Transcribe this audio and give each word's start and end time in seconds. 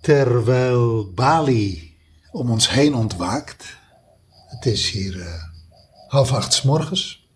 Terwijl 0.00 1.12
Bali 1.14 1.96
om 2.30 2.50
ons 2.50 2.70
heen 2.70 2.94
ontwaakt, 2.94 3.76
het 4.46 4.66
is 4.66 4.90
hier 4.90 5.20
eh, 5.20 5.42
half 6.08 6.32
acht 6.32 6.52
's 6.52 6.62
morgens, 6.62 7.28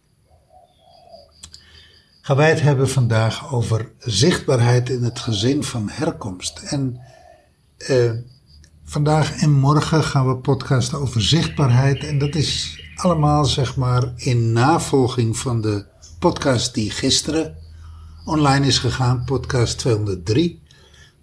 gaan 2.20 2.36
wij 2.36 2.48
het 2.48 2.60
hebben 2.60 2.88
vandaag 2.88 3.52
over 3.52 3.92
zichtbaarheid 3.98 4.88
in 4.88 5.02
het 5.02 5.18
gezin 5.18 5.64
van 5.64 5.88
herkomst. 5.88 6.58
En 6.58 7.00
eh, 7.76 8.10
vandaag 8.84 9.40
en 9.40 9.52
morgen 9.52 10.04
gaan 10.04 10.28
we 10.28 10.36
podcasten 10.36 10.98
over 10.98 11.22
zichtbaarheid. 11.22 12.04
En 12.04 12.18
dat 12.18 12.34
is 12.34 12.80
allemaal 12.94 13.44
zeg 13.44 13.76
maar 13.76 14.12
in 14.16 14.52
navolging 14.52 15.36
van 15.36 15.60
de 15.60 15.86
podcast 16.18 16.74
die 16.74 16.90
gisteren 16.90 17.56
online 18.24 18.66
is 18.66 18.78
gegaan, 18.78 19.24
podcast 19.24 19.78
203. 19.78 20.62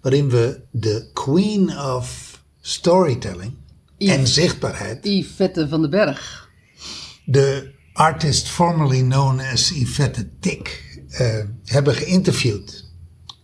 Waarin 0.00 0.28
we 0.30 0.60
de 0.70 1.10
Queen 1.12 1.78
of 1.78 2.38
Storytelling 2.60 3.52
en 3.98 4.26
zichtbaarheid 4.26 5.06
Yvette 5.06 5.68
van 5.68 5.80
den 5.80 5.90
Berg. 5.90 6.48
de 7.24 7.72
artist 7.92 8.48
formerly 8.48 9.00
known 9.00 9.40
as 9.40 9.70
Yvette 9.70 10.28
Tik 10.40 10.98
eh, 11.08 11.44
hebben 11.64 11.94
geïnterviewd. 11.94 12.92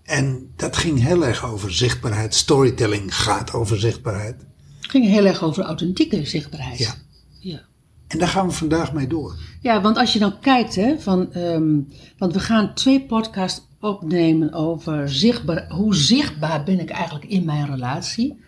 En 0.03 0.53
dat 0.57 0.77
ging 0.77 1.03
heel 1.03 1.27
erg 1.27 1.45
over 1.45 1.73
zichtbaarheid. 1.75 2.35
Storytelling 2.35 3.17
gaat 3.17 3.53
over 3.53 3.79
zichtbaarheid. 3.81 4.41
Het 4.81 4.91
ging 4.91 5.07
heel 5.07 5.27
erg 5.27 5.43
over 5.43 5.65
authentieke 5.65 6.25
zichtbaarheid. 6.27 6.79
Ja. 6.79 6.95
Ja, 7.41 7.63
En 8.11 8.19
daar 8.19 8.29
gaan 8.29 8.47
we 8.47 8.53
vandaag 8.53 8.93
mee 8.93 9.07
door. 9.07 9.35
ja 9.61 9.81
want 9.81 9.97
als 9.97 10.13
je 10.13 10.19
dan 10.19 10.41
kijkt, 10.41 10.75
hè, 10.75 10.99
van, 10.99 11.33
ehm, 11.33 11.79
want 12.19 12.33
we 12.33 12.41
gaan 12.41 12.75
twee 12.75 13.01
podcasts 13.01 13.67
opnemen 13.81 14.53
over 14.53 15.09
zichtbaar, 15.11 15.69
hoe 15.69 15.95
zichtbaar 15.95 16.65
ben 16.65 16.81
ik 16.81 16.91
eigenlijk 16.91 17.25
in 17.25 17.45
mijn 17.45 17.67
relatie. 17.67 18.41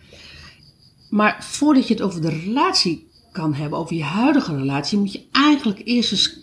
Maar 1.09 1.37
voordat 1.39 1.87
je 1.87 1.93
het 1.93 2.03
over 2.03 2.21
de 2.21 2.29
relatie 2.29 3.07
kan 3.31 3.53
hebben, 3.53 3.79
over 3.79 3.95
je 3.95 4.03
huidige 4.03 4.55
relatie, 4.55 4.97
moet 4.97 5.11
je 5.11 5.25
eigenlijk 5.31 5.81
eerst 5.83 6.11
eens 6.11 6.39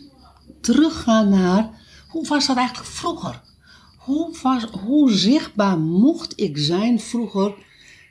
teruggaan 0.60 1.28
naar 1.28 1.70
hoe 2.08 2.28
was 2.28 2.46
dat 2.46 2.56
eigenlijk 2.56 2.88
vroeger? 2.88 3.40
Hoe, 3.98 4.36
was, 4.42 4.64
hoe 4.64 5.12
zichtbaar 5.12 5.78
mocht 5.78 6.40
ik 6.40 6.58
zijn 6.58 7.00
vroeger 7.00 7.54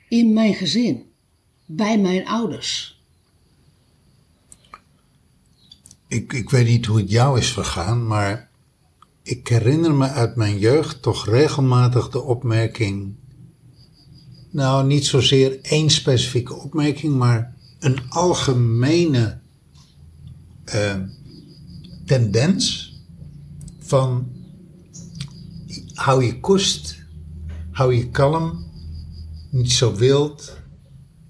in 0.08 0.32
mijn 0.32 0.54
gezin, 0.54 1.06
bij 1.66 1.98
mijn 1.98 2.26
ouders? 2.26 2.99
Ik, 6.10 6.32
ik 6.32 6.50
weet 6.50 6.66
niet 6.66 6.86
hoe 6.86 6.98
het 6.98 7.10
jou 7.10 7.38
is 7.38 7.52
vergaan, 7.52 8.06
maar 8.06 8.50
ik 9.22 9.48
herinner 9.48 9.94
me 9.94 10.08
uit 10.08 10.36
mijn 10.36 10.58
jeugd 10.58 11.02
toch 11.02 11.26
regelmatig 11.26 12.08
de 12.08 12.20
opmerking. 12.20 13.14
Nou, 14.50 14.86
niet 14.86 15.06
zozeer 15.06 15.60
één 15.62 15.90
specifieke 15.90 16.54
opmerking, 16.54 17.16
maar 17.16 17.54
een 17.78 17.98
algemene 18.08 19.40
eh, 20.64 20.96
tendens 22.04 22.94
van 23.78 24.28
hou 25.94 26.24
je 26.24 26.40
koest, 26.40 26.98
hou 27.70 27.94
je 27.94 28.10
kalm, 28.10 28.66
niet 29.50 29.72
zo 29.72 29.94
wild, 29.94 30.56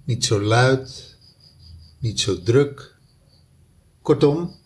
niet 0.04 0.24
zo 0.24 0.40
luid, 0.40 1.16
niet 1.98 2.20
zo 2.20 2.42
druk. 2.42 2.96
Kortom, 4.02 4.58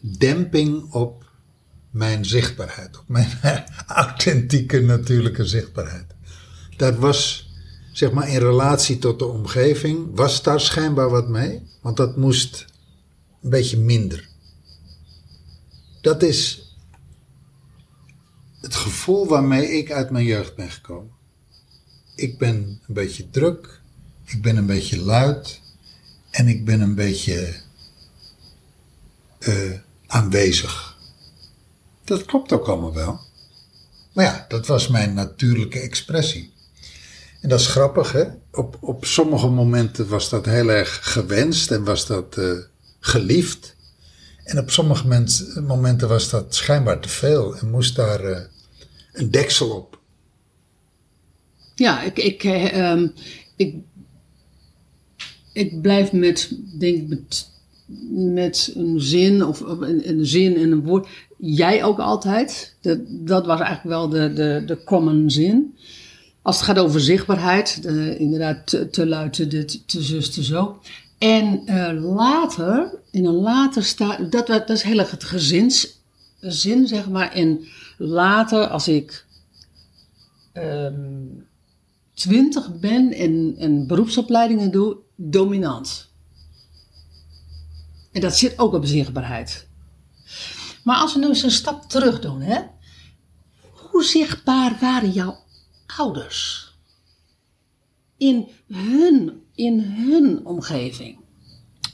demping 0.00 0.92
op 0.92 1.30
mijn 1.90 2.24
zichtbaarheid, 2.24 2.98
op 2.98 3.08
mijn 3.08 3.38
authentieke 3.86 4.80
natuurlijke 4.80 5.44
zichtbaarheid. 5.44 6.14
Dat 6.76 6.96
was, 6.96 7.50
zeg 7.92 8.12
maar, 8.12 8.28
in 8.28 8.38
relatie 8.38 8.98
tot 8.98 9.18
de 9.18 9.26
omgeving, 9.26 10.08
was 10.14 10.42
daar 10.42 10.60
schijnbaar 10.60 11.10
wat 11.10 11.28
mee, 11.28 11.62
want 11.80 11.96
dat 11.96 12.16
moest 12.16 12.64
een 13.42 13.50
beetje 13.50 13.78
minder. 13.78 14.28
Dat 16.00 16.22
is 16.22 16.70
het 18.60 18.74
gevoel 18.74 19.26
waarmee 19.26 19.68
ik 19.68 19.92
uit 19.92 20.10
mijn 20.10 20.24
jeugd 20.24 20.56
ben 20.56 20.70
gekomen. 20.70 21.12
Ik 22.14 22.38
ben 22.38 22.80
een 22.86 22.94
beetje 22.94 23.30
druk, 23.30 23.80
ik 24.24 24.42
ben 24.42 24.56
een 24.56 24.66
beetje 24.66 25.00
luid 25.00 25.60
en 26.30 26.48
ik 26.48 26.64
ben 26.64 26.80
een 26.80 26.94
beetje 26.94 27.60
eh, 29.38 29.78
aanwezig. 30.10 30.96
Dat 32.04 32.24
klopt 32.24 32.52
ook 32.52 32.66
allemaal 32.66 32.94
wel. 32.94 33.20
Maar 34.12 34.24
ja, 34.24 34.44
dat 34.48 34.66
was 34.66 34.88
mijn 34.88 35.14
natuurlijke 35.14 35.80
expressie. 35.80 36.52
En 37.40 37.48
dat 37.48 37.60
is 37.60 37.66
grappig, 37.66 38.12
hè? 38.12 38.24
Op, 38.52 38.76
op 38.80 39.04
sommige 39.04 39.48
momenten 39.48 40.08
was 40.08 40.28
dat 40.28 40.46
heel 40.46 40.68
erg 40.68 41.12
gewenst 41.12 41.70
en 41.70 41.84
was 41.84 42.06
dat 42.06 42.36
eh, 42.36 42.58
geliefd. 43.00 43.76
En 44.44 44.58
op 44.58 44.70
sommige 44.70 45.26
momenten 45.60 46.08
was 46.08 46.30
dat 46.30 46.54
schijnbaar 46.54 47.00
te 47.00 47.08
veel 47.08 47.56
en 47.56 47.70
moest 47.70 47.96
daar 47.96 48.24
eh, 48.24 48.40
een 49.12 49.30
deksel 49.30 49.70
op. 49.70 49.98
Ja, 51.74 52.02
ik, 52.02 52.18
ik, 52.18 52.44
eh, 52.44 52.90
ehm, 52.90 53.08
ik, 53.56 53.74
ik 55.52 55.80
blijf 55.82 56.12
met, 56.12 56.50
denk 56.78 56.96
ik, 56.96 57.08
met, 57.08 57.50
met 58.10 58.72
een 58.74 59.00
zin 59.00 59.44
of 59.44 59.60
een, 59.60 60.08
een 60.08 60.26
zin 60.26 60.56
en 60.56 60.72
een 60.72 60.82
woord. 60.82 61.08
Jij 61.36 61.84
ook 61.84 61.98
altijd. 61.98 62.76
Dat, 62.80 62.98
dat 63.08 63.46
was 63.46 63.60
eigenlijk 63.60 63.88
wel 63.88 64.08
de, 64.08 64.32
de, 64.32 64.62
de 64.66 64.84
common 64.84 65.30
zin. 65.30 65.74
Als 66.42 66.56
het 66.56 66.64
gaat 66.64 66.78
over 66.78 67.00
zichtbaarheid, 67.00 67.80
inderdaad 68.18 68.66
te, 68.66 68.90
te 68.90 69.46
dit, 69.48 69.88
te 69.88 70.02
zus, 70.02 70.30
te 70.30 70.44
zo. 70.44 70.80
En 71.20 71.66
eh, 71.66 72.02
later, 72.14 72.98
in 73.10 73.24
een 73.24 73.34
later 73.34 73.84
stadium, 73.84 74.30
dat, 74.30 74.46
dat 74.46 74.70
is 74.70 74.82
heel 74.82 74.98
erg 74.98 75.10
het 75.10 75.24
gezinszin, 75.24 76.86
zeg 76.86 77.08
maar. 77.08 77.32
En 77.32 77.66
later, 77.98 78.66
als 78.66 78.88
ik 78.88 79.24
ehm, 80.52 81.24
twintig 82.14 82.78
ben 82.78 83.12
en, 83.12 83.54
en 83.58 83.86
beroepsopleidingen 83.86 84.70
doe, 84.70 84.96
dominant. 85.16 86.09
En 88.12 88.20
dat 88.20 88.36
zit 88.36 88.58
ook 88.58 88.72
op 88.72 88.84
zichtbaarheid. 88.84 89.68
Maar 90.84 90.96
als 90.96 91.14
we 91.14 91.20
nu 91.20 91.28
eens 91.28 91.42
een 91.42 91.50
stap 91.50 91.88
terug 91.88 92.20
doen, 92.20 92.40
hè? 92.40 92.60
hoe 93.90 94.04
zichtbaar 94.04 94.76
waren 94.80 95.10
jouw 95.10 95.38
ouders? 95.96 96.68
In 98.16 98.48
hun, 98.72 99.42
in 99.54 99.80
hun 99.80 100.46
omgeving. 100.46 101.18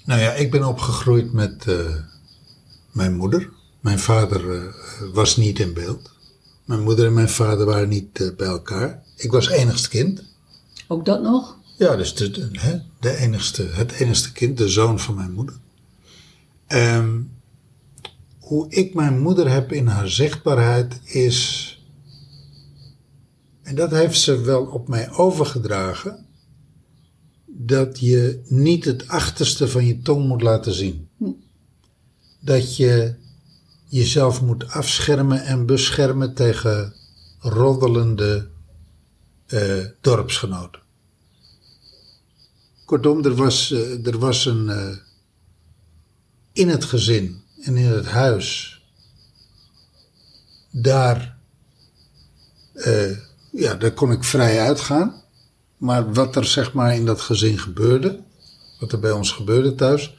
Nou 0.05 0.21
ja, 0.21 0.33
ik 0.33 0.51
ben 0.51 0.69
opgegroeid 0.69 1.33
met 1.33 1.67
eh, 1.67 1.95
mijn 2.93 3.17
moeder. 3.17 3.51
Mijn 3.81 3.99
vader 3.99 4.55
eh, 4.55 4.73
was 5.13 5.37
niet 5.37 5.59
in 5.59 5.73
beeld. 5.73 6.11
Mijn 6.65 6.83
moeder 6.83 7.07
en 7.07 7.15
mijn 7.15 7.29
vader 7.29 7.67
waren 7.67 7.89
niet 7.89 8.21
eh, 8.21 8.37
bij 8.37 8.47
elkaar. 8.47 9.03
Ik 9.17 9.31
was 9.31 9.49
enigst 9.49 9.89
kind. 9.89 10.25
Ook 10.89 11.05
dat 11.05 11.23
nog? 11.23 11.57
Ja, 11.79 11.97
dus 11.97 12.15
de, 12.15 12.31
de, 12.31 12.49
hè, 12.53 12.79
de 13.01 13.17
enigste, 13.17 13.63
het 13.63 13.93
enigste 13.93 14.33
kind, 14.33 14.59
de 14.59 14.69
zoon 14.69 14.99
van 14.99 15.15
mijn 15.15 15.33
moeder. 15.33 15.55
Ehm, 16.67 17.23
hoe 18.39 18.69
ik 18.71 18.95
mijn 18.95 19.21
moeder 19.21 19.51
heb 19.51 19.73
in 19.73 19.87
haar 19.87 20.09
zichtbaarheid 20.09 21.01
is. 21.05 21.71
En 23.63 23.75
dat 23.75 23.91
heeft 23.91 24.21
ze 24.21 24.41
wel 24.41 24.65
op 24.65 24.89
mij 24.89 25.11
overgedragen. 25.11 26.27
Dat 27.47 28.01
je 28.01 28.43
niet 28.49 28.85
het 28.85 29.09
achterste 29.09 29.69
van 29.69 29.87
je 29.87 29.99
tong 30.03 30.27
moet 30.29 30.43
laten 30.43 30.73
zien. 30.73 31.09
Dat 32.41 32.77
je 32.77 33.15
jezelf 33.89 34.43
moet 34.43 34.69
afschermen 34.69 35.45
en 35.45 35.67
beschermen 35.67 36.35
tegen 36.35 36.95
roddelende 37.39 38.49
eh, 39.47 39.85
dorpsgenoten. 40.01 40.81
Kortom, 42.85 43.25
er 43.25 43.35
was, 43.35 43.71
eh, 43.73 44.07
er 44.07 44.19
was 44.19 44.45
een. 44.47 44.69
eh, 44.69 44.97
in 46.57 46.69
het 46.69 46.85
gezin 46.85 47.43
en 47.63 47.77
in 47.77 47.87
het 47.87 48.07
huis. 48.07 48.81
Daar. 50.71 51.37
eh, 52.75 53.11
ja, 53.53 53.75
daar 53.75 53.93
kon 53.93 54.13
ik 54.13 54.25
vrij 54.25 54.61
uitgaan. 54.61 55.23
Maar 55.77 56.13
wat 56.13 56.37
er 56.37 56.45
zeg 56.45 56.73
maar 56.73 56.95
in 56.95 57.07
dat 57.07 57.21
gezin 57.21 57.59
gebeurde. 57.59 58.21
Wat 58.81 58.93
er 58.93 59.01
bij 59.01 59.11
ons 59.13 59.31
gebeurde 59.31 59.75
thuis. 59.75 60.15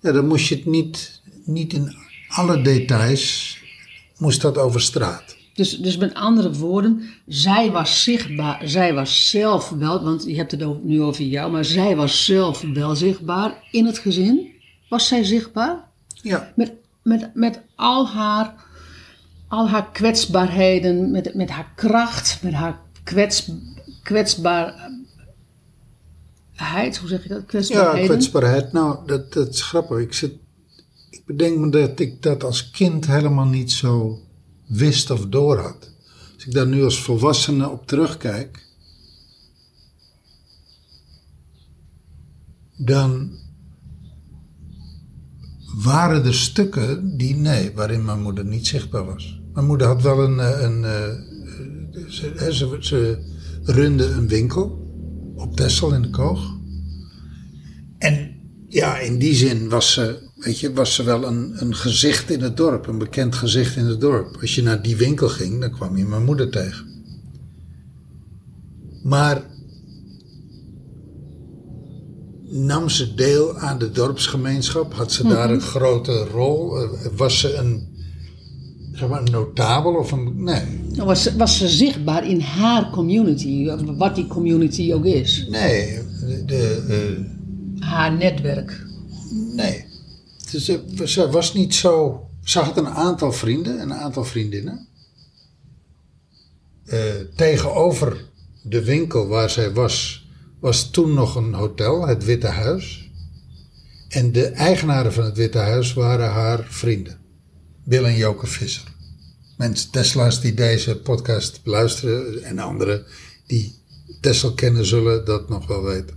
Ja, 0.00 0.12
dan 0.12 0.26
moest 0.26 0.48
je 0.48 0.54
het 0.54 0.66
niet, 0.66 1.20
niet 1.44 1.72
in 1.72 1.96
alle 2.28 2.62
details. 2.62 3.58
Moest 4.16 4.40
dat 4.40 4.58
over 4.58 4.80
straat. 4.80 5.36
Dus, 5.54 5.78
dus 5.78 5.96
met 5.96 6.14
andere 6.14 6.52
woorden, 6.52 7.02
zij 7.26 7.70
was 7.70 8.02
zichtbaar, 8.02 8.60
zij 8.64 8.94
was 8.94 9.30
zelf 9.30 9.68
wel, 9.68 10.04
want 10.04 10.24
je 10.24 10.36
hebt 10.36 10.50
het 10.50 10.84
nu 10.84 11.02
over 11.02 11.24
jou, 11.24 11.52
maar 11.52 11.64
zij 11.64 11.96
was 11.96 12.24
zelf 12.24 12.60
wel 12.60 12.96
zichtbaar 12.96 13.68
in 13.70 13.86
het 13.86 13.98
gezin. 13.98 14.56
Was 14.88 15.08
zij 15.08 15.24
zichtbaar? 15.24 15.84
Ja, 16.08 16.52
Met, 16.56 16.72
met, 17.02 17.30
met 17.34 17.60
al, 17.74 18.08
haar, 18.08 18.54
al 19.48 19.68
haar 19.68 19.90
kwetsbaarheden, 19.92 21.10
met, 21.10 21.34
met 21.34 21.50
haar 21.50 21.72
kracht, 21.74 22.42
met 22.42 22.52
haar 22.52 22.80
kwets, 23.04 23.50
kwetsbaarheid, 24.02 24.96
hoe 27.00 27.08
zeg 27.08 27.22
je 27.22 27.28
dat? 27.28 27.38
Ja, 27.38 27.44
Kwetsbaarheden? 27.46 28.08
kwetsbaarheid. 28.08 28.72
Nou, 28.72 29.06
dat, 29.06 29.32
dat 29.32 29.48
is 29.48 29.62
grappig. 29.62 29.98
Ik, 29.98 30.12
zit, 30.12 30.32
ik 31.10 31.22
bedenk 31.26 31.58
me 31.58 31.70
dat 31.70 31.98
ik 32.00 32.22
dat 32.22 32.44
als 32.44 32.70
kind 32.70 33.06
helemaal 33.06 33.46
niet 33.46 33.72
zo 33.72 34.20
wist 34.66 35.10
of 35.10 35.26
door 35.26 35.58
had. 35.58 35.90
Als 36.34 36.46
ik 36.46 36.52
daar 36.52 36.66
nu 36.66 36.84
als 36.84 37.02
volwassene 37.02 37.68
op 37.68 37.86
terugkijk, 37.86 38.66
dan 42.76 43.30
waren 45.76 46.24
er 46.24 46.34
stukken 46.34 47.16
die, 47.16 47.34
nee, 47.34 47.72
waarin 47.74 48.04
mijn 48.04 48.22
moeder 48.22 48.44
niet 48.44 48.66
zichtbaar 48.66 49.04
was. 49.04 49.40
Mijn 49.52 49.66
moeder 49.66 49.86
had 49.86 50.02
wel 50.02 50.24
een, 50.24 50.40
eh, 50.40 50.62
een, 50.62 50.84
eh, 50.84 51.28
ze, 52.08 52.76
ze, 52.80 53.18
runde 53.62 54.04
een 54.04 54.28
winkel 54.28 54.86
op 55.36 55.56
Texel 55.56 55.94
in 55.94 56.02
de 56.02 56.10
Koog. 56.10 56.56
En 57.98 58.36
ja, 58.68 58.98
in 58.98 59.18
die 59.18 59.34
zin 59.34 59.68
was 59.68 59.92
ze, 59.92 60.18
weet 60.36 60.60
je, 60.60 60.72
was 60.72 60.94
ze 60.94 61.02
wel 61.02 61.26
een, 61.26 61.62
een 61.62 61.74
gezicht 61.74 62.30
in 62.30 62.40
het 62.40 62.56
dorp, 62.56 62.86
een 62.86 62.98
bekend 62.98 63.34
gezicht 63.34 63.76
in 63.76 63.86
het 63.86 64.00
dorp. 64.00 64.36
Als 64.40 64.54
je 64.54 64.62
naar 64.62 64.82
die 64.82 64.96
winkel 64.96 65.28
ging, 65.28 65.60
dan 65.60 65.70
kwam 65.70 65.96
je 65.96 66.04
mijn 66.04 66.24
moeder 66.24 66.50
tegen. 66.50 66.86
Maar 69.02 69.42
nam 72.50 72.88
ze 72.88 73.14
deel 73.14 73.56
aan 73.58 73.78
de 73.78 73.90
dorpsgemeenschap? 73.90 74.94
Had 74.94 75.12
ze 75.12 75.28
daar 75.28 75.50
een 75.50 75.60
grote 75.60 76.24
rol? 76.24 76.82
Eh, 76.82 76.88
Was 77.16 77.40
ze 77.40 77.54
een, 77.54 77.88
zeg 78.92 79.08
maar, 79.08 79.20
een 79.22 79.30
notabel 79.30 79.94
of 79.94 80.12
een... 80.12 80.42
Nee, 80.44 80.62
Was, 80.96 81.22
ze- 81.22 81.36
was 81.36 81.58
ze 81.58 81.68
zichtbaar 81.68 82.28
in 82.28 82.40
haar 82.40 82.90
community, 82.90 83.70
wat 83.96 84.14
die 84.14 84.26
community 84.26 84.92
ook 84.92 85.04
is? 85.04 85.46
nee, 85.50 85.98
de, 86.26 86.42
de, 86.46 86.84
eh, 86.88 87.86
Haar 87.88 88.16
netwerk. 88.16 88.86
Nee. 89.54 89.84
Dus 90.52 90.64
ze, 90.64 90.80
ze 91.04 91.30
was 91.30 91.54
niet 91.54 91.74
zo. 91.74 92.22
Ze 92.44 92.58
had 92.58 92.76
een 92.76 92.88
aantal 92.88 93.32
vrienden, 93.32 93.80
een 93.80 93.94
aantal 93.94 94.24
vriendinnen. 94.24 94.86
Eh, 96.84 96.98
tegenover 97.36 98.24
de 98.62 98.84
winkel 98.84 99.26
waar 99.26 99.50
zij 99.50 99.72
was, 99.72 100.26
was 100.60 100.90
toen 100.90 101.14
nog 101.14 101.34
een 101.34 101.54
hotel, 101.54 102.06
het 102.06 102.24
Witte 102.24 102.46
Huis. 102.46 103.10
En 104.08 104.32
de 104.32 104.46
eigenaren 104.46 105.12
van 105.12 105.24
het 105.24 105.36
Witte 105.36 105.58
Huis 105.58 105.92
waren 105.92 106.30
haar 106.30 106.64
vrienden. 106.68 107.18
Bill 107.84 108.04
en 108.04 108.16
Joke 108.16 108.46
Visser. 108.46 108.96
Mensen, 109.56 109.90
Tesla's 109.90 110.40
die 110.40 110.54
deze 110.54 110.96
podcast 110.96 111.62
beluisteren 111.62 112.42
en 112.42 112.58
anderen 112.58 113.04
die 113.46 113.78
Tesla 114.20 114.52
kennen, 114.54 114.86
zullen 114.86 115.24
dat 115.24 115.48
nog 115.48 115.66
wel 115.66 115.82
weten. 115.82 116.16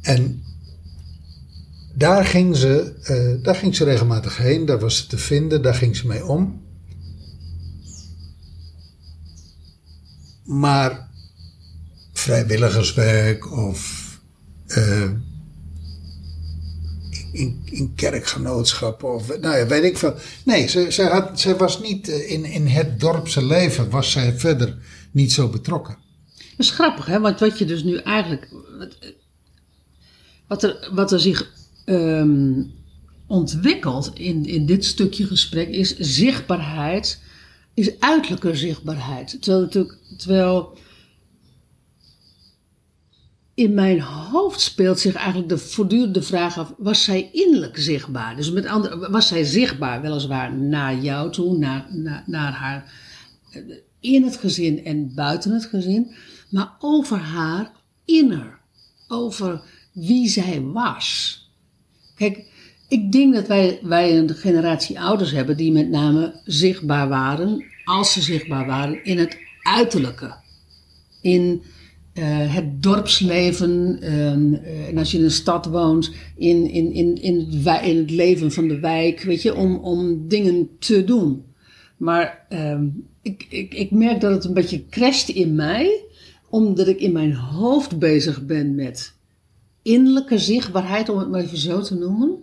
En 0.00 0.42
daar 1.94 2.24
ging, 2.24 2.56
ze, 2.56 2.94
eh, 3.02 3.44
daar 3.44 3.54
ging 3.54 3.76
ze 3.76 3.84
regelmatig 3.84 4.36
heen, 4.36 4.66
daar 4.66 4.78
was 4.78 4.96
ze 4.96 5.06
te 5.06 5.18
vinden, 5.18 5.62
daar 5.62 5.74
ging 5.74 5.96
ze 5.96 6.06
mee 6.06 6.26
om. 6.26 6.62
Maar 10.44 11.09
vrijwilligerswerk 12.20 13.52
of 13.52 14.10
eh, 14.66 15.10
in, 17.32 17.62
in 17.64 17.94
kerkgenootschappen 17.94 19.14
of 19.14 19.40
nou 19.40 19.56
ja, 19.56 19.66
weet 19.66 19.84
ik 19.84 19.98
veel. 19.98 20.14
Nee, 20.44 20.66
ze, 20.66 20.92
ze, 20.92 21.02
had, 21.02 21.40
ze 21.40 21.56
was 21.56 21.80
niet 21.80 22.08
eh, 22.08 22.30
in, 22.30 22.44
in 22.44 22.66
het 22.66 23.00
dorpse 23.00 23.46
leven, 23.46 23.90
was 23.90 24.10
zij 24.10 24.32
verder 24.38 24.76
niet 25.10 25.32
zo 25.32 25.48
betrokken. 25.48 25.96
Dat 26.36 26.66
is 26.66 26.70
grappig, 26.70 27.06
hè? 27.06 27.20
Want 27.20 27.40
wat 27.40 27.58
je 27.58 27.64
dus 27.64 27.82
nu 27.82 27.96
eigenlijk. 27.96 28.48
Wat, 28.78 28.96
wat, 30.46 30.62
er, 30.62 30.88
wat 30.92 31.12
er 31.12 31.20
zich 31.20 31.52
ehm, 31.84 32.62
ontwikkelt 33.26 34.10
in, 34.14 34.46
in 34.46 34.66
dit 34.66 34.84
stukje 34.84 35.26
gesprek 35.26 35.68
is 35.68 35.96
zichtbaarheid, 35.98 37.20
is 37.74 38.00
uiterlijke 38.00 38.56
zichtbaarheid. 38.56 39.42
Terwijl, 39.42 39.64
natuurlijk, 39.64 39.96
terwijl 40.16 40.78
in 43.60 43.74
mijn 43.74 44.00
hoofd 44.00 44.60
speelt 44.60 45.00
zich 45.00 45.14
eigenlijk 45.14 45.48
de 45.48 45.58
voortdurende 45.58 46.22
vraag 46.22 46.58
af: 46.58 46.74
was 46.78 47.04
zij 47.04 47.30
innerlijk 47.32 47.78
zichtbaar? 47.78 48.36
Dus 48.36 48.50
met 48.50 48.66
andere, 48.66 49.10
was 49.10 49.28
zij 49.28 49.44
zichtbaar, 49.44 50.00
weliswaar 50.00 50.54
naar 50.54 50.98
jou 50.98 51.32
toe, 51.32 51.58
naar, 51.58 51.86
naar, 51.90 52.22
naar 52.26 52.52
haar 52.52 52.92
eh, 53.52 53.62
in 54.00 54.24
het 54.24 54.36
gezin 54.36 54.84
en 54.84 55.14
buiten 55.14 55.52
het 55.52 55.64
gezin, 55.64 56.14
maar 56.50 56.76
over 56.78 57.18
haar 57.18 57.72
inner, 58.04 58.58
over 59.08 59.62
wie 59.92 60.28
zij 60.28 60.60
was. 60.60 61.36
Kijk, 62.14 62.44
ik 62.88 63.12
denk 63.12 63.34
dat 63.34 63.46
wij, 63.46 63.78
wij 63.82 64.18
een 64.18 64.34
generatie 64.34 65.00
ouders 65.00 65.30
hebben 65.30 65.56
die 65.56 65.72
met 65.72 65.88
name 65.88 66.40
zichtbaar 66.44 67.08
waren, 67.08 67.64
als 67.84 68.12
ze 68.12 68.22
zichtbaar 68.22 68.66
waren, 68.66 69.04
in 69.04 69.18
het 69.18 69.38
uiterlijke. 69.62 70.34
In 71.20 71.62
het 72.28 72.82
dorpsleven, 72.82 73.98
ehm, 74.00 74.54
eh, 74.54 74.88
en 74.88 74.98
als 74.98 75.10
je 75.10 75.18
in 75.18 75.24
een 75.24 75.30
stad 75.30 75.66
woont, 75.66 76.10
in, 76.36 76.70
in, 76.70 76.92
in, 76.92 77.22
in, 77.22 77.38
het, 77.38 77.62
wij- 77.62 77.90
in 77.90 77.96
het 77.96 78.10
leven 78.10 78.52
van 78.52 78.68
de 78.68 78.78
wijk, 78.80 79.22
weet 79.22 79.42
je, 79.42 79.54
om, 79.54 79.76
om 79.76 80.28
dingen 80.28 80.68
te 80.78 81.04
doen. 81.04 81.44
Maar 81.96 82.46
ehm, 82.48 82.86
ik, 83.22 83.46
ik, 83.48 83.74
ik 83.74 83.90
merk 83.90 84.20
dat 84.20 84.32
het 84.32 84.44
een 84.44 84.54
beetje 84.54 84.86
crasht 84.88 85.28
in 85.28 85.54
mij, 85.54 86.04
omdat 86.48 86.88
ik 86.88 87.00
in 87.00 87.12
mijn 87.12 87.34
hoofd 87.34 87.98
bezig 87.98 88.46
ben 88.46 88.74
met 88.74 89.12
innerlijke 89.82 90.38
zichtbaarheid, 90.38 91.08
om 91.08 91.18
het 91.18 91.30
maar 91.30 91.40
even 91.40 91.58
zo 91.58 91.80
te 91.80 91.94
noemen. 91.94 92.36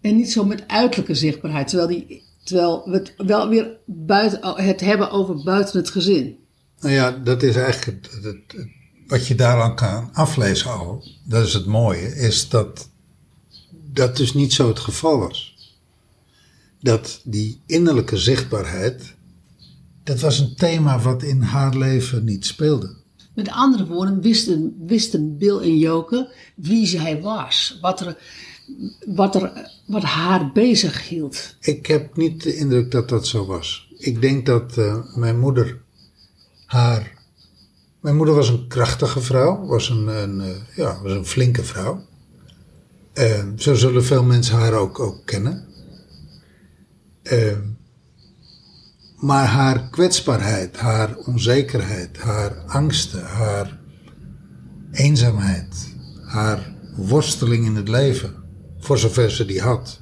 En 0.00 0.16
niet 0.16 0.32
zo 0.32 0.44
met 0.44 0.64
uiterlijke 0.68 1.14
zichtbaarheid, 1.14 1.68
terwijl, 1.68 1.88
die, 1.88 2.22
terwijl 2.44 2.82
we 2.84 2.92
het 2.92 3.14
wel 3.16 3.48
weer 3.48 3.76
buiten, 3.86 4.40
het 4.64 4.80
hebben 4.80 5.10
over 5.10 5.42
buiten 5.44 5.78
het 5.78 5.90
gezin. 5.90 6.36
Nou 6.82 6.94
ja, 6.94 7.10
dat 7.10 7.42
is 7.42 7.56
eigenlijk 7.56 8.02
het, 8.12 8.24
het- 8.24 8.52
het- 8.56 8.68
wat 9.06 9.26
je 9.26 9.34
daaraan 9.34 9.76
kan 9.76 10.10
aflezen 10.12 10.70
al. 10.70 11.04
Dat 11.24 11.46
is 11.46 11.52
het 11.52 11.66
mooie, 11.66 12.16
is 12.16 12.48
dat 12.48 12.88
dat 13.92 14.16
dus 14.16 14.34
niet 14.34 14.52
zo 14.52 14.68
het 14.68 14.78
geval 14.78 15.18
was. 15.18 15.56
Dat 16.80 17.20
die 17.24 17.60
innerlijke 17.66 18.16
zichtbaarheid, 18.16 19.14
dat 20.04 20.20
was 20.20 20.38
een 20.38 20.54
thema 20.56 20.98
wat 21.00 21.22
in 21.22 21.40
haar 21.40 21.76
leven 21.76 22.24
niet 22.24 22.46
speelde. 22.46 22.94
Met 23.34 23.48
andere 23.48 23.86
woorden, 23.86 24.20
wisten, 24.20 24.76
wisten 24.86 25.36
Bill 25.38 25.58
en 25.58 25.78
Joke 25.78 26.32
wie 26.56 26.86
zij 26.86 27.20
was. 27.20 27.78
Wat, 27.80 28.00
er, 28.00 28.18
wat, 29.06 29.34
er, 29.34 29.70
wat 29.86 30.02
haar 30.02 30.52
bezig 30.52 31.08
hield. 31.08 31.56
Ik 31.60 31.86
heb 31.86 32.16
niet 32.16 32.42
de 32.42 32.56
indruk 32.56 32.90
dat 32.90 33.08
dat 33.08 33.26
zo 33.26 33.46
was. 33.46 33.92
Ik 33.98 34.20
denk 34.20 34.46
dat 34.46 34.78
eh, 34.78 35.14
mijn 35.16 35.38
moeder 35.38 35.81
haar. 36.72 37.12
Mijn 38.00 38.16
moeder 38.16 38.34
was 38.34 38.48
een 38.48 38.68
krachtige 38.68 39.20
vrouw, 39.20 39.66
was 39.66 39.88
een, 39.88 40.08
eh, 40.40 40.76
ja, 40.76 41.02
was 41.02 41.12
een 41.12 41.26
flinke 41.26 41.64
vrouw. 41.64 42.04
Zo 43.56 43.74
zullen 43.74 44.04
veel 44.04 44.24
mensen 44.24 44.56
haar 44.56 44.72
ook, 44.72 45.00
ook 45.00 45.26
kennen. 45.26 45.64
Eh, 47.22 47.56
maar 49.16 49.46
haar 49.46 49.88
kwetsbaarheid, 49.90 50.76
haar 50.76 51.16
onzekerheid, 51.16 52.18
haar 52.18 52.56
angsten, 52.66 53.24
haar 53.24 53.78
eenzaamheid, 54.92 55.94
haar 56.24 56.74
worsteling 56.96 57.64
in 57.64 57.76
het 57.76 57.88
leven, 57.88 58.34
voor 58.78 58.98
zover 58.98 59.30
ze 59.30 59.44
die 59.44 59.60
had. 59.60 60.00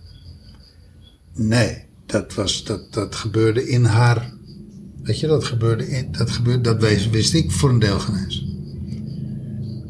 Nee, 1.34 1.84
dat, 2.06 2.34
was, 2.34 2.64
dat, 2.64 2.92
dat 2.92 3.14
gebeurde 3.14 3.68
in 3.68 3.84
haar. 3.84 4.38
Weet 5.02 5.20
je, 5.20 5.26
dat 5.26 5.44
gebeurde 5.44 5.88
in. 5.88 6.08
Dat, 6.12 6.30
gebeurde, 6.30 6.60
dat 6.60 6.80
wist, 6.88 7.10
wist 7.10 7.34
ik 7.34 7.50
voor 7.50 7.70
een 7.70 7.78
deel 7.78 7.98
geen 7.98 8.16
eens. 8.24 8.48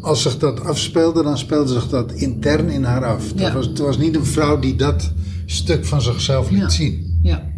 als 0.00 0.22
zich 0.22 0.38
dat 0.38 0.60
afspeelde, 0.60 1.22
dan 1.22 1.38
speelde 1.38 1.72
zich 1.72 1.88
dat 1.88 2.12
intern 2.12 2.68
in 2.68 2.82
haar 2.84 3.04
af. 3.04 3.28
Het, 3.28 3.38
Ja. 3.40 3.52
was, 3.52 3.66
het 3.66 3.78
was 3.78 3.98
niet 3.98 4.16
een 4.16 4.24
vrouw 4.26 4.58
die 4.58 4.76
dat 4.76 5.12
stuk 5.46 5.84
van 5.84 6.02
zichzelf 6.02 6.50
liet 6.50 6.60
Ja. 6.60 6.68
zien. 6.68 7.18
Ja, 7.22 7.48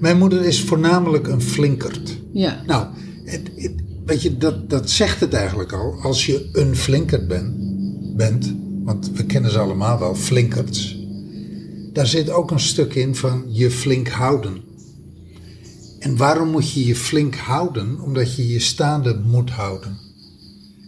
Mijn 0.00 0.18
moeder 0.18 0.44
is 0.44 0.60
voornamelijk 0.62 1.26
een 1.28 1.42
flinkert. 1.42 2.16
ja. 2.32 2.62
Nou, 2.66 2.86
het, 3.24 3.40
het- 3.56 3.72
weet 4.06 4.22
je, 4.22 4.36
dat, 4.38 4.70
dat 4.70 4.90
zegt 4.90 5.20
het 5.20 5.32
eigenlijk 5.32 5.72
al. 5.72 6.00
Als 6.02 6.26
je 6.26 6.48
een 6.52 6.76
flinkert 6.76 7.28
ben, 7.28 7.54
bent, 8.16 8.54
want 8.84 9.10
we 9.14 9.24
kennen 9.24 9.50
ze 9.50 9.58
allemaal 9.58 9.98
wel, 9.98 10.14
flinkerts. 10.14 10.98
Daar 11.92 12.06
zit 12.06 12.30
ook 12.30 12.50
een 12.50 12.60
stuk 12.60 12.94
in 12.94 13.14
van 13.16 13.42
je 13.48 13.70
flink 13.70 14.08
houden. 14.08 14.56
En 15.98 16.16
waarom 16.16 16.48
moet 16.50 16.72
je 16.72 16.86
je 16.86 16.96
flink 16.96 17.34
houden? 17.34 18.00
Omdat 18.00 18.34
je 18.34 18.48
je 18.48 18.60
staande 18.60 19.18
moet 19.18 19.50
houden. 19.50 19.98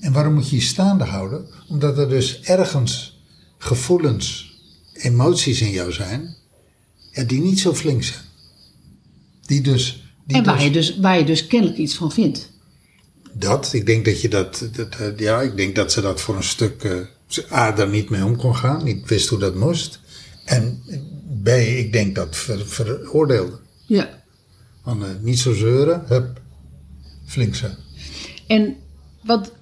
En 0.00 0.12
waarom 0.12 0.34
moet 0.34 0.50
je 0.50 0.56
je 0.56 0.62
staande 0.62 1.04
houden? 1.04 1.46
Omdat 1.68 1.98
er 1.98 2.08
dus 2.08 2.40
ergens 2.40 3.20
gevoelens, 3.58 4.58
emoties 4.92 5.60
in 5.60 5.70
jou 5.70 5.92
zijn, 5.92 6.36
ja, 7.10 7.24
die 7.24 7.40
niet 7.40 7.60
zo 7.60 7.74
flink 7.74 8.02
zijn. 8.02 8.24
Die 9.46 9.60
dus... 9.60 10.04
Die 10.26 10.36
En 10.36 10.44
waar 10.44 10.54
dus- 10.54 10.64
je, 10.64 10.70
dus, 10.70 10.98
waar 10.98 11.18
je 11.18 11.24
dus 11.24 11.46
kennelijk 11.46 11.78
iets 11.78 11.94
van 11.94 12.12
vindt. 12.12 12.50
Dat, 13.32 13.72
ik 13.72 13.86
denk 13.86 14.04
dat 14.04 14.20
je 14.20 14.28
dat, 14.28 14.68
dat 14.72 14.94
eh, 14.94 15.18
ja, 15.18 15.40
ik 15.40 15.56
denk 15.56 15.74
dat 15.74 15.92
ze 15.92 16.00
dat 16.00 16.20
voor 16.20 16.36
een 16.36 16.42
stuk, 16.42 16.84
eh, 16.84 16.92
ze 17.26 17.46
A, 17.52 17.72
daar 17.72 17.88
niet 17.88 18.10
mee 18.10 18.24
om 18.24 18.36
kon 18.36 18.56
gaan, 18.56 18.84
niet 18.84 19.08
wist 19.08 19.28
hoe 19.28 19.38
dat 19.38 19.54
moest. 19.54 20.00
En 20.44 20.82
B, 21.42 21.48
ik 21.48 21.92
denk 21.92 22.14
dat 22.14 22.36
ver, 22.36 22.66
veroordeelde. 22.66 23.58
Ja. 23.86 24.19
Van 24.82 25.04
eh, 25.04 25.10
niet 25.20 25.38
zo 25.38 25.54
zeuren, 25.54 26.02
hup, 26.06 26.40
flink 27.24 27.54
zijn. 27.54 27.76
En 28.46 28.76
wat, 29.22 29.52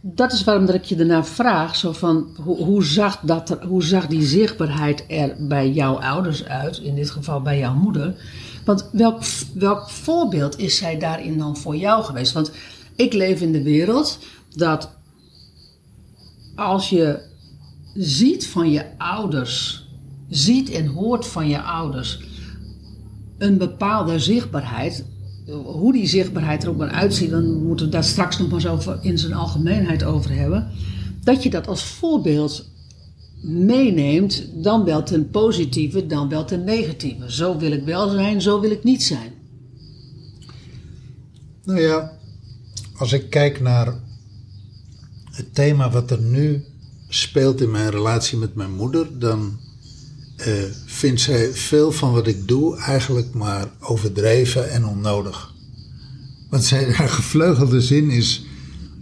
dat 0.00 0.32
is 0.32 0.44
waarom 0.44 0.66
dat 0.66 0.74
ik 0.74 0.84
je 0.84 0.96
daarna 0.96 1.24
vraag, 1.24 1.76
zo 1.76 1.92
van, 1.92 2.36
hoe, 2.42 2.64
hoe, 2.64 2.84
zag 2.84 3.20
dat 3.20 3.56
hoe 3.66 3.84
zag 3.84 4.06
die 4.06 4.26
zichtbaarheid 4.26 5.04
er 5.08 5.36
bij 5.38 5.70
jouw 5.70 6.00
ouders 6.00 6.44
uit, 6.44 6.78
in 6.78 6.94
dit 6.94 7.10
geval 7.10 7.42
bij 7.42 7.58
jouw 7.58 7.74
moeder? 7.74 8.22
Want 8.64 8.88
welk, 8.92 9.22
welk 9.54 9.90
voorbeeld 9.90 10.58
is 10.58 10.76
zij 10.76 10.98
daarin 10.98 11.38
dan 11.38 11.56
voor 11.56 11.76
jou 11.76 12.04
geweest? 12.04 12.32
Want 12.32 12.52
ik 12.96 13.12
leef 13.12 13.40
in 13.40 13.52
de 13.52 13.62
wereld 13.62 14.18
dat 14.56 14.90
als 16.54 16.88
je 16.88 17.28
ziet 17.94 18.46
van 18.46 18.70
je 18.70 18.98
ouders, 18.98 19.86
ziet 20.28 20.70
en 20.70 20.86
hoort 20.86 21.26
van 21.26 21.48
je 21.48 21.62
ouders 21.62 22.20
een 23.40 23.58
bepaalde 23.58 24.18
zichtbaarheid, 24.18 25.04
hoe 25.64 25.92
die 25.92 26.06
zichtbaarheid 26.06 26.62
er 26.62 26.68
ook 26.68 26.76
maar 26.76 26.90
uitziet, 26.90 27.30
dan 27.30 27.62
moeten 27.66 27.86
we 27.86 27.92
daar 27.92 28.04
straks 28.04 28.38
nog 28.38 28.48
maar 28.48 28.72
over 28.72 28.98
in 29.02 29.18
zijn 29.18 29.32
algemeenheid 29.32 30.04
over 30.04 30.34
hebben. 30.34 30.70
Dat 31.22 31.42
je 31.42 31.50
dat 31.50 31.66
als 31.66 31.84
voorbeeld 31.84 32.68
meeneemt, 33.42 34.44
dan 34.54 34.84
wel 34.84 35.02
ten 35.02 35.30
positieve, 35.30 36.06
dan 36.06 36.28
wel 36.28 36.44
ten 36.44 36.64
negatieve. 36.64 37.32
Zo 37.32 37.58
wil 37.58 37.72
ik 37.72 37.84
wel 37.84 38.08
zijn, 38.08 38.42
zo 38.42 38.60
wil 38.60 38.70
ik 38.70 38.84
niet 38.84 39.02
zijn. 39.02 39.32
Nou 41.64 41.80
ja, 41.80 42.12
als 42.96 43.12
ik 43.12 43.30
kijk 43.30 43.60
naar 43.60 43.94
het 45.30 45.54
thema 45.54 45.90
wat 45.90 46.10
er 46.10 46.20
nu 46.20 46.64
speelt 47.08 47.60
in 47.60 47.70
mijn 47.70 47.90
relatie 47.90 48.38
met 48.38 48.54
mijn 48.54 48.74
moeder, 48.74 49.18
dan 49.18 49.58
eh, 50.40 50.52
vindt 50.86 51.20
zij 51.20 51.52
veel 51.52 51.92
van 51.92 52.12
wat 52.12 52.26
ik 52.26 52.48
doe 52.48 52.76
eigenlijk 52.76 53.34
maar 53.34 53.68
overdreven 53.80 54.70
en 54.70 54.86
onnodig. 54.86 55.54
Want 56.50 56.64
zij, 56.64 56.92
haar 56.92 57.08
gevleugelde 57.08 57.80
zin 57.80 58.10
is, 58.10 58.44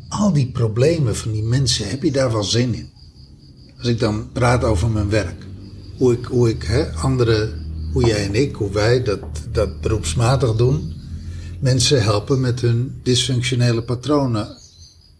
al 0.08 0.32
die 0.32 0.50
problemen 0.50 1.16
van 1.16 1.32
die 1.32 1.42
mensen, 1.42 1.88
heb 1.88 2.02
je 2.02 2.12
daar 2.12 2.32
wel 2.32 2.44
zin 2.44 2.74
in? 2.74 2.88
Als 3.78 3.86
ik 3.86 3.98
dan 3.98 4.32
praat 4.32 4.64
over 4.64 4.90
mijn 4.90 5.08
werk, 5.08 5.46
hoe 5.96 6.12
ik, 6.12 6.24
hoe 6.24 6.48
ik 6.48 6.92
anderen, 6.94 7.66
hoe 7.92 8.04
jij 8.04 8.26
en 8.26 8.34
ik, 8.34 8.54
hoe 8.54 8.70
wij 8.70 9.02
dat, 9.02 9.20
dat 9.52 9.80
beroepsmatig 9.80 10.56
doen, 10.56 10.92
mensen 11.60 12.02
helpen 12.02 12.40
met 12.40 12.60
hun 12.60 13.00
dysfunctionele 13.02 13.82
patronen 13.82 14.56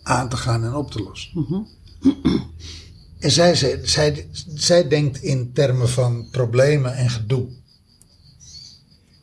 aan 0.02 0.28
te 0.28 0.36
gaan 0.36 0.64
en 0.64 0.74
op 0.74 0.90
te 0.90 1.02
lossen. 1.02 1.66
En 3.18 3.30
zij, 3.30 3.54
zij, 3.54 3.80
zij, 3.82 4.28
zij 4.54 4.88
denkt 4.88 5.22
in 5.22 5.52
termen 5.52 5.88
van 5.88 6.28
problemen 6.30 6.96
en 6.96 7.10
gedoe. 7.10 7.46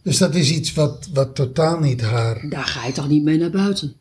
Dus 0.03 0.17
dat 0.17 0.35
is 0.35 0.51
iets 0.51 0.73
wat, 0.73 1.09
wat 1.13 1.35
totaal 1.35 1.79
niet 1.79 2.01
haar. 2.01 2.49
Daar 2.49 2.65
ga 2.65 2.85
je 2.85 2.93
toch 2.93 3.07
niet 3.07 3.23
mee 3.23 3.37
naar 3.37 3.49
buiten. 3.49 3.95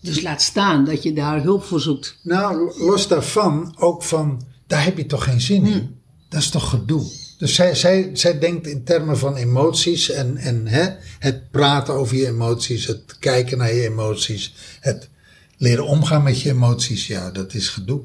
Dus 0.00 0.22
laat 0.22 0.42
staan 0.42 0.84
dat 0.84 1.02
je 1.02 1.12
daar 1.12 1.42
hulp 1.42 1.64
voor 1.64 1.80
zoekt. 1.80 2.18
Nou, 2.22 2.72
los 2.78 3.08
daarvan 3.08 3.74
ook 3.78 4.02
van. 4.02 4.42
Daar 4.66 4.84
heb 4.84 4.96
je 4.96 5.06
toch 5.06 5.24
geen 5.24 5.40
zin 5.40 5.66
in? 5.66 5.96
Dat 6.28 6.40
is 6.40 6.50
toch 6.50 6.70
gedoe? 6.70 7.06
Dus 7.38 7.54
zij, 7.54 7.74
zij, 7.74 8.10
zij 8.12 8.38
denkt 8.38 8.66
in 8.66 8.84
termen 8.84 9.18
van 9.18 9.36
emoties 9.36 10.10
en, 10.10 10.36
en 10.36 10.66
hè, 10.66 10.88
het 11.18 11.50
praten 11.50 11.94
over 11.94 12.16
je 12.16 12.26
emoties, 12.26 12.86
het 12.86 13.18
kijken 13.18 13.58
naar 13.58 13.74
je 13.74 13.82
emoties, 13.82 14.54
het 14.80 15.08
leren 15.56 15.86
omgaan 15.86 16.22
met 16.22 16.40
je 16.40 16.50
emoties. 16.50 17.06
Ja, 17.06 17.30
dat 17.30 17.54
is 17.54 17.68
gedoe. 17.68 18.00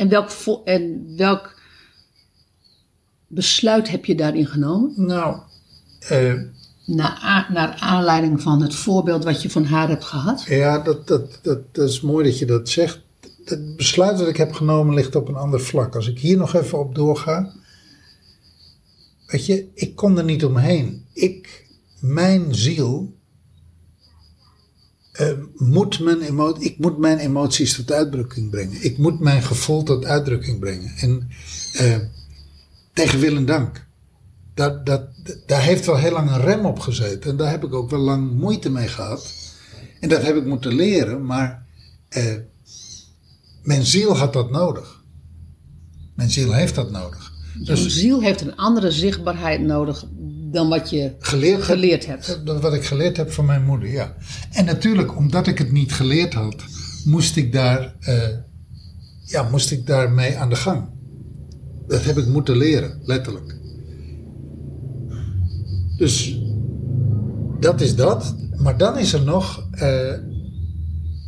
En 0.00 0.08
welk, 0.08 0.30
en 0.64 1.12
welk 1.16 1.60
besluit 3.26 3.90
heb 3.90 4.04
je 4.04 4.14
daarin 4.14 4.46
genomen? 4.46 4.92
Nou, 4.96 5.40
eh, 6.00 6.34
Naar, 6.86 7.48
naar 7.52 7.76
aanleiding 7.78 8.42
van 8.42 8.62
het 8.62 8.74
voorbeeld 8.74 9.24
wat 9.24 9.42
je 9.42 9.50
van 9.50 9.64
haar 9.64 9.88
hebt 9.88 10.04
gehad? 10.04 10.42
Ja, 10.42 10.78
dat, 10.78 11.06
dat, 11.06 11.38
dat, 11.42 11.74
dat 11.74 11.88
is 11.88 12.00
mooi 12.00 12.24
dat 12.24 12.38
je 12.38 12.46
dat 12.46 12.68
zegt. 12.68 13.00
Het 13.44 13.76
besluit 13.76 14.18
dat 14.18 14.28
ik 14.28 14.36
heb 14.36 14.52
genomen 14.52 14.94
ligt 14.94 15.16
op 15.16 15.28
een 15.28 15.34
ander 15.34 15.60
vlak. 15.60 15.94
Als 15.94 16.08
ik 16.08 16.18
hier 16.18 16.36
nog 16.36 16.54
even 16.54 16.78
op 16.78 16.94
doorga. 16.94 17.52
Weet 19.26 19.46
je, 19.46 19.68
ik 19.74 19.96
kon 19.96 20.18
er 20.18 20.24
niet 20.24 20.44
omheen. 20.44 21.04
Ik, 21.12 21.66
mijn 22.00 22.54
ziel. 22.54 23.12
Eh, 25.12 25.32
moet 25.56 26.00
mijn 26.00 26.20
emo 26.20 26.56
ik 26.58 26.78
moet 26.78 26.98
mijn 26.98 27.18
emoties 27.18 27.74
tot 27.74 27.92
uitdrukking 27.92 28.50
brengen. 28.50 28.84
Ik 28.84 28.98
moet 28.98 29.20
mijn 29.20 29.42
gevoel 29.42 29.82
tot 29.82 30.04
uitdrukking 30.04 30.58
brengen. 30.58 30.92
En 30.96 31.28
eh, 31.72 31.98
tegen 32.92 33.18
wil 33.20 33.36
en 33.36 33.46
dank. 33.46 33.86
Dat, 34.54 34.86
dat, 34.86 35.02
daar 35.46 35.62
heeft 35.62 35.86
wel 35.86 35.96
heel 35.96 36.12
lang 36.12 36.30
een 36.30 36.40
rem 36.40 36.64
op 36.64 36.78
gezeten. 36.78 37.30
En 37.30 37.36
daar 37.36 37.50
heb 37.50 37.64
ik 37.64 37.74
ook 37.74 37.90
wel 37.90 38.00
lang 38.00 38.32
moeite 38.32 38.70
mee 38.70 38.88
gehad. 38.88 39.34
En 40.00 40.08
dat 40.08 40.22
heb 40.22 40.36
ik 40.36 40.44
moeten 40.44 40.74
leren, 40.74 41.24
maar 41.24 41.66
eh, 42.08 42.34
mijn 43.62 43.86
ziel 43.86 44.16
had 44.16 44.32
dat 44.32 44.50
nodig. 44.50 45.04
Mijn 46.14 46.30
ziel 46.30 46.52
heeft 46.52 46.74
dat 46.74 46.90
nodig. 46.90 47.32
Dus 47.64 47.86
ziel 47.86 48.20
heeft 48.20 48.40
een 48.40 48.56
andere 48.56 48.90
zichtbaarheid 48.90 49.60
nodig 49.60 50.04
dan 50.50 50.68
wat 50.68 50.90
je 50.90 51.14
geleerd, 51.18 51.62
geleerd 51.62 52.06
hebt. 52.06 52.26
Heb, 52.26 52.46
dat 52.46 52.60
wat 52.60 52.74
ik 52.74 52.84
geleerd 52.84 53.16
heb 53.16 53.32
van 53.32 53.44
mijn 53.44 53.64
moeder, 53.64 53.88
ja. 53.88 54.14
En 54.50 54.64
natuurlijk, 54.64 55.16
omdat 55.16 55.46
ik 55.46 55.58
het 55.58 55.72
niet 55.72 55.92
geleerd 55.92 56.34
had, 56.34 56.64
moest 57.04 57.36
ik 57.36 57.52
daar, 57.52 57.94
eh, 58.00 58.28
ja, 59.24 59.48
moest 59.50 59.70
ik 59.70 59.86
daarmee 59.86 60.36
aan 60.36 60.48
de 60.48 60.56
gang. 60.56 60.88
Dat 61.86 62.04
heb 62.04 62.16
ik 62.16 62.26
moeten 62.26 62.56
leren, 62.56 63.00
letterlijk. 63.02 63.58
Dus 65.96 66.40
dat 67.60 67.80
is 67.80 67.96
dat. 67.96 68.34
Maar 68.56 68.76
dan 68.76 68.98
is 68.98 69.12
er 69.12 69.22
nog 69.22 69.68
eh, 69.70 70.14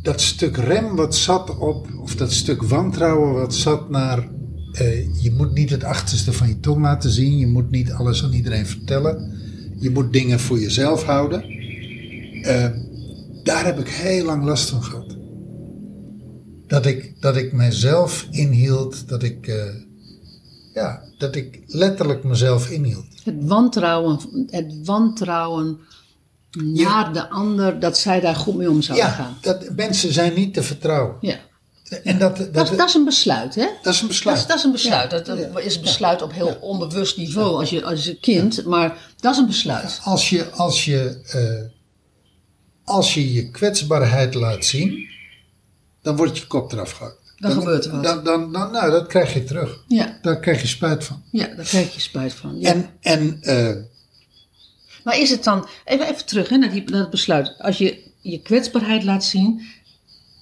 dat 0.01 0.21
stuk 0.21 0.57
rem 0.57 0.95
wat 0.95 1.15
zat 1.15 1.57
op, 1.57 1.87
of 2.01 2.15
dat 2.15 2.31
stuk 2.31 2.63
wantrouwen 2.63 3.33
wat 3.33 3.53
zat 3.53 3.89
naar. 3.89 4.31
Eh, 4.73 5.23
je 5.23 5.31
moet 5.31 5.53
niet 5.53 5.69
het 5.69 5.83
achterste 5.83 6.33
van 6.33 6.47
je 6.47 6.59
tong 6.59 6.81
laten 6.81 7.09
zien. 7.09 7.37
Je 7.37 7.47
moet 7.47 7.71
niet 7.71 7.91
alles 7.91 8.23
aan 8.23 8.33
iedereen 8.33 8.65
vertellen. 8.65 9.31
Je 9.79 9.89
moet 9.89 10.13
dingen 10.13 10.39
voor 10.39 10.59
jezelf 10.59 11.03
houden. 11.03 11.43
Eh, 12.41 12.69
daar 13.43 13.65
heb 13.65 13.79
ik 13.79 13.87
heel 13.87 14.25
lang 14.25 14.43
last 14.43 14.69
van 14.69 14.83
gehad. 14.83 15.15
Dat 16.67 16.85
ik, 16.85 17.13
dat 17.21 17.35
ik 17.35 17.53
mezelf 17.53 18.27
inhield, 18.29 19.07
dat 19.07 19.23
ik, 19.23 19.47
eh, 19.47 19.63
ja, 20.73 21.01
dat 21.17 21.35
ik 21.35 21.61
letterlijk 21.67 22.23
mezelf 22.23 22.69
inhield. 22.69 23.05
Het 23.23 23.35
wantrouwen, 23.39 24.19
het 24.49 24.85
wantrouwen 24.85 25.79
naar 26.59 27.13
de 27.13 27.29
ander, 27.29 27.79
dat 27.79 27.97
zij 27.97 28.19
daar 28.19 28.35
goed 28.35 28.55
mee 28.55 28.69
om 28.69 28.81
zouden 28.81 29.07
Ja, 29.07 29.11
gaan. 29.13 29.37
dat, 29.41 29.75
mensen 29.75 30.13
zijn 30.13 30.33
niet 30.33 30.53
te 30.53 30.63
vertrouwen. 30.63 31.15
Ja. 31.21 31.39
En 32.03 32.17
dat, 32.19 32.37
dat, 32.37 32.53
Dat, 32.53 32.77
dat 32.77 32.87
is 32.87 32.93
een 32.93 33.05
besluit, 33.05 33.55
hè? 33.55 33.67
dat 33.81 33.93
is 33.93 34.01
een 34.01 34.07
Dat 34.07 34.15
besluit. 34.15 34.37
is, 34.37 34.45
dat 34.45 34.57
is 34.57 34.63
een 34.63 34.71
besluit. 34.71 35.09
Dat, 35.11 35.25
dat 35.25 35.37
is 35.63 35.75
een 35.75 35.81
besluit 35.81 36.21
op 36.21 36.33
heel 36.33 36.57
onbewust 36.61 37.17
niveau 37.17 37.59
als 37.59 37.69
je, 37.69 37.83
als 37.83 38.05
je 38.05 38.19
kind, 38.19 38.65
maar 38.65 38.97
dat 39.19 39.31
is 39.33 39.37
een 39.39 39.45
besluit. 39.47 39.99
Als 40.03 40.29
je, 40.29 40.49
als 40.49 40.85
je, 40.85 41.21
eh, 41.27 41.69
als 42.83 43.13
je 43.13 43.33
je 43.33 43.49
kwetsbaarheid 43.51 44.33
laat 44.33 44.65
zien, 44.65 45.07
dan 46.01 46.15
wordt 46.15 46.37
je 46.37 46.47
kop 46.47 46.71
eraf 46.71 46.91
gehakt. 46.91 47.21
Dan 47.37 47.51
gebeurt 47.51 47.85
er 47.85 47.91
wat. 47.91 48.03
Dan, 48.03 48.23
dan, 48.23 48.51
dan, 48.51 48.71
nou, 48.71 48.91
dat 48.91 49.07
krijg 49.07 49.33
je 49.33 49.43
terug. 49.43 49.83
Ja, 49.87 50.17
Daar 50.21 50.39
krijg 50.39 50.61
je 50.61 50.67
spijt 50.67 51.03
van. 51.03 51.23
ja 51.31 51.47
daar 51.55 51.65
krijg 51.65 51.93
je 51.93 51.99
spijt 51.99 52.33
van. 52.33 52.61
En, 52.61 52.89
en 53.01 53.37
eh, 53.41 53.75
Maar 55.03 55.19
is 55.19 55.29
het 55.29 55.43
dan, 55.43 55.67
even, 55.85 56.07
even 56.09 56.25
terug 56.25 56.49
hè, 56.49 56.57
naar, 56.57 56.71
die, 56.71 56.83
naar 56.89 56.99
het 56.99 57.09
besluit. 57.09 57.55
Als 57.57 57.77
je 57.77 58.11
je 58.21 58.41
kwetsbaarheid 58.41 59.03
laat 59.03 59.23
zien, 59.23 59.61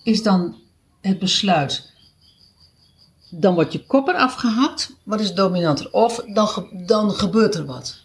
is 0.03 0.24
dan 0.24 0.55
het 1.01 1.20
besluit. 1.20 1.89
Dan 3.29 3.53
wordt 3.53 3.74
je 3.74 3.86
kop 3.86 4.08
eraf 4.08 4.34
gehakt. 4.34 4.91
Wat 5.03 5.20
is 5.20 5.34
dominanter? 5.34 5.91
Of 5.91 6.24
dan, 6.34 6.48
ge- 6.48 6.84
dan 6.86 7.12
gebeurt 7.12 7.55
er 7.55 7.65
wat. 7.65 7.96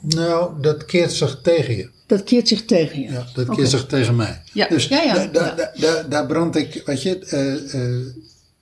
Nou, 0.00 0.60
dat 0.60 0.84
keert 0.84 1.12
zich 1.12 1.40
tegen 1.42 1.76
je. 1.76 1.90
Dat 2.06 2.24
keert 2.24 2.48
zich 2.48 2.64
tegen 2.64 3.00
je. 3.00 3.10
Ja, 3.10 3.26
dat 3.34 3.48
keert 3.48 3.70
zich 3.70 3.86
tegen 3.86 4.16
mij. 4.16 4.42
Ja, 4.52 4.68
Dus 4.68 4.86
ja, 4.88 5.02
ja, 5.02 5.14
da- 5.14 5.26
da- 5.26 5.44
ja. 5.46 5.54
da- 5.54 5.72
da- 5.80 6.02
daar 6.02 6.26
brand 6.26 6.56
ik, 6.56 6.82
weet 6.84 7.02
je, 7.02 7.18
eh, 7.18 7.74
eh, 7.98 8.06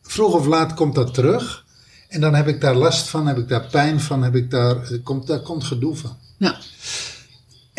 vroeg 0.03 0.35
of 0.35 0.47
laat 0.47 0.75
komt 0.75 0.95
dat 0.95 1.15
terug. 1.15 1.65
En 2.09 2.21
dan 2.21 2.35
heb 2.35 2.49
ik 2.49 2.61
daar 2.61 2.75
last 2.75 3.09
van, 3.09 3.27
heb 3.27 3.39
ik 3.39 3.49
daar 3.49 3.67
pijn 3.71 4.01
van, 4.01 4.23
heb 4.23 4.35
ik 4.35 4.51
daar, 4.51 4.91
eh, 4.91 4.99
komt, 5.05 5.27
daar 5.27 5.41
komt 5.41 5.65
gedoe 5.65 5.97
van. 5.97 6.17
Ja, 6.37 6.59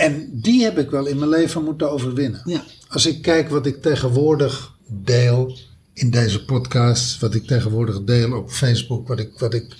En 0.01 0.29
die 0.41 0.63
heb 0.63 0.77
ik 0.77 0.89
wel 0.89 1.05
in 1.05 1.17
mijn 1.17 1.29
leven 1.29 1.63
moeten 1.63 1.91
overwinnen. 1.91 2.41
ja. 2.45 2.63
Als 2.87 3.05
ik 3.05 3.21
kijk 3.21 3.49
wat 3.49 3.65
ik 3.65 3.81
tegenwoordig 3.81 4.75
deel 4.87 5.57
in 5.93 6.09
deze 6.09 6.45
podcast, 6.45 7.19
wat 7.19 7.35
ik 7.35 7.47
tegenwoordig 7.47 8.03
deel 8.03 8.37
op 8.37 8.51
Facebook, 8.51 9.07
wat 9.07 9.19
ik, 9.19 9.39
wat 9.39 9.53
ik 9.53 9.75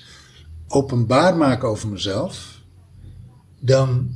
openbaar 0.68 1.38
maak 1.38 1.63
over 1.63 1.90
mezelf, 1.90 2.62
dan 3.60 4.16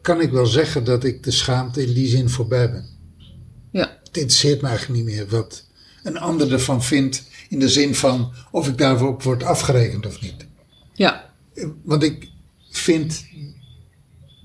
kan 0.00 0.20
ik 0.20 0.30
wel 0.30 0.46
zeggen 0.46 0.84
dat 0.84 1.04
ik 1.04 1.22
de 1.22 1.30
schaamte 1.30 1.86
in 1.86 1.94
die 1.94 2.08
zin 2.08 2.28
voorbij 2.28 2.70
ben. 2.70 2.88
ja. 3.70 3.98
Het 4.04 4.16
interesseert 4.16 4.60
me 4.60 4.68
eigenlijk 4.68 4.98
niet 4.98 5.14
meer 5.14 5.28
wat 5.28 5.66
een 6.02 6.18
ander 6.18 6.52
ervan 6.52 6.82
vindt, 6.82 7.24
in 7.48 7.58
de 7.58 7.68
zin 7.68 7.94
van 7.94 8.32
of 8.50 8.68
ik 8.68 8.78
daarop 8.78 9.22
word 9.22 9.42
afgerekend 9.42 10.06
of 10.06 10.20
niet. 10.20 10.46
ja. 10.94 11.32
Want 11.82 12.02
ik 12.02 12.28
vind 12.70 13.24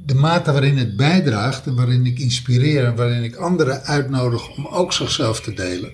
de 0.05 0.15
mate 0.15 0.51
waarin 0.51 0.77
het 0.77 0.95
bijdraagt 0.95 1.65
en 1.65 1.75
waarin 1.75 2.05
ik 2.05 2.19
inspireer 2.19 2.85
en 2.85 2.95
waarin 2.95 3.24
ik 3.24 3.35
anderen 3.35 3.83
uitnodig 3.83 4.57
om 4.57 4.67
ook 4.67 4.93
zichzelf 4.93 5.41
te 5.41 5.53
delen 5.53 5.91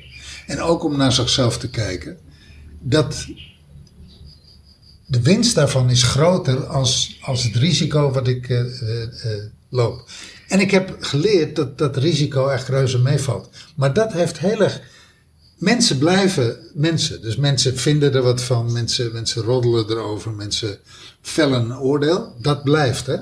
en 0.47 0.61
ook 0.61 0.83
om 0.83 0.97
naar 0.97 1.11
zichzelf 1.11 1.57
te 1.57 1.69
kijken, 1.69 2.17
dat 2.79 3.25
de 5.05 5.21
winst 5.21 5.55
daarvan 5.55 5.89
is 5.89 6.03
groter 6.03 6.65
als, 6.65 7.19
als 7.21 7.43
het 7.43 7.55
risico 7.55 8.11
wat 8.11 8.27
ik 8.27 8.49
eh, 8.49 8.59
eh, 8.59 9.03
eh, 9.03 9.43
loop. 9.69 10.09
En 10.47 10.59
ik 10.59 10.71
heb 10.71 10.97
geleerd 10.99 11.55
dat 11.55 11.77
dat 11.77 11.97
risico 11.97 12.47
echt 12.47 12.67
reuze 12.67 12.99
meevalt. 12.99 13.49
Maar 13.75 13.93
dat 13.93 14.13
heeft 14.13 14.39
heel 14.39 14.61
erg. 14.61 14.81
Mensen 15.57 15.97
blijven 15.97 16.57
mensen. 16.73 17.21
Dus 17.21 17.35
mensen 17.35 17.77
vinden 17.77 18.13
er 18.13 18.21
wat 18.21 18.41
van. 18.41 18.71
Mensen, 18.71 19.11
mensen 19.13 19.41
roddelen 19.41 19.89
erover. 19.89 20.31
Mensen 20.31 20.79
vellen 21.21 21.61
een 21.61 21.77
oordeel. 21.77 22.35
Dat 22.41 22.63
blijft, 22.63 23.05
hè. 23.05 23.17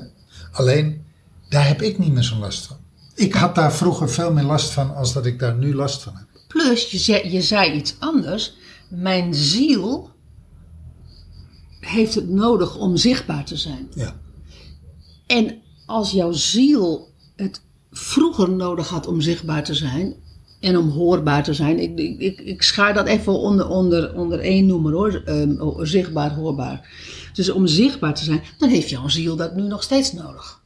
Alleen, 0.59 1.05
daar 1.49 1.67
heb 1.67 1.81
ik 1.81 1.97
niet 1.97 2.13
meer 2.13 2.23
zo'n 2.23 2.39
last 2.39 2.65
van. 2.65 2.77
Ik 3.15 3.33
had 3.33 3.55
daar 3.55 3.73
vroeger 3.73 4.09
veel 4.09 4.33
meer 4.33 4.43
last 4.43 4.71
van 4.71 4.95
als 4.95 5.13
dat 5.13 5.25
ik 5.25 5.39
daar 5.39 5.55
nu 5.55 5.75
last 5.75 6.01
van 6.01 6.15
heb. 6.15 6.27
Plus, 6.47 6.91
je 6.91 6.97
zei, 6.97 7.31
je 7.31 7.41
zei 7.41 7.71
iets 7.71 7.95
anders. 7.99 8.53
Mijn 8.89 9.33
ziel 9.33 10.09
heeft 11.79 12.15
het 12.15 12.29
nodig 12.29 12.77
om 12.77 12.97
zichtbaar 12.97 13.45
te 13.45 13.57
zijn. 13.57 13.87
Ja. 13.95 14.19
En 15.27 15.61
als 15.85 16.11
jouw 16.11 16.31
ziel 16.31 17.13
het 17.35 17.61
vroeger 17.91 18.49
nodig 18.49 18.87
had 18.87 19.07
om 19.07 19.21
zichtbaar 19.21 19.63
te 19.63 19.73
zijn 19.73 20.15
en 20.59 20.77
om 20.77 20.89
hoorbaar 20.89 21.43
te 21.43 21.53
zijn, 21.53 21.79
ik, 21.79 21.99
ik, 21.99 22.19
ik, 22.19 22.39
ik 22.39 22.61
schaar 22.61 22.93
dat 22.93 23.07
even 23.07 23.33
onder, 23.33 23.69
onder, 23.69 24.15
onder 24.15 24.39
één 24.39 24.65
noemer 24.65 24.93
hoor, 24.93 25.21
Ehm, 25.25 25.61
oh, 25.61 25.79
zichtbaar, 25.81 26.33
hoorbaar. 26.33 26.89
Dus 27.33 27.49
om 27.49 27.67
zichtbaar 27.67 28.13
te 28.13 28.23
zijn, 28.23 28.41
dan 28.57 28.69
heeft 28.69 28.89
jouw 28.89 29.07
ziel 29.07 29.35
dat 29.35 29.55
nu 29.55 29.61
nog 29.61 29.83
steeds 29.83 30.13
nodig. 30.13 30.61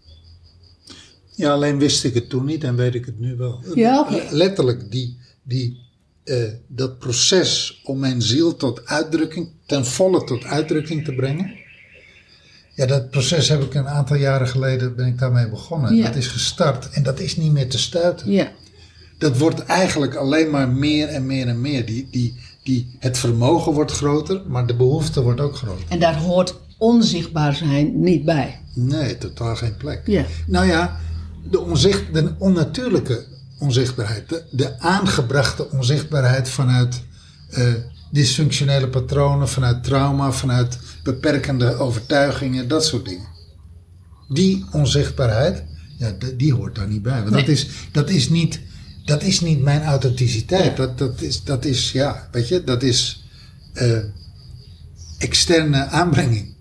Ja, 1.36 1.52
alleen 1.52 1.80
wist 1.80 2.04
ik 2.04 2.14
het 2.14 2.30
toen 2.30 2.46
niet 2.46 2.64
en 2.64 2.76
weet 2.76 2.96
ik 2.96 3.06
het 3.06 3.20
nu 3.20 3.36
wel. 3.36 3.64
Ja, 3.76 4.00
oké. 4.00 4.28
Letterlijk, 4.32 4.92
die, 4.92 5.18
die, 5.44 5.80
eh, 6.24 6.44
dat 6.68 7.00
proces 7.00 7.82
om 7.84 8.00
mijn 8.00 8.22
ziel 8.22 8.56
tot 8.56 8.86
uitdrukking, 8.86 9.50
ten 9.66 9.86
volle 9.86 10.24
tot 10.24 10.44
uitdrukking 10.44 11.06
te 11.06 11.14
brengen. 11.14 11.52
Ja, 12.76 12.86
dat 12.86 13.10
proces 13.10 13.50
heb 13.50 13.62
ik 13.62 13.74
een 13.74 13.88
aantal 13.88 14.16
jaren 14.16 14.48
geleden, 14.48 14.96
ben 14.96 15.08
ik 15.08 15.20
daarmee 15.20 15.50
begonnen. 15.50 15.96
Ja. 15.96 16.06
Dat 16.06 16.16
is 16.16 16.28
gestart 16.28 16.90
en 16.90 17.04
dat 17.04 17.20
is 17.20 17.38
niet 17.38 17.52
meer 17.52 17.70
te 17.70 17.78
stuiten. 17.78 18.32
Ja, 18.32 18.52
Dat 19.24 19.38
wordt 19.38 19.66
eigenlijk 19.66 20.16
alleen 20.16 20.50
maar 20.50 20.70
meer 20.70 21.08
en 21.08 21.26
meer 21.26 21.48
en 21.48 21.62
meer. 21.62 21.86
Die, 21.86 22.08
die, 22.12 22.36
die, 22.64 22.96
het 23.00 23.18
vermogen 23.18 23.74
wordt 23.74 23.92
groter, 23.92 24.42
maar 24.48 24.66
de 24.66 24.76
behoefte 24.76 25.22
wordt 25.22 25.42
ook 25.42 25.56
groter. 25.56 25.86
en 25.90 26.00
daar 26.00 26.18
hoort 26.18 26.56
onzichtbaar 26.78 27.56
zijn 27.56 28.02
niet 28.02 28.26
bij. 28.26 28.60
Nee, 28.74 29.18
totaal 29.18 29.56
geen 29.56 29.78
plek. 29.78 30.02
Ja. 30.06 30.26
Nou 30.48 30.68
ja, 30.68 31.00
de, 31.50 31.60
onzicht, 31.60 32.14
de 32.14 32.36
onnatuurlijke 32.38 33.26
onzichtbaarheid, 33.60 34.30
de, 34.30 34.44
de 34.52 34.80
aangebrachte 34.80 35.72
onzichtbaarheid 35.72 36.50
vanuit 36.50 37.04
eh, 37.50 37.74
dysfunctionele 38.12 38.88
patronen, 38.88 39.50
vanuit 39.50 39.84
trauma, 39.84 40.32
vanuit 40.32 40.80
beperkende 41.04 41.76
overtuigingen, 41.76 42.68
dat 42.68 42.86
soort 42.86 43.06
dingen. 43.06 43.28
Die 44.30 44.66
onzichtbaarheid, 44.72 45.64
ja, 45.98 46.12
die 46.38 46.54
hoort 46.54 46.76
daar 46.76 46.88
niet 46.88 47.02
bij. 47.02 47.22
Want 47.22 47.34
dat, 47.34 47.48
is, 47.48 47.68
dat, 47.92 48.10
is 48.10 48.30
niet, 48.30 48.60
dat 49.06 49.24
is 49.24 49.42
niet 49.42 49.62
mijn 49.62 49.84
authenticiteit. 49.84 50.78
Dat, 50.78 50.98
dat, 50.98 51.22
is, 51.22 51.44
dat 51.44 51.66
is, 51.66 51.92
ja, 51.92 52.28
weet 52.32 52.48
je, 52.48 52.64
dat 52.64 52.84
is 52.84 53.24
eh, 53.74 53.98
externe 55.18 55.86
aanbrenging. 55.86 56.56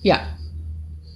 Ja, 0.00 0.36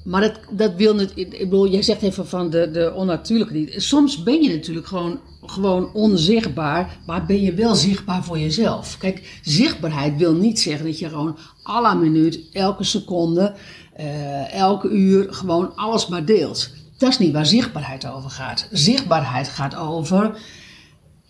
maar 0.04 0.20
dat, 0.20 0.40
dat 0.50 0.74
wil 0.76 0.94
niet. 0.94 1.12
Ik 1.14 1.38
bedoel, 1.38 1.68
jij 1.68 1.82
zegt 1.82 2.02
even 2.02 2.26
van 2.26 2.50
de, 2.50 2.70
de 2.70 2.92
onnatuurlijke. 2.94 3.80
Soms 3.80 4.22
ben 4.22 4.42
je 4.42 4.48
natuurlijk 4.48 4.86
gewoon, 4.86 5.20
gewoon 5.46 5.92
onzichtbaar, 5.92 6.98
maar 7.06 7.26
ben 7.26 7.40
je 7.40 7.54
wel 7.54 7.74
zichtbaar 7.74 8.24
voor 8.24 8.38
jezelf. 8.38 8.96
Kijk, 8.98 9.40
zichtbaarheid 9.42 10.16
wil 10.16 10.34
niet 10.34 10.60
zeggen 10.60 10.86
dat 10.86 10.98
je 10.98 11.08
gewoon 11.08 11.38
à 11.68 11.80
la 11.80 11.94
minuut, 11.94 12.40
elke 12.52 12.84
seconde, 12.84 13.54
eh, 13.92 14.52
elke 14.52 14.88
uur 14.88 15.34
gewoon 15.34 15.76
alles 15.76 16.06
maar 16.06 16.24
deelt. 16.24 16.70
Dat 16.98 17.10
is 17.10 17.18
niet 17.18 17.32
waar 17.32 17.46
zichtbaarheid 17.46 18.06
over 18.06 18.30
gaat. 18.30 18.68
Zichtbaarheid 18.70 19.48
gaat 19.48 19.74
over. 19.76 20.38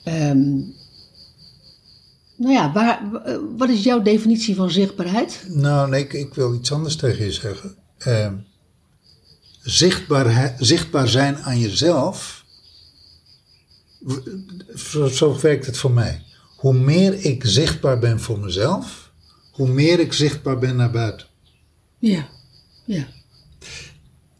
ehm, 0.04 0.54
nou 2.36 2.52
ja, 2.52 2.72
waar, 2.72 3.02
wat 3.56 3.68
is 3.68 3.82
jouw 3.82 4.02
definitie 4.02 4.54
van 4.54 4.70
zichtbaarheid? 4.70 5.44
Nou, 5.48 5.90
nee, 5.90 6.02
ik, 6.02 6.12
ik 6.12 6.34
wil 6.34 6.54
iets 6.54 6.72
anders 6.72 6.96
tegen 6.96 7.24
je 7.24 7.32
zeggen. 7.32 7.76
Eh, 7.98 8.32
zichtbaar, 9.62 10.54
zichtbaar 10.58 11.08
zijn 11.08 11.36
aan 11.36 11.58
jezelf, 11.58 12.44
zo, 14.76 15.06
zo 15.06 15.40
werkt 15.40 15.66
het 15.66 15.76
voor 15.76 15.90
mij. 15.90 16.22
Hoe 16.56 16.74
meer 16.74 17.24
ik 17.24 17.44
zichtbaar 17.44 17.98
ben 17.98 18.20
voor 18.20 18.38
mezelf, 18.38 19.12
hoe 19.52 19.68
meer 19.68 20.00
ik 20.00 20.12
zichtbaar 20.12 20.58
ben 20.58 20.76
naar 20.76 20.90
buiten. 20.90 21.26
Ja, 21.98 22.28
ja. 22.84 23.06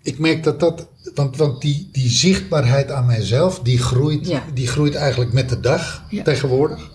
Ik 0.03 0.19
merk 0.19 0.45
dat 0.45 0.61
dat, 0.61 0.89
want, 1.17 1.37
want 1.37 1.61
die, 1.61 1.89
die 1.93 2.09
zichtbaarheid 2.09 2.91
aan 2.91 3.07
mijzelf, 3.07 3.61
die 3.61 3.79
groeit, 3.79 4.27
Ja. 4.29 4.45
die 4.55 4.67
groeit 4.67 4.95
eigenlijk 4.95 5.33
met 5.33 5.49
de 5.49 5.61
dag 5.61 6.05
Ja. 6.11 6.23
tegenwoordig. 6.23 6.91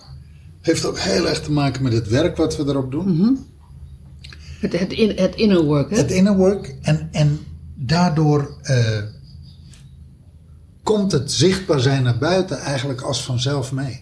Heeft 0.60 0.84
ook 0.84 0.98
heel 0.98 1.28
erg 1.28 1.40
te 1.42 1.52
maken 1.52 1.82
met 1.82 1.92
het 1.92 2.08
werk 2.08 2.36
wat 2.36 2.56
we 2.56 2.62
erop 2.66 2.90
doen. 2.90 3.38
Het, 4.60 4.78
het, 4.78 4.92
in, 4.92 5.12
het 5.16 5.34
inner 5.34 5.64
work, 5.64 5.90
hè? 5.90 5.96
Het 5.96 6.10
inner 6.10 6.36
work. 6.36 6.74
En, 6.82 7.08
en 7.12 7.38
daardoor 7.74 8.58
eh, 8.62 9.02
komt 10.82 11.12
het 11.12 11.32
zichtbaar 11.32 11.80
zijn 11.80 12.02
naar 12.02 12.18
buiten 12.18 12.58
eigenlijk 12.58 13.00
als 13.00 13.22
vanzelf 13.24 13.72
mee. 13.72 13.98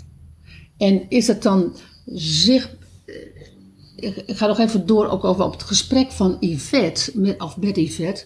En 0.76 1.02
is 1.08 1.26
het 1.26 1.42
dan 1.42 1.76
zich. 2.14 2.70
eh, 3.06 3.14
Ik, 3.96 4.16
ik 4.26 4.36
ga 4.36 4.46
nog 4.46 4.58
even 4.58 4.86
door 4.86 5.08
ook 5.08 5.24
over 5.24 5.44
op 5.44 5.52
het 5.52 5.62
gesprek 5.62 6.10
van 6.12 6.36
Yvette, 6.40 7.10
met, 7.14 7.40
of 7.42 7.56
met 7.56 7.76
Yvette. 7.76 8.24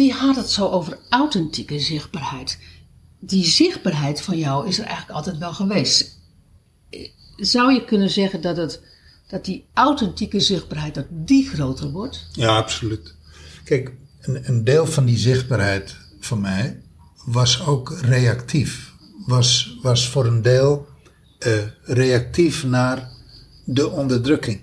Die 0.00 0.12
had 0.12 0.36
het 0.36 0.50
zo 0.50 0.68
over 0.68 0.98
authentieke 1.08 1.80
zichtbaarheid. 1.80 2.58
Die 3.18 3.44
zichtbaarheid 3.44 4.22
van 4.22 4.38
jou 4.38 4.68
is 4.68 4.78
er 4.78 4.84
eigenlijk 4.84 5.16
altijd 5.16 5.38
wel 5.38 5.52
geweest. 5.52 6.18
Zou 7.36 7.72
je 7.72 7.84
kunnen 7.84 8.10
zeggen 8.10 8.40
dat, 8.40 8.56
het, 8.56 8.82
dat 9.28 9.44
die 9.44 9.64
authentieke 9.74 10.40
zichtbaarheid 10.40 10.94
dat 10.94 11.06
die 11.10 11.48
groter 11.48 11.90
wordt? 11.90 12.28
Ja, 12.32 12.56
absoluut. 12.56 13.14
Kijk, 13.64 13.92
een, 14.20 14.48
een 14.48 14.64
deel 14.64 14.86
van 14.86 15.04
die 15.04 15.18
zichtbaarheid 15.18 15.96
van 16.20 16.40
mij 16.40 16.82
was 17.24 17.66
ook 17.66 17.98
reactief. 18.00 18.94
Was, 19.26 19.78
was 19.82 20.08
voor 20.08 20.26
een 20.26 20.42
deel 20.42 20.86
eh, 21.38 21.52
reactief 21.82 22.64
naar 22.64 23.10
de 23.64 23.90
onderdrukking. 23.90 24.60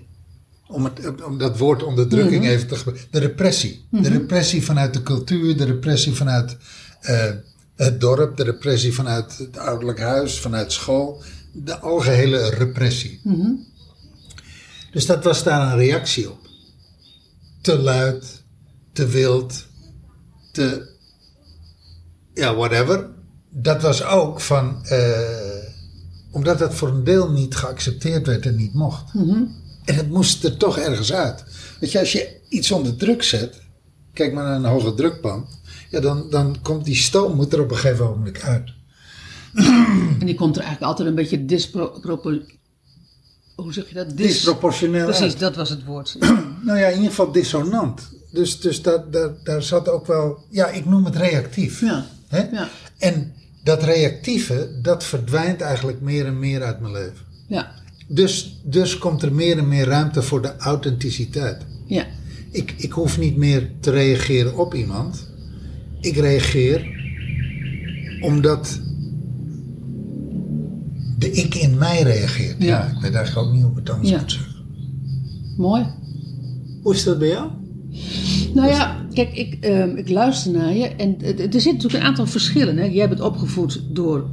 Om, 0.68 0.84
het, 0.84 1.22
om 1.24 1.38
dat 1.38 1.58
woord 1.58 1.82
onderdrukking 1.82 2.46
even 2.46 2.66
te 2.66 2.76
gebruiken. 2.76 3.08
De 3.10 3.18
repressie. 3.18 3.86
De 3.90 4.08
repressie 4.08 4.64
vanuit 4.64 4.94
de 4.94 5.02
cultuur, 5.02 5.56
de 5.56 5.64
repressie 5.64 6.12
vanuit 6.12 6.56
eh, 7.00 7.30
het 7.76 8.00
dorp, 8.00 8.36
de 8.36 8.42
repressie 8.42 8.94
vanuit 8.94 9.38
het 9.38 9.58
ouderlijk 9.58 10.00
huis, 10.00 10.40
vanuit 10.40 10.72
school. 10.72 11.22
De 11.52 11.78
algehele 11.78 12.50
repressie. 12.50 13.20
Dus 14.90 15.06
dat 15.06 15.24
was 15.24 15.42
daar 15.42 15.72
een 15.72 15.78
reactie 15.78 16.30
op 16.30 16.38
te 17.60 17.78
luid, 17.78 18.42
te 18.92 19.06
wild, 19.06 19.66
te 20.52 20.96
ja, 22.34 22.54
whatever. 22.54 23.10
Dat 23.50 23.82
was 23.82 24.04
ook 24.04 24.40
van, 24.40 24.84
eh, 24.86 25.64
omdat 26.30 26.60
het 26.60 26.74
voor 26.74 26.88
een 26.88 27.04
deel 27.04 27.30
niet 27.30 27.56
geaccepteerd 27.56 28.26
werd 28.26 28.46
en 28.46 28.56
niet 28.56 28.74
mocht. 28.74 29.14
En 29.88 29.94
het 29.94 30.10
moest 30.10 30.44
er 30.44 30.56
toch 30.56 30.78
ergens 30.78 31.12
uit. 31.12 31.44
Weet 31.80 31.92
je, 31.92 31.98
als 31.98 32.12
je 32.12 32.36
iets 32.48 32.70
onder 32.70 32.96
druk 32.96 33.22
zet, 33.22 33.60
kijk 34.12 34.32
maar 34.32 34.44
naar 34.44 34.56
een 34.56 34.64
hoge 34.64 34.94
drukpan, 34.94 35.48
ja, 35.90 36.00
dan, 36.00 36.30
dan 36.30 36.56
komt 36.62 36.84
die 36.84 36.96
stoom 36.96 37.36
moet 37.36 37.52
er 37.52 37.60
op 37.60 37.70
een 37.70 37.76
gegeven 37.76 38.04
moment 38.06 38.42
uit. 38.42 38.72
En 40.20 40.26
die 40.26 40.34
komt 40.34 40.56
er 40.56 40.62
eigenlijk 40.62 40.90
altijd 40.90 41.08
een 41.08 41.14
beetje 41.14 41.44
dispropor... 41.44 42.40
Hoe 43.54 43.72
zeg 43.72 43.88
je 43.88 43.94
dat? 43.94 44.16
Dis- 44.16 44.26
Disproportioneel 44.26 45.04
Precies, 45.04 45.22
uit. 45.22 45.38
dat 45.38 45.56
was 45.56 45.70
het 45.70 45.84
woord. 45.84 46.16
Nou 46.64 46.78
ja, 46.78 46.86
in 46.86 46.94
ieder 46.94 47.08
geval 47.08 47.32
dissonant. 47.32 48.08
Dus, 48.32 48.60
dus 48.60 48.82
dat, 48.82 49.12
dat, 49.12 49.44
daar 49.44 49.62
zat 49.62 49.88
ook 49.88 50.06
wel, 50.06 50.44
ja, 50.50 50.68
ik 50.68 50.84
noem 50.84 51.04
het 51.04 51.16
reactief. 51.16 51.80
Ja, 51.80 52.06
Hè? 52.28 52.42
ja. 52.50 52.68
En 52.98 53.34
dat 53.64 53.82
reactieve, 53.82 54.78
dat 54.82 55.04
verdwijnt 55.04 55.60
eigenlijk 55.60 56.00
meer 56.00 56.26
en 56.26 56.38
meer 56.38 56.62
uit 56.62 56.80
mijn 56.80 56.92
leven. 56.92 57.26
Ja, 57.48 57.72
Dus, 58.10 58.60
dus 58.64 58.98
komt 58.98 59.22
er 59.22 59.32
meer 59.34 59.58
en 59.58 59.68
meer 59.68 59.86
ruimte 59.86 60.22
voor 60.22 60.42
de 60.42 60.56
authenticiteit. 60.56 61.66
ja. 61.86 62.04
Ik, 62.50 62.74
ik 62.76 62.92
hoef 62.92 63.18
niet 63.18 63.36
meer 63.36 63.70
te 63.80 63.90
reageren 63.90 64.58
op 64.58 64.74
iemand. 64.74 65.28
Ik 66.00 66.16
reageer 66.16 66.86
omdat 68.20 68.80
de 71.18 71.30
ik 71.30 71.54
in 71.54 71.78
mij 71.78 72.02
reageert. 72.02 72.56
Ja, 72.62 72.66
Ja. 72.66 72.84
ik 72.96 73.00
weet 73.00 73.14
eigenlijk 73.14 73.46
ook 73.46 73.52
niet 73.54 73.62
hoe 73.62 73.70
ik 73.70 73.76
het 73.76 73.90
anders 73.90 74.10
Ja. 74.10 74.18
moet 74.20 74.32
zeggen. 74.32 74.54
Mooi. 75.56 75.86
Hoe 76.82 76.94
is 76.94 77.04
dat 77.04 77.18
bij 77.18 77.28
jou? 77.28 77.50
Nou 78.54 78.68
ja, 78.68 79.06
kijk, 79.12 79.32
ik, 79.36 79.56
ehm, 79.64 79.96
ik 79.96 80.08
luister 80.08 80.52
naar 80.52 80.74
je 80.74 80.86
en 80.88 81.20
er 81.22 81.36
zitten 81.36 81.52
natuurlijk 81.72 81.94
een 81.94 82.08
aantal 82.08 82.26
verschillen. 82.26 82.76
Hè? 82.76 82.84
Jij 82.84 83.08
bent 83.08 83.20
opgevoed 83.20 83.82
door 83.90 84.26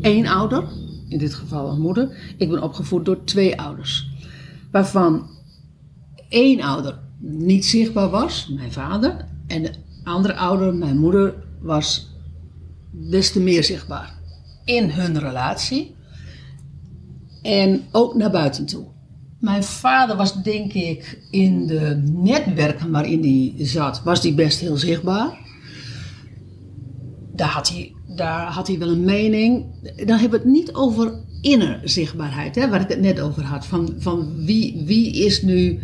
één 0.00 0.26
ouder, 0.26 0.64
in 1.08 1.18
dit 1.18 1.34
geval 1.34 1.70
een 1.70 1.80
moeder. 1.80 2.34
Ik 2.36 2.48
ben 2.48 2.62
opgevoed 2.62 3.04
door 3.04 3.24
twee 3.24 3.60
ouders. 3.60 4.10
Waarvan 4.70 5.26
één 6.28 6.60
ouder 6.60 6.98
niet 7.18 7.64
zichtbaar 7.64 8.10
was, 8.10 8.48
mijn 8.48 8.72
vader. 8.72 9.24
En 9.46 9.62
de 9.62 9.72
andere 10.04 10.34
ouder, 10.34 10.74
mijn 10.74 10.98
moeder, 10.98 11.34
was 11.60 12.10
des 12.90 13.32
te 13.32 13.40
meer 13.40 13.64
zichtbaar. 13.64 14.14
In 14.64 14.90
hun 14.90 15.18
relatie. 15.18 15.96
En 17.42 17.82
ook 17.92 18.14
naar 18.14 18.30
buiten 18.30 18.66
toe. 18.66 18.86
Mijn 19.38 19.64
vader 19.64 20.16
was 20.16 20.42
denk 20.42 20.72
ik 20.72 21.22
in 21.30 21.66
de 21.66 22.02
netwerken 22.04 22.90
waarin 22.90 23.22
hij 23.22 23.66
zat, 23.66 24.02
was 24.02 24.22
hij 24.22 24.34
best 24.34 24.60
heel 24.60 24.76
zichtbaar. 24.76 25.38
Daar 27.34 27.48
had 27.48 27.68
hij, 27.68 27.94
daar 28.18 28.46
had 28.46 28.66
hij 28.66 28.78
wel 28.78 28.88
een 28.88 29.04
mening. 29.04 29.64
Dan 29.96 30.18
hebben 30.18 30.40
we 30.40 30.44
het 30.44 30.54
niet 30.54 30.74
over 30.74 31.12
innerzichtbaarheid, 31.40 32.54
hè, 32.54 32.68
waar 32.68 32.80
ik 32.80 32.88
het 32.88 33.00
net 33.00 33.20
over 33.20 33.42
had. 33.42 33.66
Van, 33.66 33.94
van 33.98 34.44
wie, 34.44 34.82
wie 34.86 35.24
is 35.24 35.42
nu 35.42 35.80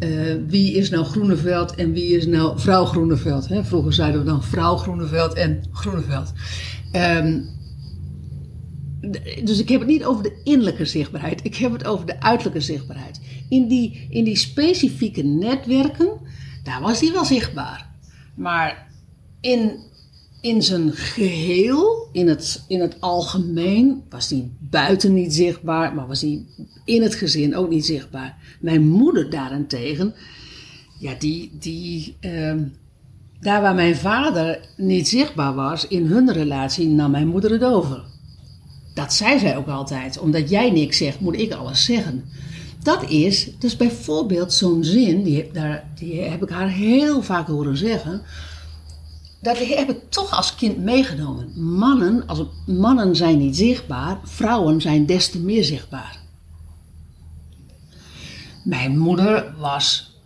eh, 0.00 0.34
wie 0.46 0.74
is 0.74 0.90
nou 0.90 1.04
Groeneveld 1.04 1.74
en 1.74 1.92
wie 1.92 2.16
is 2.16 2.26
nou 2.26 2.60
vrouw 2.60 2.84
Groeneveld. 2.84 3.48
Hè? 3.48 3.64
Vroeger 3.64 3.92
zeiden 3.92 4.20
we 4.20 4.26
dan 4.26 4.42
vrouw 4.42 4.76
Groeneveld 4.76 5.34
en 5.34 5.62
Groeneveld. 5.72 6.32
Ehm, 6.92 7.40
dus 9.44 9.60
ik 9.60 9.68
heb 9.68 9.80
het 9.80 9.88
niet 9.88 10.04
over 10.04 10.22
de 10.22 10.40
innerlijke 10.44 10.84
zichtbaarheid, 10.84 11.44
ik 11.44 11.56
heb 11.56 11.72
het 11.72 11.84
over 11.86 12.06
de 12.06 12.20
uiterlijke 12.20 12.60
zichtbaarheid. 12.60 13.20
In 13.48 13.68
die, 13.68 14.06
in 14.10 14.24
die 14.24 14.36
specifieke 14.36 15.22
netwerken, 15.22 16.10
daar 16.62 16.80
was 16.80 17.00
hij 17.00 17.12
wel 17.12 17.24
zichtbaar. 17.24 17.90
Maar 18.34 18.88
in, 19.40 19.72
in 20.40 20.62
zijn 20.62 20.92
geheel, 20.92 22.08
in 22.12 22.28
het, 22.28 22.64
in 22.68 22.80
het 22.80 23.00
algemeen, 23.00 24.02
was 24.08 24.30
hij 24.30 24.50
buiten 24.58 25.14
niet 25.14 25.34
zichtbaar, 25.34 25.94
maar 25.94 26.06
was 26.06 26.20
hij 26.20 26.44
in 26.84 27.02
het 27.02 27.14
gezin 27.14 27.56
ook 27.56 27.68
niet 27.68 27.86
zichtbaar. 27.86 28.36
Mijn 28.60 28.88
moeder 28.88 29.30
daarentegen, 29.30 30.14
ja, 30.98 31.14
die, 31.18 31.50
die, 31.58 32.16
ehm, 32.20 32.62
daar 33.40 33.62
waar 33.62 33.74
mijn 33.74 33.96
vader 33.96 34.60
niet 34.76 35.08
zichtbaar 35.08 35.54
was 35.54 35.86
in 35.86 36.06
hun 36.06 36.32
relatie, 36.32 36.88
nam 36.88 37.10
mijn 37.10 37.28
moeder 37.28 37.50
het 37.50 37.64
over. 37.64 38.02
Dat 38.94 39.12
zei 39.12 39.38
zij 39.38 39.56
ook 39.56 39.68
altijd. 39.68 40.18
Omdat 40.18 40.50
jij 40.50 40.70
niks 40.70 40.96
zegt, 40.96 41.20
moet 41.20 41.38
ik 41.38 41.52
alles 41.52 41.84
zeggen. 41.84 42.24
Dat 42.82 43.10
is, 43.10 43.50
dus 43.58 43.76
bijvoorbeeld 43.76 44.52
zo'n 44.52 44.84
zin, 44.84 45.22
die, 45.22 45.50
daar, 45.52 45.84
die 45.94 46.20
heb 46.20 46.42
ik 46.42 46.48
haar 46.48 46.70
heel 46.70 47.22
vaak 47.22 47.46
horen 47.46 47.76
zeggen. 47.76 48.22
Dat 49.40 49.58
heb 49.58 49.90
ik 49.90 50.10
toch 50.10 50.30
als 50.32 50.54
kind 50.54 50.78
meegenomen. 50.78 51.52
Mannen, 51.76 52.26
als, 52.26 52.42
mannen 52.66 53.16
zijn 53.16 53.38
niet 53.38 53.56
zichtbaar, 53.56 54.20
vrouwen 54.24 54.80
zijn 54.80 55.06
des 55.06 55.30
te 55.30 55.38
meer 55.38 55.64
zichtbaar. 55.64 56.18
Mijn 58.64 58.98
moeder 58.98 59.54
was 59.58 60.18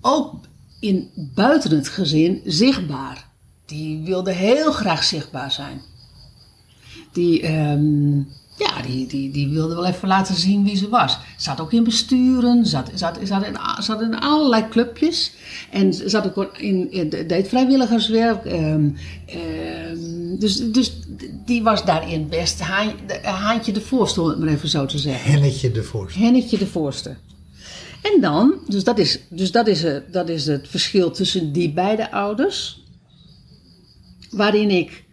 ook 0.00 0.34
in, 0.80 1.10
buiten 1.34 1.76
het 1.76 1.88
gezin 1.88 2.40
zichtbaar. 2.44 3.28
Die 3.66 4.02
wilde 4.02 4.32
heel 4.32 4.72
graag 4.72 5.04
zichtbaar 5.04 5.52
zijn. 5.52 5.80
Die, 7.12 7.42
ehm, 7.42 8.22
ja, 8.58 8.82
die, 8.82 9.06
die, 9.06 9.30
die 9.30 9.48
wilde 9.48 9.74
wel 9.74 9.86
even 9.86 10.08
laten 10.08 10.34
zien 10.34 10.64
wie 10.64 10.76
ze 10.76 10.88
was. 10.88 11.18
Zat 11.36 11.60
ook 11.60 11.72
in 11.72 11.84
besturen, 11.84 12.66
zat, 12.66 12.90
zat, 12.94 13.18
zat, 13.22 13.44
in, 13.46 13.56
zat 13.78 14.00
in 14.00 14.18
allerlei 14.20 14.68
clubjes. 14.68 15.32
En 15.70 15.94
zat 15.94 16.38
ook 16.38 16.58
in, 16.58 16.92
in 16.92 17.08
deed 17.26 17.48
vrijwilligerswerk. 17.48 18.44
ehm, 18.44 18.88
ehm, 19.26 20.36
dus, 20.38 20.72
dus 20.72 20.92
die 21.44 21.62
was 21.62 21.84
daarin 21.84 22.28
best 22.28 22.60
haan, 22.60 22.92
de- 23.06 23.20
haantje 23.28 23.72
de 23.72 23.80
voorste, 23.80 24.20
om 24.20 24.28
het 24.28 24.38
maar 24.38 24.48
even 24.48 24.68
zo 24.68 24.86
te 24.86 24.98
zeggen. 24.98 25.30
Hennetje 25.32 25.70
ervoor. 25.72 26.10
Hennetje 26.14 26.58
de 26.58 26.66
voorste. 26.66 27.16
En 28.02 28.20
dan, 28.20 28.54
dus 28.68 28.84
dat 28.84 28.98
is, 28.98 29.18
dus 29.28 29.52
dat 29.52 29.66
is, 29.66 29.82
het, 29.82 30.12
dat 30.12 30.28
is 30.28 30.46
het 30.46 30.68
verschil 30.68 31.10
tussen 31.10 31.52
die 31.52 31.72
beide 31.72 32.10
ouders. 32.10 32.82
Waarin 34.30 34.70
ik 34.70 35.04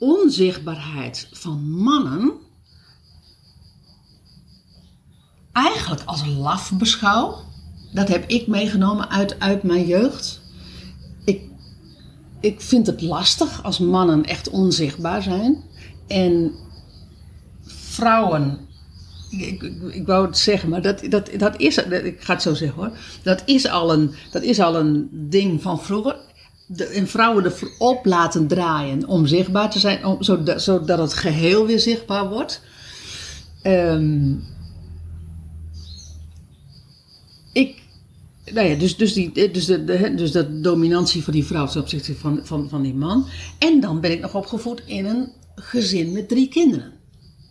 onzichtbaarheid 0.00 1.28
van 1.32 1.70
mannen 1.70 2.32
eigenlijk 5.52 6.02
als 6.04 6.26
laf 6.26 6.72
beschouw. 6.72 7.36
Dat 7.92 8.08
heb 8.08 8.28
ik 8.28 8.46
meegenomen 8.46 9.08
uit, 9.08 9.40
uit 9.40 9.62
mijn 9.62 9.86
jeugd. 9.86 10.40
Ik, 11.24 11.42
ik 12.40 12.60
vind 12.60 12.86
het 12.86 13.00
lastig 13.00 13.62
als 13.62 13.78
mannen 13.78 14.24
echt 14.24 14.48
onzichtbaar 14.48 15.22
zijn. 15.22 15.62
En 16.06 16.52
vrouwen 17.64 18.68
ik, 19.30 19.62
ik, 19.90 20.06
wou 20.06 20.26
het 20.26 20.38
zeggen, 20.38 20.68
maar 20.68 20.82
dat, 20.82 21.02
dat, 21.08 21.30
dat 21.36 21.60
is, 21.60 21.76
ik 21.76 22.20
ga 22.20 22.32
het 22.32 22.42
zo 22.42 22.54
zeggen 22.54 22.78
hoor, 22.82 22.92
dat 23.22 23.42
is 23.44 23.68
al 23.68 23.92
een, 23.92 24.14
dat 24.30 24.42
is 24.42 24.60
al 24.60 24.76
een 24.76 25.08
ding 25.12 25.62
van 25.62 25.82
vroeger. 25.82 26.16
De, 26.72 26.84
en 26.84 27.08
vrouwen 27.08 27.44
ervoor 27.44 28.00
laten 28.02 28.46
draaien 28.46 29.06
om 29.06 29.26
zichtbaar 29.26 29.70
te 29.70 29.78
zijn, 29.78 30.04
om, 30.04 30.22
zodat, 30.56 30.98
het 30.98 31.14
geheel 31.14 31.66
weer 31.66 31.80
zichtbaar 31.80 32.28
wordt. 32.28 32.62
Ehm, 33.62 34.34
ik, 37.52 37.82
nou 38.52 38.68
ja, 38.68 38.74
dus, 38.78 38.96
dus, 38.96 39.12
die, 39.12 39.50
dus, 39.50 39.66
de, 39.66 39.84
de, 39.84 40.14
dus 40.14 40.32
de 40.32 40.60
dominantie 40.60 41.24
van 41.24 41.32
die 41.32 41.44
vrouw 41.44 41.66
ten 41.66 41.80
opzichte 41.80 42.14
van, 42.14 42.40
van, 42.42 42.68
van 42.68 42.82
die 42.82 42.94
man. 42.94 43.26
En 43.58 43.80
dan 43.80 44.00
ben 44.00 44.12
ik 44.12 44.20
nog 44.20 44.34
opgevoed 44.34 44.82
in 44.86 45.06
een 45.06 45.32
gezin 45.54 46.12
met 46.12 46.28
drie 46.28 46.48
kinderen 46.48 46.98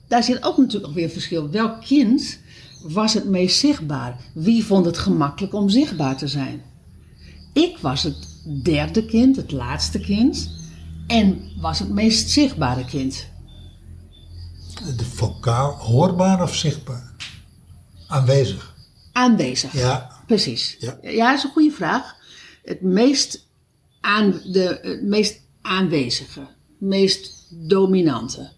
daar 0.10 0.23
zit 0.23 0.43
ook 0.43 0.58
natuurlijk 0.58 0.86
nog 0.86 0.93
weer 0.93 1.10
verschil. 1.10 1.49
Welk 1.49 1.82
kind 1.82 2.39
was 2.84 3.13
het 3.13 3.25
meest 3.25 3.60
zichtbaar? 3.60 4.19
Wie 4.34 4.65
vond 4.65 4.86
het 4.86 4.97
gemakkelijk 4.97 5.53
om 5.53 5.69
zichtbaar 5.69 6.17
te 6.17 6.27
zijn? 6.27 6.62
Ik 7.53 7.77
was 7.77 8.03
het 8.03 8.29
derde 8.63 9.06
kind, 9.06 9.36
het 9.36 9.52
laatste 9.52 9.99
kind. 9.99 10.52
En 11.08 11.52
was 11.58 11.80
het 11.80 11.89
meest 11.89 12.30
zichtbare 12.30 12.86
kind. 12.86 13.28
De 14.97 15.06
vocaal, 15.06 15.71
hoorbaar 15.71 16.41
of 16.41 16.56
zichtbaar? 16.56 17.13
Aanwezig. 18.08 18.75
Aanwezig. 19.12 19.73
Ja. 19.73 20.12
Precies. 20.28 20.75
Ja. 20.80 20.97
Ja, 21.02 21.30
dat 21.30 21.38
is 21.38 21.43
een 21.43 21.52
goede 21.52 21.71
vraag. 21.71 22.15
Het 22.63 22.82
meest, 22.82 23.47
aan, 24.02 24.41
de, 24.45 24.80
het 24.82 25.04
meest 25.04 25.41
aanwezige, 25.62 26.47
meest 26.78 27.47
dominante. 27.49 28.52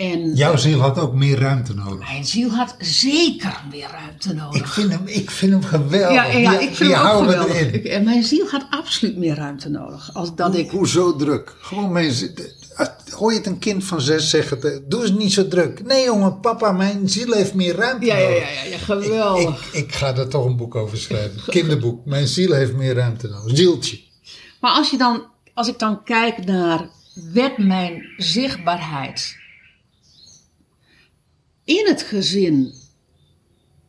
En 0.00 0.34
Jouw 0.34 0.56
ziel 0.56 0.80
had 0.80 0.98
ook 0.98 1.14
meer 1.14 1.38
ruimte 1.38 1.74
nodig. 1.74 2.08
mijn 2.08 2.24
ziel 2.24 2.50
had 2.50 2.74
zeker 2.78 3.60
meer 3.70 3.88
ruimte 3.90 4.34
nodig. 4.34 4.60
Ik 4.60 4.66
vind 4.66 4.90
hem, 4.90 5.02
ik 5.06 5.30
vind 5.30 5.52
hem 5.52 5.62
geweldig. 5.64 6.32
Ja, 6.38 6.58
ik 6.58 6.74
vind 6.74 6.94
hem 6.94 7.06
ook 7.06 7.18
geweldig. 7.24 7.60
Ik- 7.72 7.84
en 7.84 8.04
mijn 8.04 8.22
ziel 8.24 8.48
had 8.48 8.66
absoluut 8.70 9.16
meer 9.16 9.34
ruimte 9.34 9.68
nodig. 9.68 10.10
Als 10.14 10.34
dat 10.34 10.54
ik... 10.56 10.70
Hoezo 10.70 11.16
druk? 11.16 11.54
Gewoon 11.60 11.92
mensen. 11.92 12.34
Hoor 13.10 13.30
je 13.32 13.38
het 13.38 13.46
een 13.46 13.58
kind 13.58 13.84
van 13.84 14.00
zes 14.00 14.30
zeggen: 14.30 14.62
eh, 14.62 14.78
Doe 14.88 15.00
eens 15.02 15.10
niet 15.12 15.32
zo 15.32 15.48
druk. 15.48 15.84
Nee, 15.84 16.04
jongen, 16.04 16.40
papa, 16.40 16.72
mijn 16.72 17.08
ziel 17.08 17.32
heeft 17.32 17.54
meer 17.54 17.74
ruimte. 17.76 18.06
Ja, 18.06 18.14
nodig. 18.18 18.38
ja, 18.38 18.48
ja, 18.50 18.62
ja 18.68 18.74
Ik, 18.74 18.80
geweldig. 18.80 19.66
ik, 19.72 19.84
ik 19.84 19.94
ga 19.94 20.12
daar 20.12 20.28
toch 20.28 20.44
een 20.44 20.56
boek 20.56 20.74
over 20.74 20.98
schrijven. 20.98 21.40
Kinderboek. 21.46 22.06
Mijn 22.06 22.26
ziel 22.26 22.52
heeft 22.52 22.72
meer 22.76 22.94
ruimte 22.94 23.28
nodig. 23.28 23.56
Zieltje. 23.56 24.00
Maar 24.60 24.70
als, 24.72 24.90
je 24.90 24.96
dan, 24.98 25.22
als 25.54 25.68
ik 25.68 25.78
dan 25.78 26.02
kijk 26.04 26.44
naar, 26.44 26.88
werd 27.32 27.58
mijn 27.58 28.02
zichtbaarheid 28.16 29.38
in 31.70 31.86
het 31.86 32.02
gezin 32.02 32.72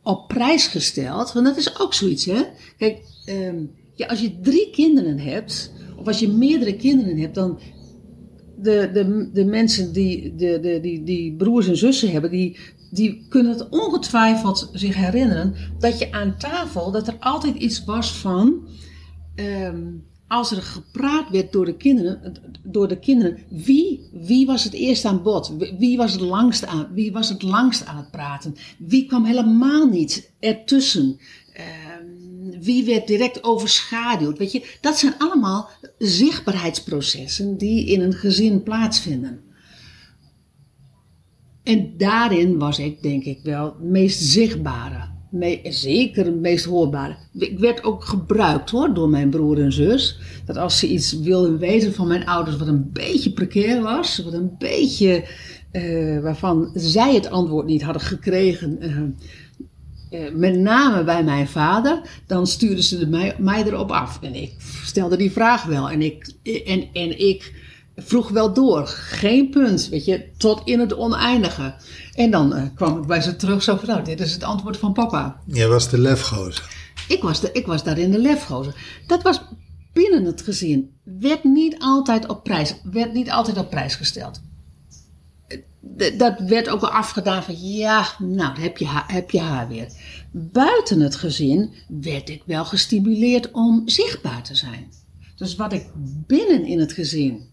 op 0.02 0.28
prijs 0.28 0.66
gesteld? 0.66 1.32
Want 1.32 1.46
dat 1.46 1.56
is 1.56 1.80
ook 1.80 1.94
zoiets, 1.94 2.24
hè? 2.24 2.42
Kijk, 2.78 3.02
ehm, 3.24 3.64
ja, 3.94 4.06
als 4.06 4.20
je 4.20 4.40
drie 4.40 4.70
kinderen 4.70 5.18
hebt, 5.18 5.72
of 5.96 6.06
als 6.06 6.18
je 6.18 6.28
meerdere 6.28 6.76
kinderen 6.76 7.18
hebt, 7.18 7.34
dan 7.34 7.58
de, 8.58 8.90
de, 8.92 9.30
de 9.32 9.44
mensen 9.44 9.92
die, 9.92 10.34
de, 10.36 10.60
de, 10.60 10.80
die, 10.80 11.02
die 11.02 11.36
broers 11.36 11.68
en 11.68 11.76
zussen 11.76 12.10
hebben, 12.10 12.30
die, 12.30 12.56
die 12.90 13.26
kunnen 13.28 13.52
het 13.52 13.68
ongetwijfeld 13.68 14.70
zich 14.72 14.94
herinneren 14.94 15.54
dat 15.78 15.98
je 15.98 16.12
aan 16.12 16.38
tafel, 16.38 16.90
dat 16.90 17.08
er 17.08 17.16
altijd 17.20 17.56
iets 17.56 17.84
was 17.84 18.12
van, 18.12 18.68
ehm, 19.34 19.82
als 20.32 20.50
er 20.50 20.62
gepraat 20.62 21.30
werd 21.30 21.52
door 21.52 21.64
de 21.64 21.76
kinderen, 21.76 22.34
door 22.62 22.88
de 22.88 22.98
kinderen 22.98 23.38
wie, 23.48 24.08
wie 24.12 24.46
was 24.46 24.64
het 24.64 24.72
eerst 24.72 25.04
aan 25.04 25.22
bod? 25.22 25.52
Wie- 25.78 25.96
was, 25.96 26.12
het 26.12 26.20
langst 26.20 26.66
aan, 26.66 26.88
wie 26.92 27.12
was 27.12 27.28
het 27.28 27.42
langst 27.42 27.86
aan 27.86 27.96
het 27.96 28.10
praten? 28.10 28.54
Wie 28.78 29.06
kwam 29.06 29.24
helemaal 29.24 29.86
niet 29.86 30.32
ertussen? 30.40 31.18
Ehm, 31.52 32.60
wie 32.60 32.84
werd 32.84 33.06
direct 33.06 33.44
overschaduwd? 33.44 34.38
Weet 34.38 34.52
je, 34.52 34.76
dat 34.80 34.98
zijn 34.98 35.14
allemaal 35.18 35.68
zichtbaarheidsprocessen 35.98 37.58
die 37.58 37.86
in 37.86 38.00
een 38.00 38.14
gezin 38.14 38.62
plaatsvinden. 38.62 39.40
En 41.62 41.96
daarin 41.96 42.58
was 42.58 42.78
ik 42.78 43.02
denk 43.02 43.24
ik 43.24 43.40
wel 43.42 43.64
het 43.64 43.80
meest 43.80 44.20
zichtbare. 44.20 45.11
Me- 45.32 45.60
zeker 45.64 46.24
het 46.24 46.40
meest 46.40 46.64
hoorbare. 46.64 47.16
Ik 47.38 47.58
werd 47.58 47.84
ook 47.84 48.04
gebruikt 48.04 48.70
hoor 48.70 48.94
door 48.94 49.08
mijn 49.08 49.30
broer 49.30 49.60
en 49.60 49.72
zus. 49.72 50.18
Dat 50.44 50.56
als 50.56 50.78
ze 50.78 50.88
iets 50.88 51.12
wilden 51.12 51.58
weten 51.58 51.94
van 51.94 52.08
mijn 52.08 52.26
ouders 52.26 52.56
wat 52.56 52.68
een 52.68 52.90
beetje 52.92 53.32
precair 53.32 53.82
was. 53.82 54.18
Wat 54.24 54.32
een 54.32 54.50
beetje 54.58 55.24
eh, 55.70 56.18
waarvan 56.20 56.70
zij 56.74 57.14
het 57.14 57.30
antwoord 57.30 57.66
niet 57.66 57.82
hadden 57.82 58.02
gekregen. 58.02 58.80
eh, 58.80 58.96
eh, 60.10 60.34
met 60.34 60.58
name 60.58 61.04
bij 61.04 61.24
mijn 61.24 61.48
vader, 61.48 62.00
dan 62.26 62.46
stuurden 62.46 62.84
ze 62.84 63.06
mij, 63.08 63.34
mij 63.38 63.64
erop 63.64 63.90
af. 63.90 64.18
En 64.22 64.34
ik 64.34 64.52
stelde 64.84 65.16
die 65.16 65.30
vraag 65.32 65.64
wel. 65.64 65.90
En 65.90 66.02
ik, 66.02 66.32
en, 66.66 66.88
en 66.92 67.18
ik 67.28 67.52
vroeg 67.96 68.28
wel 68.28 68.52
door. 68.52 68.86
Geen 68.86 69.50
punt, 69.50 69.88
weet 69.88 70.04
je, 70.04 70.30
tot 70.36 70.60
in 70.64 70.80
het 70.80 70.94
oneindige. 70.96 71.74
En 72.14 72.30
dan 72.30 72.54
eh, 72.54 72.62
kwam 72.74 73.00
ik 73.00 73.06
bij 73.06 73.20
ze 73.20 73.36
terug 73.36 73.62
zo 73.62 73.76
van, 73.76 73.88
nou, 73.88 74.04
dit 74.04 74.20
is 74.20 74.32
het 74.32 74.42
antwoord 74.42 74.76
van 74.76 74.92
papa. 74.92 75.40
Jij 75.46 75.68
was 75.68 75.88
de 75.90 75.98
lefgozer. 75.98 76.70
Ik 77.08 77.22
was, 77.22 77.40
de, 77.40 77.50
ik 77.52 77.66
was 77.66 77.84
daarin 77.84 78.10
de 78.10 78.18
lefgozer. 78.18 79.02
Dat 79.06 79.22
was 79.22 79.40
binnen 79.92 80.24
het 80.24 80.42
gezin. 80.42 80.90
Werd 81.04 81.44
niet 81.44 81.76
altijd 81.78 82.28
op 82.28 82.42
prijs, 82.44 82.74
werd 82.82 83.12
niet 83.12 83.30
altijd 83.30 83.58
op 83.58 83.70
prijs 83.70 83.94
gesteld. 83.94 84.40
D- 85.98 86.18
Dat 86.18 86.40
werd 86.40 86.68
ook 86.68 86.80
wel 86.80 86.90
afgedaan 86.90 87.42
van 87.42 87.68
ja, 87.68 88.06
nou, 88.18 88.60
heb 88.60 88.76
je, 88.78 88.86
haar, 88.86 89.04
heb 89.12 89.30
je 89.30 89.40
haar 89.40 89.68
weer. 89.68 89.86
Buiten 90.30 91.00
het 91.00 91.16
gezin 91.16 91.70
werd 91.88 92.28
ik 92.28 92.42
wel 92.46 92.64
gestimuleerd 92.64 93.50
om 93.50 93.82
zichtbaar 93.84 94.42
te 94.42 94.54
zijn. 94.54 94.92
Dus 95.36 95.56
wat 95.56 95.72
ik 95.72 95.86
binnen 96.26 96.64
in 96.64 96.80
het 96.80 96.92
gezin 96.92 97.50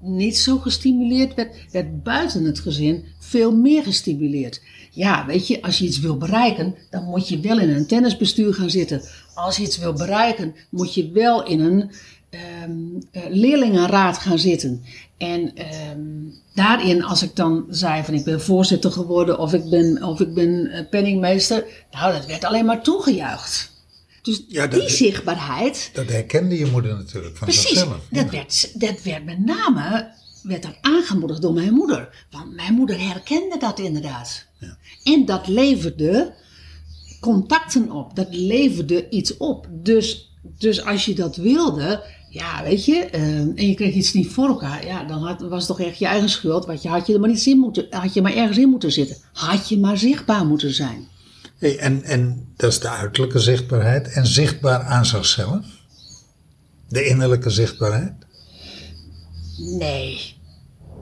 niet 0.00 0.38
zo 0.38 0.58
gestimuleerd 0.58 1.34
werd, 1.34 1.56
werd 1.72 2.02
buiten 2.02 2.44
het 2.44 2.60
gezin 2.60 3.04
veel 3.18 3.56
meer 3.56 3.82
gestimuleerd. 3.82 4.62
Ja, 4.90 5.26
weet 5.26 5.46
je, 5.46 5.62
als 5.62 5.78
je 5.78 5.84
iets 5.84 6.00
wil 6.00 6.16
bereiken, 6.16 6.74
dan 6.90 7.04
moet 7.04 7.28
je 7.28 7.40
wel 7.40 7.58
in 7.58 7.68
een 7.68 7.86
tennisbestuur 7.86 8.54
gaan 8.54 8.70
zitten. 8.70 9.02
Als 9.34 9.56
je 9.56 9.62
iets 9.62 9.78
wil 9.78 9.92
bereiken, 9.92 10.54
moet 10.70 10.94
je 10.94 11.10
wel 11.10 11.46
in 11.46 11.60
een 11.60 11.90
eh, 12.30 13.22
leerlingenraad 13.28 14.18
gaan 14.18 14.38
zitten. 14.38 14.84
En 15.16 15.54
ehm, 15.54 16.00
daarin, 16.54 17.04
als 17.04 17.22
ik 17.22 17.36
dan 17.36 17.66
zei 17.68 18.04
van 18.04 18.14
ik 18.14 18.24
ben 18.24 18.40
voorzitter 18.40 18.92
geworden 18.92 19.38
of 19.38 19.52
ik 19.52 19.70
ben, 19.70 20.02
of 20.02 20.20
ik 20.20 20.34
ben 20.34 20.66
eh, 20.66 20.88
penningmeester, 20.90 21.64
nou, 21.90 22.12
dat 22.12 22.26
werd 22.26 22.44
alleen 22.44 22.64
maar 22.64 22.82
toegejuicht. 22.82 23.69
Dus 24.22 24.44
Ja, 24.48 24.66
dat- 24.66 24.80
die 24.80 24.88
zichtbaarheid, 24.90 25.90
Dat 25.92 26.08
herkende 26.08 26.58
je 26.58 26.66
moeder 26.66 26.96
natuurlijk 26.96 27.36
van 27.36 27.46
Precies, 27.48 27.68
zichzelf. 27.68 27.96
dat, 28.10 28.30
werd, 28.30 28.80
dat 28.80 29.02
werd 29.02 29.24
met 29.24 29.44
name 29.44 30.10
werd 30.42 30.62
dat 30.62 30.76
aangemoedigd 30.80 31.42
door 31.42 31.52
mijn 31.52 31.72
moeder. 31.72 32.26
Want 32.30 32.54
mijn 32.54 32.74
moeder 32.74 33.00
herkende 33.08 33.56
dat 33.58 33.78
inderdaad. 33.78 34.46
Ja. 34.58 34.76
En 35.04 35.24
dat 35.24 35.48
leverde 35.48 36.32
contacten 37.20 37.90
op. 37.92 38.16
Dat 38.16 38.28
leverde 38.30 39.08
iets 39.08 39.36
op. 39.36 39.66
Dus, 39.70 40.30
dus 40.58 40.84
als 40.84 41.04
je 41.04 41.14
dat 41.14 41.36
wilde, 41.36 42.04
ja, 42.30 42.62
weet 42.62 42.84
je, 42.84 42.94
eh, 42.94 43.22
en 43.38 43.68
je 43.68 43.74
kreeg 43.74 43.94
iets 43.94 44.12
niet 44.12 44.28
voor 44.28 44.48
elkaar, 44.48 44.86
ja, 44.86 45.04
dan 45.04 45.22
had, 45.26 45.40
was 45.40 45.66
het 45.68 45.76
toch 45.76 45.86
echt 45.86 45.98
je 45.98 46.06
eigen 46.06 46.28
schuld. 46.28 46.66
Want 46.66 46.82
je 46.82 46.88
had 46.88 47.06
je 47.06 47.12
er 47.14 47.20
maar, 47.20 47.28
niet 47.28 47.46
in 47.46 47.58
moeten, 47.58 47.86
had 47.90 48.14
je 48.14 48.22
maar 48.22 48.34
ergens 48.34 48.58
in 48.58 48.68
moeten 48.68 48.92
zitten. 48.92 49.16
Had 49.32 49.68
je 49.68 49.78
maar 49.78 49.98
zichtbaar 49.98 50.46
moeten 50.46 50.74
zijn. 50.74 51.08
Hey, 51.60 51.78
en, 51.78 52.02
en 52.02 52.48
dat 52.56 52.70
is 52.70 52.80
de 52.80 52.88
uiterlijke 52.88 53.38
zichtbaarheid. 53.38 54.12
En 54.12 54.26
zichtbaar 54.26 54.82
aan 54.82 55.06
zichzelf. 55.06 55.66
De 56.88 57.04
innerlijke 57.04 57.50
zichtbaarheid. 57.50 58.12
Nee. 59.78 60.34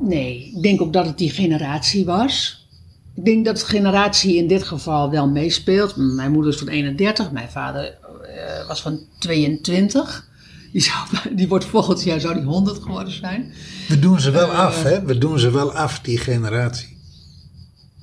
Nee. 0.01 0.53
Ik 0.57 0.63
denk 0.63 0.81
ook 0.81 0.93
dat 0.93 1.07
het 1.07 1.19
die 1.19 1.31
generatie 1.31 2.05
was. 2.05 2.67
Ik 3.15 3.25
denk 3.25 3.45
dat 3.45 3.59
de 3.59 3.65
generatie 3.65 4.37
in 4.37 4.49
dit 4.49 4.63
geval 4.63 5.11
wel 5.11 5.29
meespeelt. 5.29 5.97
Mijn 5.97 6.33
moeder 6.33 6.53
is 6.53 6.59
van 6.59 6.69
31, 6.69 7.31
mijn 7.31 7.51
vader 7.51 7.85
eh, 7.85 8.67
was 8.67 8.83
van 8.83 9.01
22. 9.19 10.29
Die, 10.73 10.83
zou, 10.83 10.97
die 11.37 11.49
wordt 11.49 11.65
volgend 11.65 12.03
jaar 12.03 12.21
zou 12.21 12.35
die 12.35 12.45
100 12.45 12.83
geworden 12.83 13.13
zijn. 13.13 13.53
We 13.89 13.99
doen 13.99 14.21
ze 14.21 14.31
wel 14.31 14.53
af, 14.53 14.83
hè? 14.83 15.03
We 15.05 15.19
doen 15.19 15.39
ze 15.39 15.51
wel 15.51 15.73
af, 15.73 16.01
die 16.01 16.19
generatie. 16.19 16.98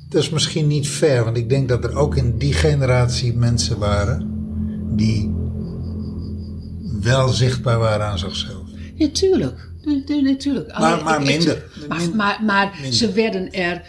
Dat 0.09 0.21
is 0.23 0.29
misschien 0.29 0.67
niet 0.67 0.87
fair, 0.87 1.23
want 1.23 1.37
ik 1.37 1.49
denk 1.49 1.69
dat 1.69 1.83
er 1.83 1.95
ook 1.95 2.15
in 2.15 2.37
die 2.37 2.53
generatie 2.53 3.33
mensen 3.33 3.77
waren 3.79 4.33
die 4.95 5.33
wel 7.01 7.27
zichtbaar 7.27 7.79
waren 7.79 8.05
aan 8.05 8.19
zichzelf. 8.19 8.63
Ja, 8.95 9.07
tuurlijk. 9.09 9.69
Tu- 9.81 10.03
tu- 10.03 10.21
Natuurlijk. 10.21 10.79
Maar- 10.79 11.03
maar 11.03 11.21
minder. 11.21 11.63
Maar, 11.87 12.09
maar, 12.15 12.39
maar 12.45 12.73
ze 12.91 13.11
werden 13.11 13.51
er, 13.51 13.81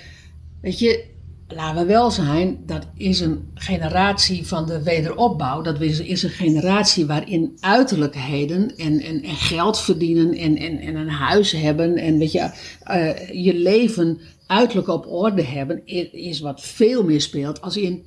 weet 0.60 0.78
je, 0.78 1.04
laten 1.48 1.80
we 1.86 1.92
wel 1.92 2.10
zijn, 2.10 2.58
dat 2.66 2.86
is 2.94 3.20
een 3.20 3.50
generatie 3.54 4.46
van 4.46 4.66
de 4.66 4.82
wederopbouw. 4.82 5.62
Dat 5.62 5.80
is, 5.80 6.00
is 6.00 6.22
een 6.22 6.30
generatie 6.30 7.06
waarin 7.06 7.56
uiterlijkheden 7.60 8.76
en, 8.76 9.00
en, 9.00 9.22
en 9.22 9.36
geld 9.36 9.80
verdienen 9.80 10.34
en, 10.34 10.56
en, 10.56 10.78
en 10.78 10.94
een 10.96 11.08
huis 11.08 11.52
hebben 11.52 11.96
en 11.96 12.18
weet 12.18 12.32
je, 12.32 12.50
eh, 12.82 13.44
je 13.44 13.54
leven 13.54 14.20
uiterlijk 14.46 14.88
op 14.88 15.06
orde 15.06 15.42
hebben, 15.42 15.86
is 16.12 16.40
wat 16.40 16.62
veel 16.62 17.04
meer 17.04 17.20
speelt 17.20 17.60
als 17.60 17.76
in 17.76 18.06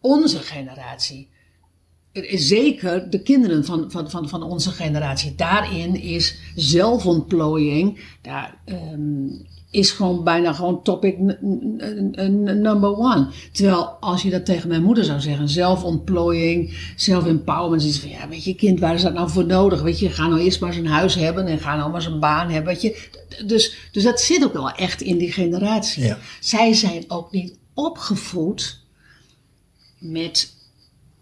onze 0.00 0.38
generatie. 0.38 1.28
Zeker 2.32 3.10
de 3.10 3.22
kinderen 3.22 3.64
van, 3.64 3.90
van, 3.90 4.10
van, 4.10 4.28
van 4.28 4.42
onze 4.42 4.70
generatie. 4.70 5.34
Daarin 5.34 6.00
is 6.00 6.38
zelfontplooiing, 6.54 8.00
daar 8.22 8.60
ehm, 8.64 9.28
is 9.76 9.90
gewoon 9.90 10.24
bijna 10.24 10.52
gewoon 10.52 10.82
topic 10.82 11.18
number 11.18 12.96
one. 12.96 13.28
Terwijl 13.52 13.84
als 13.84 14.22
je 14.22 14.30
dat 14.30 14.44
tegen 14.44 14.68
mijn 14.68 14.82
moeder 14.82 15.04
zou 15.04 15.20
zeggen, 15.20 15.48
zelfontplooiing, 15.48 16.78
zelfempowerment, 16.96 17.82
is 17.82 17.98
van 17.98 18.10
ja, 18.10 18.28
weet 18.28 18.44
je 18.44 18.54
kind, 18.54 18.80
waar 18.80 18.94
is 18.94 19.02
dat 19.02 19.14
nou 19.14 19.30
voor 19.30 19.46
nodig? 19.46 19.82
Weet 19.82 19.98
je, 19.98 20.10
ga 20.10 20.26
nou 20.26 20.40
eerst 20.40 20.60
maar 20.60 20.76
een 20.76 20.86
huis 20.86 21.14
hebben 21.14 21.46
en 21.46 21.58
ga 21.58 21.76
nou 21.76 21.90
maar 21.90 22.06
een 22.06 22.20
baan 22.20 22.50
hebben. 22.50 22.72
Weet 22.72 22.82
je. 22.82 23.08
Dus, 23.46 23.88
dus 23.92 24.02
dat 24.02 24.20
zit 24.20 24.44
ook 24.44 24.52
wel 24.52 24.70
echt 24.70 25.00
in 25.00 25.18
die 25.18 25.32
generatie. 25.32 26.04
Ja. 26.04 26.18
Zij 26.40 26.74
zijn 26.74 27.04
ook 27.08 27.32
niet 27.32 27.58
opgevoed 27.74 28.80
met 29.98 30.54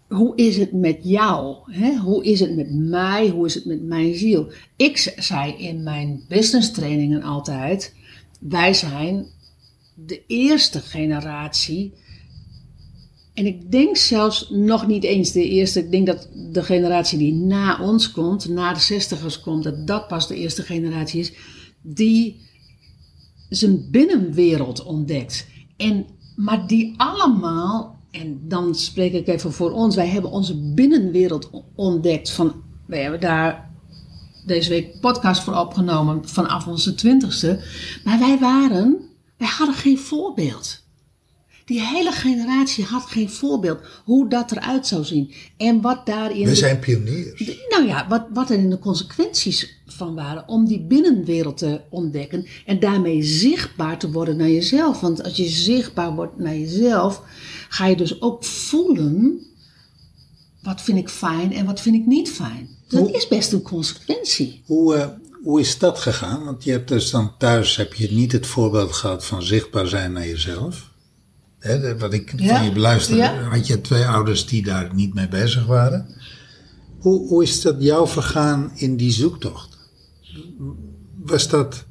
hoe 0.08 0.36
is 0.36 0.56
het 0.56 0.72
met 0.72 0.98
jou? 1.02 1.56
Hè? 1.70 1.96
Hoe 1.96 2.24
is 2.24 2.40
het 2.40 2.56
met 2.56 2.74
mij? 2.74 3.28
Hoe 3.28 3.46
is 3.46 3.54
het 3.54 3.64
met 3.64 3.82
mijn 3.82 4.14
ziel? 4.14 4.52
Ik 4.76 5.14
zei 5.16 5.52
in 5.52 5.82
mijn 5.82 6.24
business 6.28 6.72
trainingen 6.72 7.22
altijd: 7.22 7.94
wij 8.48 8.74
zijn 8.74 9.26
de 9.94 10.22
eerste 10.26 10.80
generatie. 10.80 11.92
En 13.34 13.46
ik 13.46 13.70
denk 13.70 13.96
zelfs 13.96 14.50
nog 14.50 14.86
niet 14.86 15.04
eens 15.04 15.32
de 15.32 15.48
eerste. 15.48 15.80
Ik 15.80 15.90
denk 15.90 16.06
dat 16.06 16.28
de 16.52 16.62
generatie 16.62 17.18
die 17.18 17.32
na 17.32 17.80
ons 17.80 18.10
komt, 18.10 18.48
na 18.48 18.72
de 18.72 18.80
zestigers 18.80 19.40
komt, 19.40 19.62
dat 19.64 19.86
dat 19.86 20.08
pas 20.08 20.28
de 20.28 20.36
eerste 20.36 20.62
generatie 20.62 21.20
is. 21.20 21.32
Die 21.82 22.40
zijn 23.48 23.90
binnenwereld 23.90 24.82
ontdekt. 24.82 25.46
En, 25.76 26.06
maar 26.36 26.66
die 26.66 26.94
allemaal, 26.96 27.98
en 28.10 28.40
dan 28.48 28.74
spreek 28.74 29.12
ik 29.12 29.28
even 29.28 29.52
voor 29.52 29.70
ons, 29.70 29.94
wij 29.94 30.08
hebben 30.08 30.30
onze 30.30 30.72
binnenwereld 30.74 31.50
ontdekt. 31.74 32.30
Van, 32.30 32.52
wij 32.86 33.02
hebben 33.02 33.20
daar 33.20 33.73
deze 34.46 34.68
week 34.68 35.00
podcast 35.00 35.42
voor 35.42 35.54
opgenomen 35.58 36.28
vanaf 36.28 36.66
onze 36.66 36.94
twintigste. 36.94 37.60
Maar 38.04 38.18
wij 38.18 38.38
waren, 38.38 38.96
wij 39.38 39.48
hadden 39.48 39.74
geen 39.76 39.98
voorbeeld. 39.98 40.82
Die 41.64 41.80
hele 41.80 42.12
generatie 42.12 42.84
had 42.84 43.02
geen 43.02 43.30
voorbeeld 43.30 43.78
hoe 44.04 44.28
dat 44.28 44.52
eruit 44.52 44.86
zou 44.86 45.04
zien. 45.04 45.32
En 45.56 45.80
wat 45.80 46.06
daarin. 46.06 46.44
We 46.46 46.54
zijn 46.54 46.78
pioniers. 46.78 47.38
de- 47.38 47.66
nou 47.68 47.86
ja, 47.86 48.08
wat, 48.08 48.26
wat 48.32 48.50
er 48.50 48.58
in 48.58 48.70
de 48.70 48.78
consequenties 48.78 49.80
van 49.86 50.14
waren 50.14 50.48
om 50.48 50.66
die 50.66 50.80
binnenwereld 50.86 51.58
te 51.58 51.80
ontdekken 51.90 52.46
en 52.66 52.80
daarmee 52.80 53.22
zichtbaar 53.22 53.98
te 53.98 54.10
worden 54.10 54.36
naar 54.36 54.48
jezelf. 54.50 55.00
Want 55.00 55.22
als 55.22 55.36
je 55.36 55.48
zichtbaar 55.48 56.14
wordt 56.14 56.38
naar 56.38 56.56
jezelf, 56.56 57.22
ga 57.68 57.86
je 57.86 57.96
dus 57.96 58.20
ook 58.20 58.44
voelen 58.44 59.46
wat 60.62 60.82
vind 60.82 60.98
ik 60.98 61.08
fijn 61.08 61.52
en 61.52 61.66
wat 61.66 61.80
vind 61.80 61.94
ik 61.96 62.06
niet 62.06 62.30
fijn. 62.30 62.68
Dat 62.88 63.00
Hoe- 63.00 63.12
is 63.12 63.28
best 63.28 63.52
een 63.52 63.62
consequentie. 63.62 64.62
Hoe, 64.66 64.94
eh, 64.94 65.08
hoe 65.42 65.60
is 65.60 65.78
dat 65.78 65.98
gegaan? 65.98 66.44
Want 66.44 66.64
je 66.64 66.70
hebt 66.70 66.88
dus 66.88 67.10
dan 67.10 67.36
thuis 67.38 67.76
heb 67.76 67.94
je 67.94 68.12
niet 68.12 68.32
het 68.32 68.46
voorbeeld 68.46 68.92
gehad 68.92 69.24
van 69.24 69.42
zichtbaar 69.42 69.86
zijn 69.86 70.12
naar 70.12 70.26
jezelf. 70.26 70.92
Hè, 71.58 71.98
wat 71.98 72.12
ik 72.12 72.32
Ja, 72.36 72.56
van 72.56 72.64
je 72.64 72.72
beluisterde, 72.72 73.22
ja. 73.22 73.42
had 73.42 73.66
je 73.66 73.80
twee 73.80 74.04
ouders 74.04 74.46
die 74.46 74.62
daar 74.62 74.94
niet 74.94 75.14
mee 75.14 75.28
bezig 75.28 75.66
waren. 75.66 76.06
Hoe, 76.98 77.28
hoe 77.28 77.42
is 77.42 77.60
dat 77.60 77.76
jou 77.78 78.08
vergaan 78.08 78.72
in 78.74 78.96
die 78.96 79.12
zoektocht? 79.12 79.76
Was 81.16 81.48
dat, 81.48 81.84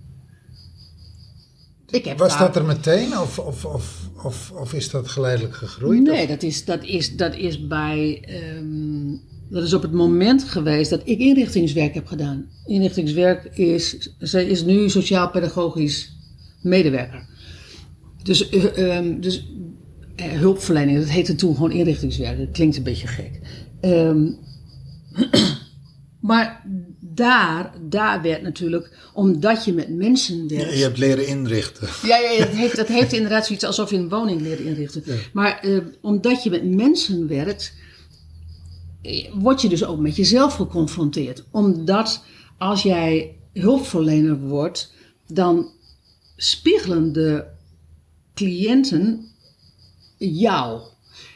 Ik 1.89 2.05
heb 2.05 2.17
was 2.19 2.29
daar- 2.29 2.39
dat 2.39 2.55
er 2.55 2.65
meteen 2.65 3.17
of, 3.19 3.39
of, 3.39 3.65
of, 3.65 4.09
of, 4.23 4.51
of 4.51 4.73
is 4.73 4.89
dat 4.89 5.07
geleidelijk 5.09 5.55
gegroeid? 5.55 6.01
Nee, 6.03 6.27
dat 6.27 6.43
is, 6.43 6.65
dat 6.65 6.83
is, 6.83 7.15
dat 7.15 7.35
is 7.35 7.67
bij. 7.67 8.21
ehm, 8.27 9.15
dat 9.53 9.63
is 9.63 9.73
op 9.73 9.81
het 9.81 9.91
moment 9.91 10.43
geweest 10.43 10.89
dat 10.89 11.01
ik 11.03 11.19
inrichtingswerk 11.19 11.93
heb 11.93 12.05
gedaan. 12.05 12.49
Inrichtingswerk 12.65 13.57
is. 13.57 14.09
Zij 14.19 14.45
is 14.45 14.63
nu 14.63 14.89
sociaal-pedagogisch 14.89 16.15
medewerker. 16.61 17.25
Dus, 18.23 18.49
eh, 18.49 18.95
ehm, 18.97 19.19
dus 19.19 19.47
eh, 20.15 20.25
hulpverlening, 20.25 20.99
dat 20.99 21.09
heette 21.09 21.35
toen 21.35 21.55
gewoon 21.55 21.71
inrichtingswerk. 21.71 22.37
Dat 22.37 22.51
klinkt 22.51 22.77
een 22.77 22.83
beetje 22.83 23.07
gek. 23.07 23.39
Ehm, 23.81 24.31
maar 26.29 26.65
daar, 26.99 27.73
daar 27.89 28.21
werd 28.21 28.41
natuurlijk, 28.41 28.97
omdat 29.13 29.65
je 29.65 29.73
met 29.73 29.89
mensen 29.89 30.47
werkt. 30.47 30.71
Je, 30.71 30.77
je 30.77 30.83
hebt 30.83 30.97
leren 30.97 31.27
inrichten. 31.27 31.87
Ja, 32.03 32.17
ja, 32.17 32.31
ja, 32.31 32.45
dat, 32.45 32.55
heeft, 32.55 32.75
dat 32.75 32.87
heeft 32.87 33.13
inderdaad 33.19 33.45
zoiets 33.45 33.65
alsof 33.65 33.89
je 33.89 33.97
een 33.97 34.09
woning 34.09 34.41
leert 34.41 34.59
inrichten. 34.59 35.03
Maar 35.33 35.59
eh, 35.59 35.77
omdat 36.01 36.43
je 36.43 36.49
met 36.49 36.75
mensen 36.75 37.27
werkt, 37.27 37.73
word 39.33 39.61
je 39.61 39.69
dus 39.69 39.85
ook 39.85 39.99
met 39.99 40.15
jezelf 40.15 40.55
geconfronteerd. 40.55 41.43
Omdat 41.51 42.23
als 42.57 42.83
jij 42.83 43.35
hulpverlener 43.53 44.39
wordt, 44.39 44.93
dan 45.27 45.71
spiegelen 46.37 47.13
de 47.13 47.43
cliënten 48.33 49.25
jou. 50.17 50.81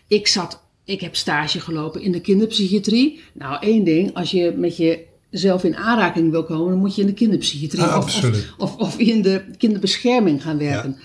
Ik 0.07 0.27
zat, 0.27 0.63
ik 0.83 1.01
heb 1.01 1.15
stage 1.15 1.59
gelopen 1.59 2.01
in 2.01 2.11
de 2.11 2.21
kinderpsychiatrie. 2.21 3.19
Nou, 3.33 3.61
één 3.61 3.83
ding, 3.83 4.13
als 4.15 4.31
je 4.31 4.53
met 4.57 4.77
jezelf 4.77 5.63
in 5.63 5.75
aanraking 5.75 6.31
wil 6.31 6.43
komen, 6.43 6.69
dan 6.69 6.79
moet 6.79 6.95
je 6.95 7.01
in 7.01 7.07
de 7.07 7.13
kinderpsychiatrie 7.13 7.83
Ah, 7.83 7.97
of, 7.97 8.03
absoluut. 8.03 8.53
of, 8.57 8.75
of, 8.75 8.87
of 8.87 8.97
in 8.97 9.21
de 9.21 9.45
kinderbescherming 9.57 10.41
gaan 10.43 10.57
werken. 10.57 10.97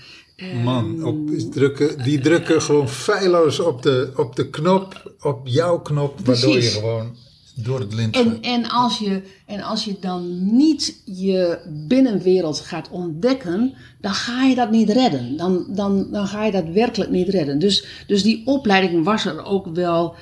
Man, 0.63 1.03
op, 1.03 1.29
drukken, 1.51 2.03
die 2.03 2.19
drukken 2.19 2.61
gewoon 2.61 2.89
feilloos 2.89 3.59
op 3.59 3.81
de, 3.81 4.11
op 4.15 4.35
de 4.35 4.49
knop, 4.49 5.15
op 5.21 5.47
jouw 5.47 5.79
knop, 5.79 6.19
waardoor 6.25 6.55
je 6.55 6.61
gewoon 6.61 7.15
door 7.55 7.79
het 7.79 7.93
lint 7.93 8.15
En, 8.15 8.29
gaat. 8.29 8.39
en, 8.41 8.69
als 8.69 8.97
je, 8.97 9.21
en 9.45 9.61
als 9.61 9.85
je 9.85 9.95
dan 9.99 10.55
niet 10.55 11.01
je 11.05 11.59
binnenwereld 11.87 12.59
gaat 12.59 12.89
ontdekken, 12.89 13.73
dan 14.01 14.13
ga 14.13 14.43
je 14.43 14.55
dat 14.55 14.71
niet 14.71 14.89
redden. 14.89 15.37
Dan, 15.37 15.65
dan, 15.69 16.07
dan 16.11 16.27
ga 16.27 16.45
je 16.45 16.51
dat 16.51 16.69
werkelijk 16.69 17.11
niet 17.11 17.29
redden. 17.29 17.59
Dus, 17.59 17.85
dus 18.07 18.23
die 18.23 18.41
opleiding 18.45 19.03
was 19.03 19.25
er 19.25 19.43
ook 19.43 19.67
wel 19.73 20.15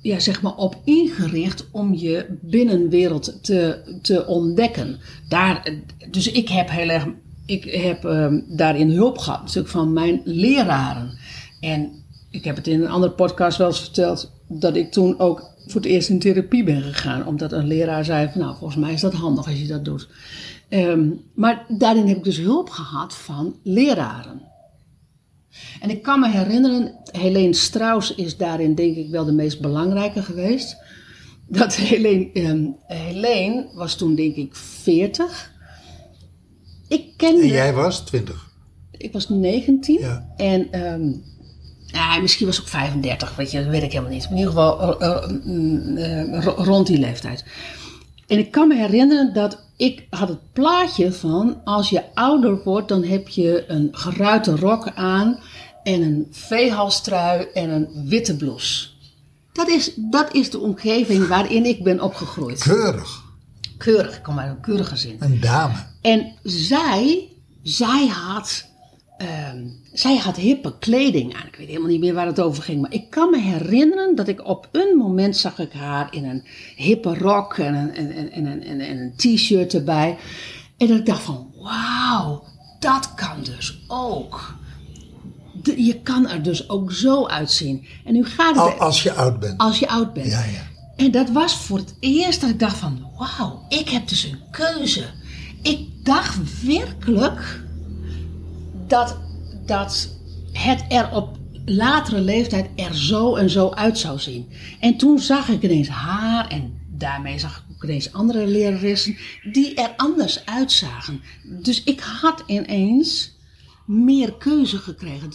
ja, 0.00 0.18
zeg 0.18 0.42
maar 0.42 0.56
op 0.56 0.76
ingericht 0.84 1.66
om 1.70 1.94
je 1.94 2.38
binnenwereld 2.40 3.38
te, 3.42 3.78
te 4.02 4.26
ontdekken. 4.26 4.98
Daar, 5.28 5.74
dus 6.10 6.30
ik 6.30 6.48
heb 6.48 6.70
heel 6.70 6.88
erg, 6.88 7.06
ik 7.46 7.64
heb 7.64 8.04
ehm, 8.04 8.40
daarin 8.46 8.90
hulp 8.90 9.18
gehad, 9.18 9.40
natuurlijk 9.40 9.68
van 9.68 9.92
mijn 9.92 10.20
leraren. 10.24 11.18
En 11.60 12.04
ik 12.30 12.44
heb 12.44 12.56
het 12.56 12.66
in 12.66 12.82
een 12.82 12.90
andere 12.90 13.12
podcast 13.12 13.58
wel 13.58 13.66
eens 13.66 13.80
verteld, 13.80 14.32
dat 14.48 14.76
ik 14.76 14.92
toen 14.92 15.18
ook 15.18 15.54
voor 15.66 15.80
het 15.80 15.90
eerst 15.90 16.08
in 16.08 16.18
therapie 16.18 16.64
ben 16.64 16.82
gegaan. 16.82 17.26
Omdat 17.26 17.52
een 17.52 17.66
leraar 17.66 18.04
zei 18.04 18.28
van, 18.32 18.40
nou, 18.40 18.56
volgens 18.56 18.80
mij 18.80 18.92
is 18.92 19.00
dat 19.00 19.12
handig 19.12 19.46
als 19.46 19.60
je 19.60 19.66
dat 19.66 19.84
doet. 19.84 20.08
Ehm, 20.68 21.08
maar 21.34 21.64
daarin 21.68 22.06
heb 22.06 22.16
ik 22.16 22.24
dus 22.24 22.38
hulp 22.38 22.70
gehad 22.70 23.16
van 23.16 23.56
leraren. 23.62 24.40
En 25.80 25.90
ik 25.90 26.02
kan 26.02 26.20
me 26.20 26.28
herinneren, 26.28 26.94
Helene 27.04 27.54
Strauss 27.54 28.14
is 28.14 28.36
daarin 28.36 28.74
denk 28.74 28.96
ik 28.96 29.10
wel 29.10 29.24
de 29.24 29.32
meest 29.32 29.60
belangrijke 29.60 30.22
geweest. 30.22 30.76
Dat 31.48 31.74
Helene, 31.76 32.32
ehm, 32.32 32.66
Helene 32.86 33.68
was 33.74 33.96
toen 33.96 34.14
denk 34.14 34.36
ik 34.36 34.54
40. 34.54 35.54
Ik 36.88 37.02
kende... 37.16 37.40
En 37.42 37.48
jij 37.48 37.72
was 37.74 38.00
20. 38.00 38.46
Ik 38.90 39.12
was 39.12 39.28
19 39.28 39.98
Ja. 39.98 40.26
en 40.36 40.72
ehm, 40.72 41.10
ja, 41.86 42.18
misschien 42.20 42.46
was 42.46 42.56
ik 42.56 42.62
ook 42.62 42.68
35, 42.68 43.36
weet 43.36 43.50
je, 43.50 43.58
dat 43.62 43.70
weet 43.70 43.82
ik 43.82 43.92
helemaal 43.92 44.12
niet. 44.12 44.22
Maar 44.22 44.32
in 44.32 44.36
ieder 44.38 44.52
geval 44.52 45.00
eh, 45.00 45.08
eh, 45.24 45.30
mm, 45.44 45.96
eh, 45.96 46.44
ro- 46.44 46.54
rond 46.64 46.86
die 46.86 46.98
leeftijd. 46.98 47.44
En 48.26 48.38
ik 48.38 48.50
kan 48.50 48.68
me 48.68 48.74
herinneren 48.76 49.34
dat 49.34 49.58
ik 49.76 50.06
had 50.10 50.28
het 50.28 50.52
plaatje 50.52 51.12
van 51.12 51.56
als 51.64 51.90
je 51.90 52.02
ouder 52.14 52.62
wordt, 52.64 52.88
dan 52.88 53.04
heb 53.04 53.28
je 53.28 53.64
een 53.68 53.88
geruite 53.92 54.56
rok 54.56 54.90
aan 54.94 55.38
en 55.82 56.02
een 56.02 56.26
veehalstrui 56.30 57.46
en 57.54 57.70
een 57.70 57.88
witte 58.08 58.36
blouse. 58.36 58.88
Dat 59.52 59.68
is, 59.68 59.92
dat 59.96 60.34
is 60.34 60.50
de 60.50 60.58
omgeving 60.58 61.26
waarin 61.26 61.64
ik 61.64 61.82
ben 61.84 62.00
opgegroeid. 62.00 62.62
Keurig. 62.62 63.24
Keurig, 63.78 64.16
ik 64.16 64.22
kom 64.22 64.38
uit 64.38 64.50
een 64.50 64.60
keurig 64.60 64.88
gezin. 64.88 65.16
Een 65.20 65.40
dame. 65.40 65.74
En 66.00 66.32
zij, 66.42 67.28
zij 67.62 68.06
had, 68.06 68.66
ehm, 69.18 69.64
zij 69.92 70.16
had 70.16 70.36
hippe 70.36 70.78
kleding 70.78 71.34
aan. 71.34 71.46
Ik 71.46 71.56
weet 71.56 71.66
helemaal 71.68 71.88
niet 71.88 72.00
meer 72.00 72.14
waar 72.14 72.26
het 72.26 72.40
over 72.40 72.62
ging. 72.62 72.80
Maar 72.80 72.92
ik 72.92 73.10
kan 73.10 73.30
me 73.30 73.40
herinneren 73.40 74.14
dat 74.16 74.28
ik 74.28 74.44
op 74.46 74.68
een 74.72 74.96
moment 74.96 75.36
zag 75.36 75.58
ik 75.58 75.72
haar 75.72 76.08
in 76.14 76.24
een 76.24 76.44
hippe 76.76 77.14
rok 77.18 77.58
en 77.58 77.74
een, 77.74 77.94
en, 77.94 78.10
en, 78.12 78.30
en, 78.32 78.46
en, 78.46 78.62
en, 78.62 78.80
en 78.80 78.98
een 78.98 79.12
t-shirt 79.16 79.74
erbij. 79.74 80.16
En 80.76 80.86
dat 80.86 80.98
ik 80.98 81.06
dacht 81.06 81.22
van, 81.22 81.52
wauw, 81.56 82.44
dat 82.80 83.14
kan 83.14 83.42
dus 83.42 83.84
ook. 83.88 84.54
De- 85.62 85.84
je 85.84 86.00
kan 86.02 86.28
er 86.28 86.42
dus 86.42 86.68
ook 86.68 86.92
zo 86.92 87.26
uitzien. 87.26 87.86
En 88.04 88.12
nu 88.12 88.24
gaat 88.24 88.54
het... 88.54 88.64
Al, 88.64 88.72
als 88.72 89.02
je 89.02 89.12
oud 89.12 89.40
bent. 89.40 89.58
als 89.58 89.78
je 89.78 89.88
oud 89.88 90.12
bent. 90.12 90.26
Ja, 90.26 90.44
ja. 90.44 90.74
En 90.96 91.10
dat 91.10 91.30
was 91.30 91.56
voor 91.56 91.78
het 91.78 91.96
eerst 92.00 92.40
dat 92.40 92.50
ik 92.50 92.58
dacht 92.58 92.76
van, 92.76 93.10
wauw, 93.16 93.64
ik 93.68 93.88
heb 93.88 94.08
dus 94.08 94.24
een 94.24 94.40
keuze. 94.50 95.04
Ik 95.62 96.04
dacht 96.04 96.62
werkelijk 96.62 97.64
dat, 98.86 99.18
dat 99.66 100.18
het 100.52 100.84
er 100.88 101.10
op 101.12 101.38
latere 101.64 102.20
leeftijd 102.20 102.70
er 102.76 102.96
zo 102.96 103.34
en 103.34 103.50
zo 103.50 103.70
uit 103.70 103.98
zou 103.98 104.18
zien. 104.18 104.48
En 104.80 104.96
toen 104.96 105.18
zag 105.18 105.48
ik 105.48 105.62
ineens 105.62 105.88
haar 105.88 106.48
en 106.48 106.80
daarmee 106.88 107.38
zag 107.38 107.56
ik 107.56 107.74
ook 107.74 107.84
ineens 107.84 108.12
andere 108.12 108.46
leraressen 108.46 109.16
die 109.52 109.74
er 109.74 109.94
anders 109.96 110.46
uitzagen. 110.46 111.22
Dus 111.62 111.84
ik 111.84 112.00
had 112.00 112.42
ineens 112.46 113.36
meer 113.86 114.34
keuze 114.34 114.78
gekregen. 114.78 115.30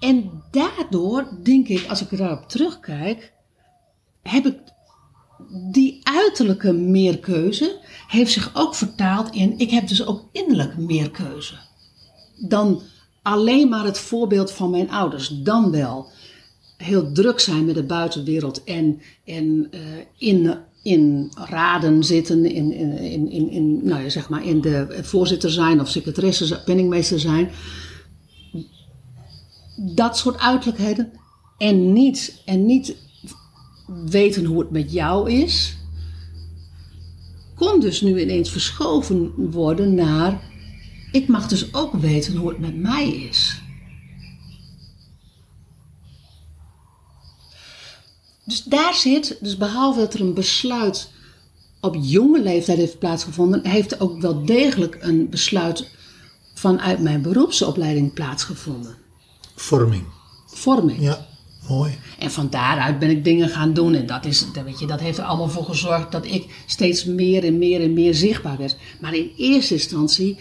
En 0.00 0.42
daardoor 0.50 1.28
denk 1.42 1.68
ik, 1.68 1.86
als 1.88 2.02
ik 2.02 2.16
daarop 2.16 2.48
terugkijk, 2.48 3.32
heb 4.22 4.46
ik 4.46 4.56
die 5.72 6.00
uiterlijke 6.02 6.72
meerkeuze 6.72 7.78
heeft 8.06 8.32
zich 8.32 8.50
ook 8.54 8.74
vertaald 8.74 9.34
in, 9.34 9.58
ik 9.58 9.70
heb 9.70 9.88
dus 9.88 10.06
ook 10.06 10.28
innerlijk 10.32 10.76
meer 10.76 11.10
keuze. 11.10 11.54
Dan 12.36 12.82
alleen 13.22 13.68
maar 13.68 13.84
het 13.84 13.98
voorbeeld 13.98 14.50
van 14.50 14.70
mijn 14.70 14.90
ouders. 14.90 15.28
Dan 15.28 15.70
wel 15.70 16.08
heel 16.76 17.12
druk 17.12 17.40
zijn 17.40 17.64
met 17.64 17.74
de 17.74 17.82
buitenwereld 17.82 18.64
en, 18.64 19.00
en 19.24 19.68
eh, 19.70 19.80
in, 20.16 20.54
in 20.82 21.32
raden 21.34 22.04
zitten, 22.04 22.44
in, 22.44 22.72
in, 22.72 23.28
in, 23.28 23.50
in, 23.50 23.84
nou 23.84 24.02
ja, 24.02 24.08
zeg 24.08 24.28
maar 24.28 24.44
in 24.44 24.60
de 24.60 24.98
voorzitter 25.02 25.50
zijn 25.50 25.80
of 25.80 25.88
secretaresse, 25.88 26.62
penningmeester 26.64 27.20
zijn. 27.20 27.50
Dat 29.76 30.18
soort 30.18 30.38
uiterlijkheden. 30.38 31.12
En 31.58 31.92
niet, 31.92 32.42
en 32.44 32.66
niet 32.66 32.96
weten 34.06 34.44
hoe 34.44 34.60
het 34.60 34.70
met 34.70 34.92
jou 34.92 35.30
is, 35.30 35.76
kon 37.54 37.80
dus 37.80 38.00
nu 38.00 38.20
ineens 38.20 38.50
verschoven 38.50 39.50
worden 39.50 39.94
naar, 39.94 40.40
ik 41.12 41.28
mag 41.28 41.48
dus 41.48 41.74
ook 41.74 41.94
weten 41.94 42.36
hoe 42.36 42.48
het 42.48 42.58
met 42.58 42.76
mij 42.76 43.08
is. 43.08 43.60
Dus 48.44 48.62
daar 48.62 48.94
zit, 48.94 49.38
dus 49.40 49.56
behalve 49.56 49.98
dat 49.98 50.14
er 50.14 50.20
een 50.20 50.34
besluit 50.34 51.10
op 51.80 51.96
jonge 52.00 52.42
leeftijd 52.42 52.78
heeft 52.78 52.98
plaatsgevonden, 52.98 53.66
heeft 53.66 53.92
er 53.92 54.00
ook 54.00 54.20
wel 54.20 54.44
degelijk 54.44 54.98
een 55.00 55.28
besluit 55.28 55.90
vanuit 56.54 57.00
mijn 57.00 57.22
beroepsopleiding 57.22 58.12
plaatsgevonden. 58.12 58.96
Vorming. 59.54 60.04
Vorming. 60.46 61.00
Ja, 61.00 61.26
mooi. 61.68 61.98
En 62.18 62.30
van 62.30 62.50
daaruit 62.50 62.98
ben 62.98 63.10
ik 63.10 63.24
dingen 63.24 63.48
gaan 63.48 63.72
doen. 63.72 63.94
En 63.94 64.06
dat, 64.06 64.24
is, 64.24 64.44
dat, 64.52 64.64
weet 64.64 64.80
je, 64.80 64.86
dat 64.86 65.00
heeft 65.00 65.18
er 65.18 65.24
allemaal 65.24 65.48
voor 65.48 65.64
gezorgd 65.64 66.12
dat 66.12 66.24
ik 66.26 66.62
steeds 66.66 67.04
meer 67.04 67.44
en 67.44 67.58
meer 67.58 67.80
en 67.82 67.92
meer 67.92 68.14
zichtbaar 68.14 68.56
werd. 68.56 68.76
Maar 69.00 69.14
in 69.14 69.30
eerste 69.36 69.74
instantie, 69.74 70.38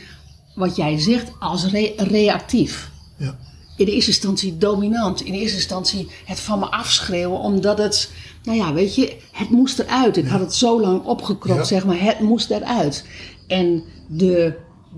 wat 0.56 0.76
jij 0.76 1.00
zegt, 1.00 1.32
als 1.40 1.66
re- 1.66 1.94
reactief. 1.98 2.92
Ja. 3.18 3.38
In 3.78 3.86
eerste 3.88 4.10
instantie 4.12 4.58
dominant. 4.58 5.22
In 5.22 5.34
eerste 5.34 5.56
instantie 5.56 6.08
het 6.26 6.40
van 6.40 6.60
me 6.60 6.66
afschreeuwen, 6.66 7.40
omdat 7.40 7.78
het, 7.78 8.12
nou 8.44 8.58
ja, 8.58 8.74
weet 8.74 8.96
je, 8.96 9.18
het 9.32 9.50
moest 9.50 9.80
eruit. 9.80 10.18
Ik 10.18 10.28
had 10.28 10.40
het 10.40 10.54
zo 10.54 10.82
lang 10.82 11.04
opgekropt, 11.04 11.58
Ja. 11.60 11.64
zeg 11.64 11.86
maar, 11.86 12.02
het 12.02 12.20
moest 12.20 12.50
eruit. 12.50 13.06
En 13.48 13.84
de, 14.08 14.54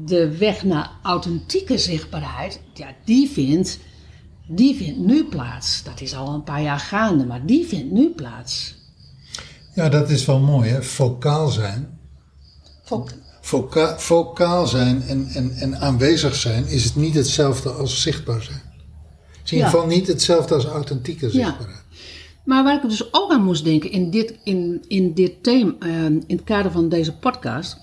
de 0.06 0.38
weg 0.38 0.64
naar 0.64 0.92
authentieke 1.04 1.78
zichtbaarheid, 1.78 2.62
ja, 2.74 2.88
die 3.06 3.30
vindt, 3.30 3.80
die 4.56 4.76
vindt 4.76 5.00
nu 5.00 5.24
plaats. 5.24 5.84
Dat 5.84 6.02
is 6.02 6.16
al 6.16 6.34
een 6.34 6.44
paar 6.44 6.62
jaar 6.62 6.80
gaande, 6.80 7.26
maar 7.26 7.46
die 7.46 7.66
vindt 7.68 7.92
nu 7.92 8.10
plaats. 8.10 8.76
ja, 9.76 9.90
dat 9.90 10.10
is 10.10 10.26
wel 10.26 10.40
mooi 10.40 10.70
hè. 10.70 10.84
Vocaal 10.84 11.48
zijn. 11.48 12.00
Voca 13.42 14.00
vocaal 14.00 14.68
zijn 14.68 15.02
en, 15.02 15.28
en, 15.28 15.52
en 15.56 15.80
aanwezig 15.80 16.36
zijn 16.36 16.68
is 16.68 16.84
het 16.84 16.96
niet 16.96 17.14
hetzelfde 17.16 17.70
als 17.70 18.02
zichtbaar 18.02 18.42
zijn. 18.44 18.62
Het 18.66 19.42
is 19.44 19.52
in 19.52 19.58
ieder 19.58 19.58
Ja. 19.58 19.70
geval 19.70 19.88
niet 19.88 20.08
hetzelfde 20.08 20.54
als 20.56 20.66
authentieke 20.66 21.30
zichtbaarheid. 21.30 21.80
Maar 22.46 22.64
waar 22.64 22.84
ik 22.84 22.90
dus 22.90 23.14
ook 23.14 23.32
aan 23.32 23.44
moest 23.44 23.64
denken 23.64 23.92
in 23.92 24.10
dit, 24.10 24.34
in, 24.44 24.86
in 24.88 25.14
dit 25.14 25.44
thema, 25.44 25.74
eh, 25.80 26.06
in 26.06 26.24
het 26.28 26.44
kader 26.44 26.72
van 26.72 26.90
deze 26.90 27.14
podcast. 27.18 27.78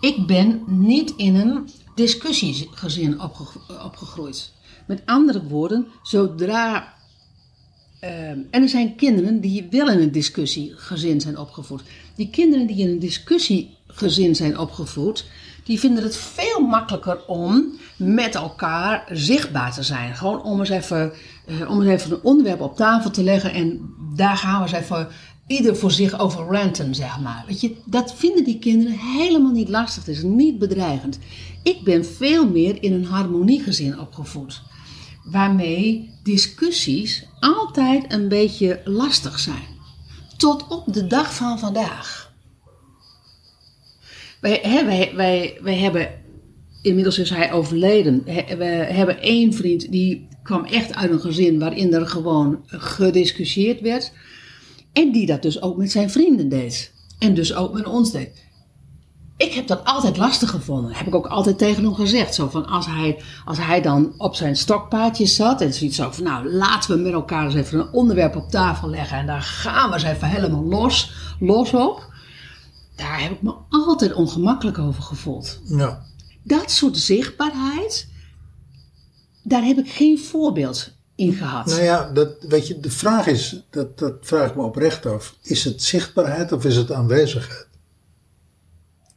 Ik 0.00 0.26
ben 0.26 0.62
niet 0.66 1.12
in 1.16 1.34
een 1.34 1.68
discussiegezin 1.94 3.20
opge- 3.20 3.82
opgegroeid. 3.84 4.52
Met 4.86 5.02
andere 5.04 5.42
woorden, 5.42 5.86
zodra. 6.02 6.94
eh, 8.00 8.28
en 8.28 8.46
er 8.50 8.68
zijn 8.68 8.96
kinderen 8.96 9.40
die 9.40 9.66
wel 9.70 9.90
in 9.90 10.00
een 10.00 10.12
discussiegezin 10.12 11.20
zijn 11.20 11.38
opgevoed. 11.38 11.82
Die 12.14 12.30
kinderen 12.30 12.66
die 12.66 12.76
in 12.76 12.88
een 12.88 12.98
discussiegezin 12.98 14.34
zijn 14.34 14.58
opgevoed, 14.58 15.24
die 15.64 15.80
vinden 15.80 16.02
het 16.02 16.16
veel 16.16 16.60
makkelijker 16.60 17.26
om 17.26 17.78
met 17.96 18.34
elkaar 18.34 19.08
zichtbaar 19.12 19.72
te 19.72 19.82
zijn. 19.82 20.14
Gewoon 20.16 20.42
om 20.42 20.60
eens 20.60 20.68
even, 20.68 21.12
eh, 21.46 21.70
om 21.70 21.82
eens 21.82 22.02
even 22.02 22.12
een 22.16 22.22
onderwerp 22.22 22.60
op 22.60 22.76
tafel 22.76 23.10
te 23.10 23.22
leggen 23.22 23.52
en 23.52 23.94
daar 24.14 24.36
gaan 24.36 24.62
we 24.62 24.68
eens 24.68 24.84
even 24.84 25.08
ieder 25.46 25.76
voor 25.76 25.90
zich 25.90 26.18
over 26.18 26.44
ranten, 26.44 26.94
zeg 26.94 27.20
maar. 27.20 27.44
Weet 27.46 27.60
je, 27.60 27.76
dat 27.84 28.14
vinden 28.14 28.44
die 28.44 28.58
kinderen 28.58 28.98
helemaal 28.98 29.52
niet 29.52 29.68
lastig. 29.68 30.06
Het 30.06 30.16
is 30.16 30.22
niet 30.22 30.58
bedreigend. 30.58 31.18
Ik 31.62 31.84
ben 31.84 32.04
veel 32.04 32.48
meer 32.50 32.82
in 32.82 32.92
een 32.92 33.04
harmoniegezin 33.04 34.00
opgevoed. 34.00 34.62
Waarmee 35.30 36.10
discussies 36.22 37.26
altijd 37.40 38.12
een 38.12 38.28
beetje 38.28 38.80
lastig 38.84 39.38
zijn. 39.38 39.74
Tot 40.36 40.68
op 40.68 40.92
de 40.92 41.06
dag 41.06 41.34
van 41.34 41.58
vandaag. 41.58 42.32
Wij, 44.40 44.58
hè, 44.62 44.84
wij, 44.84 45.12
wij, 45.14 45.58
wij 45.62 45.76
hebben, 45.76 46.08
inmiddels 46.82 47.18
is 47.18 47.30
hij 47.30 47.52
overleden. 47.52 48.24
We 48.24 48.64
hebben 48.64 49.20
één 49.20 49.52
vriend 49.52 49.92
die 49.92 50.28
kwam 50.42 50.64
echt 50.64 50.94
uit 50.94 51.10
een 51.10 51.20
gezin 51.20 51.58
waarin 51.58 51.94
er 51.94 52.06
gewoon 52.06 52.62
gediscussieerd 52.66 53.80
werd. 53.80 54.12
En 54.92 55.12
die 55.12 55.26
dat 55.26 55.42
dus 55.42 55.62
ook 55.62 55.76
met 55.76 55.90
zijn 55.90 56.10
vrienden 56.10 56.48
deed. 56.48 56.92
En 57.18 57.34
dus 57.34 57.54
ook 57.54 57.72
met 57.72 57.86
ons 57.86 58.12
deed. 58.12 58.45
Ik 59.36 59.52
heb 59.52 59.66
dat 59.66 59.84
altijd 59.84 60.16
lastig 60.16 60.50
gevonden. 60.50 60.92
Heb 60.92 61.06
ik 61.06 61.14
ook 61.14 61.26
altijd 61.26 61.58
tegen 61.58 61.84
hem 61.84 61.94
gezegd. 61.94 62.34
Zo 62.34 62.48
van 62.48 62.66
als 62.66 62.86
hij, 62.86 63.22
als 63.44 63.58
hij 63.58 63.80
dan 63.80 64.14
op 64.16 64.34
zijn 64.34 64.56
stokpaardje 64.56 65.26
zat. 65.26 65.60
En 65.60 65.74
zoiets 65.74 65.96
zo 65.96 66.10
van 66.10 66.24
nou 66.24 66.52
laten 66.52 66.96
we 66.96 67.02
met 67.02 67.12
elkaar 67.12 67.44
eens 67.44 67.54
even 67.54 67.78
een 67.78 67.92
onderwerp 67.92 68.36
op 68.36 68.50
tafel 68.50 68.88
leggen. 68.88 69.18
En 69.18 69.26
daar 69.26 69.42
gaan 69.42 69.88
we 69.88 69.94
eens 69.94 70.04
even 70.04 70.28
helemaal 70.28 70.64
los, 70.64 71.12
los 71.40 71.72
op. 71.72 72.14
Daar 72.96 73.22
heb 73.22 73.30
ik 73.30 73.42
me 73.42 73.54
altijd 73.70 74.12
ongemakkelijk 74.12 74.78
over 74.78 75.02
gevoeld. 75.02 75.60
Ja. 75.64 76.02
Dat 76.42 76.70
soort 76.70 76.96
zichtbaarheid. 76.96 78.08
Daar 79.42 79.62
heb 79.64 79.78
ik 79.78 79.90
geen 79.90 80.18
voorbeeld 80.18 80.92
in 81.14 81.32
gehad. 81.32 81.66
Nou 81.66 81.82
ja, 81.82 82.10
dat, 82.12 82.28
weet 82.48 82.66
je, 82.66 82.80
de 82.80 82.90
vraag 82.90 83.26
is, 83.26 83.62
dat, 83.70 83.98
dat 83.98 84.14
vraag 84.20 84.48
ik 84.48 84.56
me 84.56 84.62
oprecht 84.62 85.06
af. 85.06 85.36
Is 85.42 85.64
het 85.64 85.82
zichtbaarheid 85.82 86.52
of 86.52 86.64
is 86.64 86.76
het 86.76 86.92
aanwezigheid? 86.92 87.66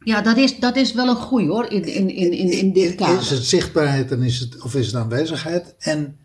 Ja, 0.04 0.20
dat 0.22 0.36
is, 0.36 0.58
dat 0.58 0.76
is 0.76 0.92
wel 0.92 1.08
een 1.08 1.16
goeie 1.16 1.48
hoor. 1.48 1.66
In, 1.66 1.84
in, 1.84 2.10
in, 2.10 2.32
in, 2.32 2.50
in 2.52 2.72
dit 2.72 2.94
kader. 2.94 3.20
Is 3.20 3.30
het 3.30 3.44
zichtbaarheid 3.44 4.10
en 4.10 4.22
is 4.22 4.38
het, 4.40 4.62
of 4.62 4.74
is 4.74 4.86
het 4.86 4.94
aanwezigheid? 4.94 5.74
En 5.78 6.16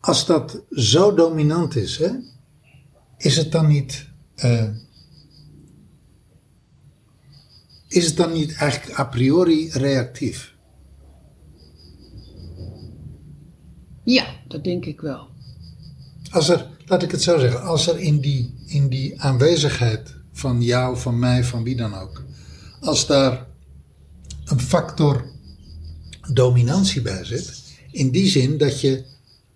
als 0.00 0.26
dat 0.26 0.62
zo 0.70 1.14
dominant 1.14 1.76
is, 1.76 1.96
hè, 1.98 2.10
is 3.16 3.36
het 3.36 3.52
dan 3.52 3.66
niet. 3.66 4.06
eh, 4.34 4.68
is 7.88 8.06
het 8.06 8.16
dan 8.16 8.32
niet 8.32 8.54
eigenlijk 8.54 8.98
a 8.98 9.04
priori 9.04 9.70
reactief? 9.70 10.54
Ja, 14.04 14.26
dat 14.48 14.64
denk 14.64 14.84
ik 14.84 15.00
wel. 15.00 15.28
Als 16.30 16.48
er, 16.48 16.66
laat 16.86 17.02
ik 17.02 17.10
het 17.10 17.22
zo 17.22 17.38
zeggen, 17.38 17.62
als 17.62 17.88
er 17.88 17.98
in 17.98 18.20
die, 18.20 18.54
in 18.66 18.88
die 18.88 19.20
aanwezigheid 19.20 20.14
van 20.32 20.62
jou, 20.62 20.96
van 20.96 21.18
mij, 21.18 21.44
van 21.44 21.62
wie 21.62 21.76
dan 21.76 21.94
ook, 21.94 22.24
als 22.80 23.06
daar 23.06 23.46
een 24.44 24.60
factor 24.60 25.30
dominantie 26.32 27.02
bij 27.02 27.24
zit, 27.24 27.62
in 27.90 28.10
die 28.10 28.28
zin 28.28 28.58
dat 28.58 28.80
je 28.80 29.04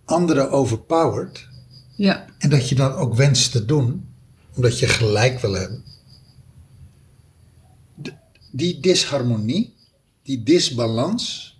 anderen 0.04 0.50
overpowert 0.50 1.48
Ja, 1.96 2.26
en 2.38 2.50
dat 2.50 2.68
je 2.68 2.74
dat 2.74 2.94
ook 2.94 3.14
wenst 3.14 3.52
te 3.52 3.64
doen, 3.64 4.06
omdat 4.56 4.78
je 4.78 4.86
gelijk 4.86 5.40
wil 5.40 5.52
hebben. 5.52 5.82
D- 8.02 8.12
Die 8.50 8.80
disharmonie, 8.80 9.74
die 10.22 10.42
disbalans, 10.42 11.56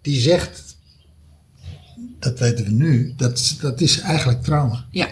die 0.00 0.20
zegt, 0.20 0.76
dat 2.18 2.38
weten 2.38 2.64
we 2.64 2.70
nu, 2.70 3.14
dat, 3.16 3.56
dat 3.60 3.80
is 3.80 3.98
eigenlijk 4.00 4.42
trauma. 4.42 4.86
ja. 4.90 5.08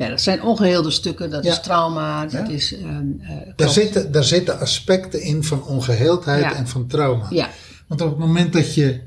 Ja, 0.00 0.08
dat 0.08 0.20
zijn 0.20 0.42
ongeheelde 0.42 0.90
stukken. 0.90 1.30
Dat 1.30 1.44
Ja. 1.44 1.50
is 1.52 1.60
trauma, 1.60 2.22
dat 2.22 2.32
Ja. 2.32 2.48
is... 2.48 2.74
ehm, 2.74 3.06
eh, 3.20 3.36
Daar 3.56 3.68
zitten, 3.68 4.12
daar 4.12 4.24
zitten 4.24 4.60
aspecten 4.60 5.22
in 5.22 5.44
van 5.44 5.64
ongeheeldheid 5.64 6.42
Ja. 6.42 6.54
en 6.54 6.68
van 6.68 6.86
trauma. 6.86 7.26
Ja, 7.30 7.48
Want 7.86 8.00
op 8.00 8.08
het 8.08 8.18
moment 8.18 8.52
dat, 8.52 8.74
je, 8.74 9.00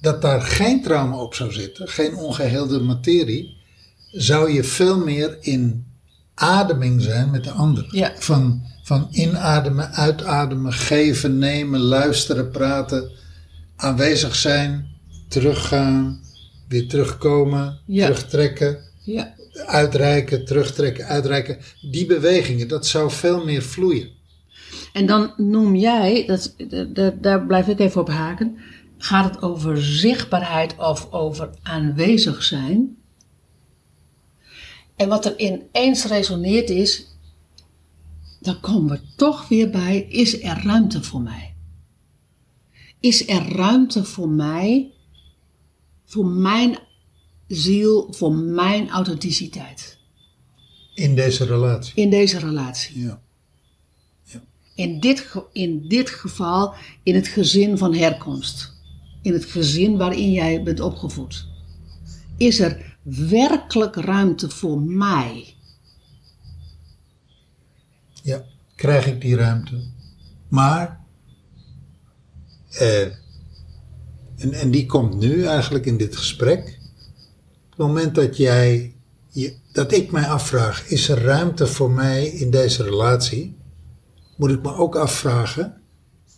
dat 0.00 0.22
daar 0.22 0.40
geen 0.40 0.82
trauma 0.82 1.16
op 1.16 1.34
zou 1.34 1.52
zitten, 1.52 1.88
geen 1.88 2.16
ongeheelde 2.16 2.80
materie, 2.80 3.56
zou 4.10 4.52
je 4.52 4.64
veel 4.64 4.98
meer 5.04 5.36
in 5.40 5.86
ademing 6.34 7.02
zijn 7.02 7.30
met 7.30 7.44
de 7.44 7.50
ander. 7.50 7.86
Ja. 7.90 8.12
Van, 8.18 8.62
van 8.82 9.08
inademen, 9.10 9.92
uitademen, 9.92 10.72
geven, 10.72 11.38
nemen, 11.38 11.80
luisteren, 11.80 12.50
praten, 12.50 13.10
aanwezig 13.76 14.34
zijn, 14.34 14.86
teruggaan, 15.28 16.20
weer 16.68 16.88
terugkomen, 16.88 17.78
Ja. 17.86 18.06
terugtrekken, 18.06 18.78
ja. 19.04 19.34
Uitreiken, 19.64 20.44
terugtrekken, 20.44 21.04
uitreiken. 21.06 21.58
Die 21.80 22.06
bewegingen, 22.06 22.68
dat 22.68 22.86
zou 22.86 23.10
veel 23.10 23.44
meer 23.44 23.62
vloeien. 23.62 24.10
En 24.92 25.06
dan 25.06 25.32
noem 25.36 25.74
jij, 25.74 26.26
dat, 26.26 26.54
da- 26.68 26.84
da- 26.84 27.16
daar 27.20 27.46
blijf 27.46 27.68
ik 27.68 27.78
even 27.78 28.00
op 28.00 28.08
haken, 28.08 28.58
gaat 28.98 29.34
het 29.34 29.42
over 29.42 29.82
zichtbaarheid 29.82 30.74
of 30.78 31.12
over 31.12 31.50
aanwezig 31.62 32.42
zijn? 32.42 32.96
En 34.96 35.08
wat 35.08 35.24
er 35.24 35.38
ineens 35.38 36.04
resoneert 36.04 36.70
is, 36.70 37.06
dan 38.40 38.60
komen 38.60 38.90
we 38.90 39.00
toch 39.16 39.48
weer 39.48 39.70
bij, 39.70 40.00
is 40.08 40.42
er 40.42 40.62
ruimte 40.64 41.02
voor 41.02 41.20
mij? 41.20 41.54
Is 43.00 43.28
er 43.28 43.52
ruimte 43.56 44.04
voor 44.04 44.28
mij, 44.28 44.92
voor 46.04 46.26
mijn 46.26 46.78
ziel, 47.48 48.12
voor 48.12 48.34
mijn 48.34 48.90
authenticiteit 48.90 49.98
In 50.94 51.14
deze 51.14 51.44
relatie. 51.44 51.92
in 51.94 52.10
deze 52.10 52.38
relatie? 52.38 53.00
Ja. 53.02 53.20
In 54.74 55.00
dit, 55.00 55.34
in 55.52 55.88
dit 55.88 56.10
geval 56.10 56.74
in 57.02 57.14
het 57.14 57.28
gezin 57.28 57.78
van 57.78 57.94
herkomst. 57.94 58.72
In 59.22 59.32
het 59.32 59.44
gezin 59.44 59.96
waarin 59.96 60.32
jij 60.32 60.62
bent 60.62 60.80
opgevoed. 60.80 61.46
Is 62.36 62.60
er 62.60 62.96
werkelijk 63.02 63.96
ruimte 63.96 64.50
voor 64.50 64.80
mij? 64.80 65.54
Ja, 68.22 68.44
krijg 68.74 69.06
ik 69.06 69.20
die 69.20 69.36
ruimte. 69.36 69.80
Maar, 70.48 71.00
eh, 72.70 73.02
en, 74.36 74.52
en 74.52 74.70
die 74.70 74.86
komt 74.86 75.14
nu 75.18 75.44
eigenlijk 75.44 75.86
in 75.86 75.96
dit 75.96 76.16
gesprek. 76.16 76.75
Het 77.76 77.86
moment 77.86 78.14
dat 78.14 78.36
jij, 78.36 78.94
dat 79.72 79.92
ik 79.92 80.10
mij 80.10 80.28
afvraag, 80.28 80.88
is 80.88 81.08
er 81.08 81.22
ruimte 81.22 81.66
voor 81.66 81.90
mij 81.90 82.26
in 82.26 82.50
deze 82.50 82.82
relatie? 82.82 83.56
Moet 84.36 84.50
ik 84.50 84.62
me 84.62 84.74
ook 84.74 84.96
afvragen, 84.96 85.80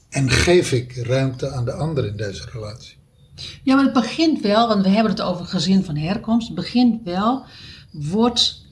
En 0.08 0.30
geef 0.30 0.72
ik 0.72 0.96
ruimte 0.96 1.50
aan 1.50 1.64
de 1.64 1.72
ander 1.72 2.06
in 2.06 2.16
deze 2.16 2.44
relatie? 2.52 2.96
Ja, 3.62 3.74
maar 3.74 3.84
het 3.84 3.92
begint 3.92 4.40
wel, 4.40 4.68
want 4.68 4.82
we 4.82 4.88
hebben 4.88 5.12
het 5.12 5.22
over 5.22 5.46
gezin 5.46 5.84
van 5.84 5.96
herkomst. 5.96 6.46
Het 6.46 6.56
begint 6.56 7.04
wel, 7.04 7.44
wordt, 7.92 8.66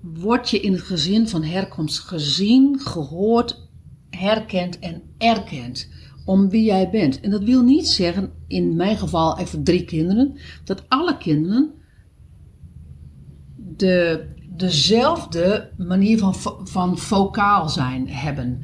word 0.00 0.50
je 0.50 0.60
in 0.60 0.72
het 0.72 0.82
gezin 0.82 1.28
van 1.28 1.42
herkomst 1.42 1.98
gezien, 1.98 2.80
gehoord, 2.80 3.68
herkend 4.10 4.78
en 4.78 5.02
erkend 5.18 5.88
om 6.30 6.48
wie 6.48 6.64
jij 6.64 6.90
bent. 6.90 7.20
En 7.20 7.30
dat 7.30 7.44
wil 7.44 7.62
niet 7.62 7.88
zeggen, 7.88 8.32
in 8.46 8.76
mijn 8.76 8.96
geval 8.96 9.38
even 9.38 9.64
drie 9.64 9.84
kinderen, 9.84 10.36
dat 10.64 10.84
alle 10.88 11.16
kinderen 11.16 11.70
de, 13.76 14.26
dezelfde 14.56 15.70
manier 15.76 16.18
van, 16.18 16.34
van 16.64 16.98
vocaal 16.98 17.68
zijn 17.68 18.08
hebben. 18.08 18.60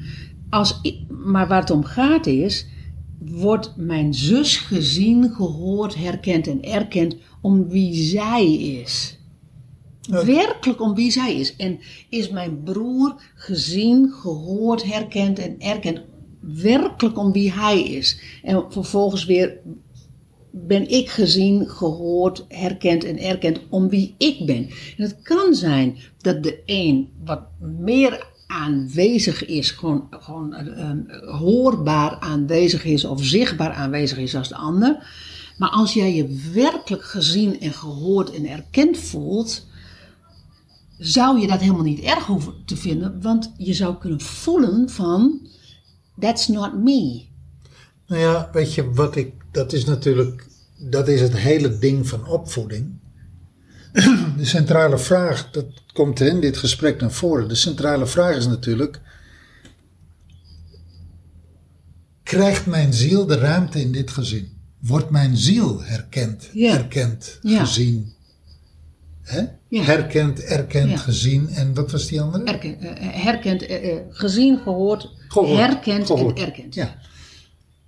Als, 0.51 0.81
maar 1.09 1.49
waar 1.49 1.61
het 1.61 1.71
om 1.71 1.85
gaat 1.85 2.27
is, 2.27 2.67
wordt 3.19 3.77
mijn 3.77 4.15
zus 4.15 4.57
gezien, 4.57 5.31
gehoord, 5.31 5.95
herkend 5.95 6.47
en 6.47 6.63
erkend 6.63 7.17
om 7.41 7.69
wie 7.69 7.95
zij 7.95 8.55
is. 8.55 9.19
Werkelijk 10.09 10.81
om 10.81 10.95
wie 10.95 11.11
zij 11.11 11.35
is. 11.35 11.57
En 11.57 11.79
is 12.09 12.31
mijn 12.31 12.63
broer 12.63 13.23
gezien, 13.35 14.13
gehoord, 14.13 14.85
herkend 14.85 15.39
en 15.39 15.61
erkend 15.61 16.03
werkelijk 16.55 17.19
om 17.19 17.33
wie 17.33 17.53
hij 17.53 17.83
is. 17.83 18.21
En 18.43 18.65
vervolgens 18.69 19.25
weer 19.25 19.59
ben 20.51 20.89
ik 20.89 21.09
gezien, 21.09 21.69
gehoord, 21.69 22.45
herkend 22.49 23.05
en 23.05 23.19
erkend 23.19 23.61
om 23.69 23.89
wie 23.89 24.15
ik 24.19 24.47
ben. 24.47 24.69
En 24.97 25.03
het 25.03 25.17
kan 25.23 25.55
zijn 25.55 25.97
dat 26.19 26.43
de 26.43 26.63
een 26.67 27.09
wat 27.25 27.43
meer 27.79 28.27
aanwezig 28.47 29.47
is, 29.47 29.71
gewoon, 29.71 30.07
gewoon 30.11 30.55
eh, 30.55 30.91
eh, 30.91 30.97
hoorbaar 31.39 32.19
aanwezig 32.19 32.85
is 32.85 33.05
of 33.05 33.25
zichtbaar 33.25 33.73
aanwezig 33.73 34.19
is 34.19 34.35
als 34.35 34.49
de 34.49 34.57
ander. 34.57 35.07
Maar 35.59 35.71
als 35.71 35.95
jij 35.95 36.15
je 36.15 36.51
werkelijk 36.53 37.05
gezien 37.05 37.61
en 37.61 37.73
gehoord 37.73 38.35
en 38.35 38.47
erkend 38.47 38.99
voelt, 38.99 39.67
zou 40.99 41.41
je 41.41 41.47
dat 41.47 41.61
helemaal 41.61 41.83
niet 41.83 42.01
erg 42.01 42.27
hoeven 42.27 42.55
te 42.65 42.77
vinden, 42.77 43.23
want 43.23 43.53
je 43.57 43.75
zou 43.75 43.97
kunnen 43.97 44.21
voelen 44.21 44.91
van, 44.91 45.41
that's 46.19 46.49
not 46.49 46.75
me. 46.75 47.25
Nou 48.07 48.21
ja, 48.21 48.49
weet 48.53 48.75
je 48.75 48.91
wat 48.91 49.17
ik. 49.17 49.33
Dat 49.51 49.73
is 49.73 49.85
natuurlijk. 49.85 50.47
Dat 50.79 51.09
is 51.09 51.21
het 51.21 51.37
hele 51.37 51.79
ding 51.79 52.09
van 52.09 52.27
opvoeding. 52.27 52.99
De 54.37 54.45
centrale 54.45 54.99
vraag, 54.99 55.51
dat 55.51 55.67
komt 55.93 56.21
in 56.21 56.41
dit 56.41 56.57
gesprek 56.57 57.01
naar 57.01 57.13
voren. 57.13 57.49
De 57.49 57.55
centrale 57.55 58.07
vraag 58.07 58.37
is 58.37 58.47
natuurlijk. 58.47 59.01
Krijgt 62.23 62.67
mijn 62.67 62.93
ziel 62.95 63.27
de 63.27 63.39
ruimte 63.39 63.81
in 63.81 63.93
dit 63.93 64.11
gezin? 64.11 64.49
Wordt 64.81 65.11
mijn 65.11 65.37
ziel 65.37 65.83
herkend, 65.83 66.49
Ja. 66.53 66.75
erkend, 66.77 67.39
Ja. 67.43 67.59
gezien? 67.65 68.13
Hè? 69.23 69.45
Herkend, 69.71 70.41
erkend, 70.45 71.01
gezien. 71.01 71.49
En 71.49 71.75
wat 71.75 71.91
was 71.91 72.07
die 72.07 72.21
andere? 72.21 72.45
Erken, 72.45 72.81
eh, 72.81 73.23
herkend, 73.25 73.67
eh, 73.67 73.91
eh, 73.93 74.03
gezien, 74.11 74.59
gehoord, 74.59 75.11
Gehoord, 75.29 75.85
gehoord. 75.85 76.39
en 76.39 76.45
erkend. 76.47 76.75
Ja. 76.75 76.97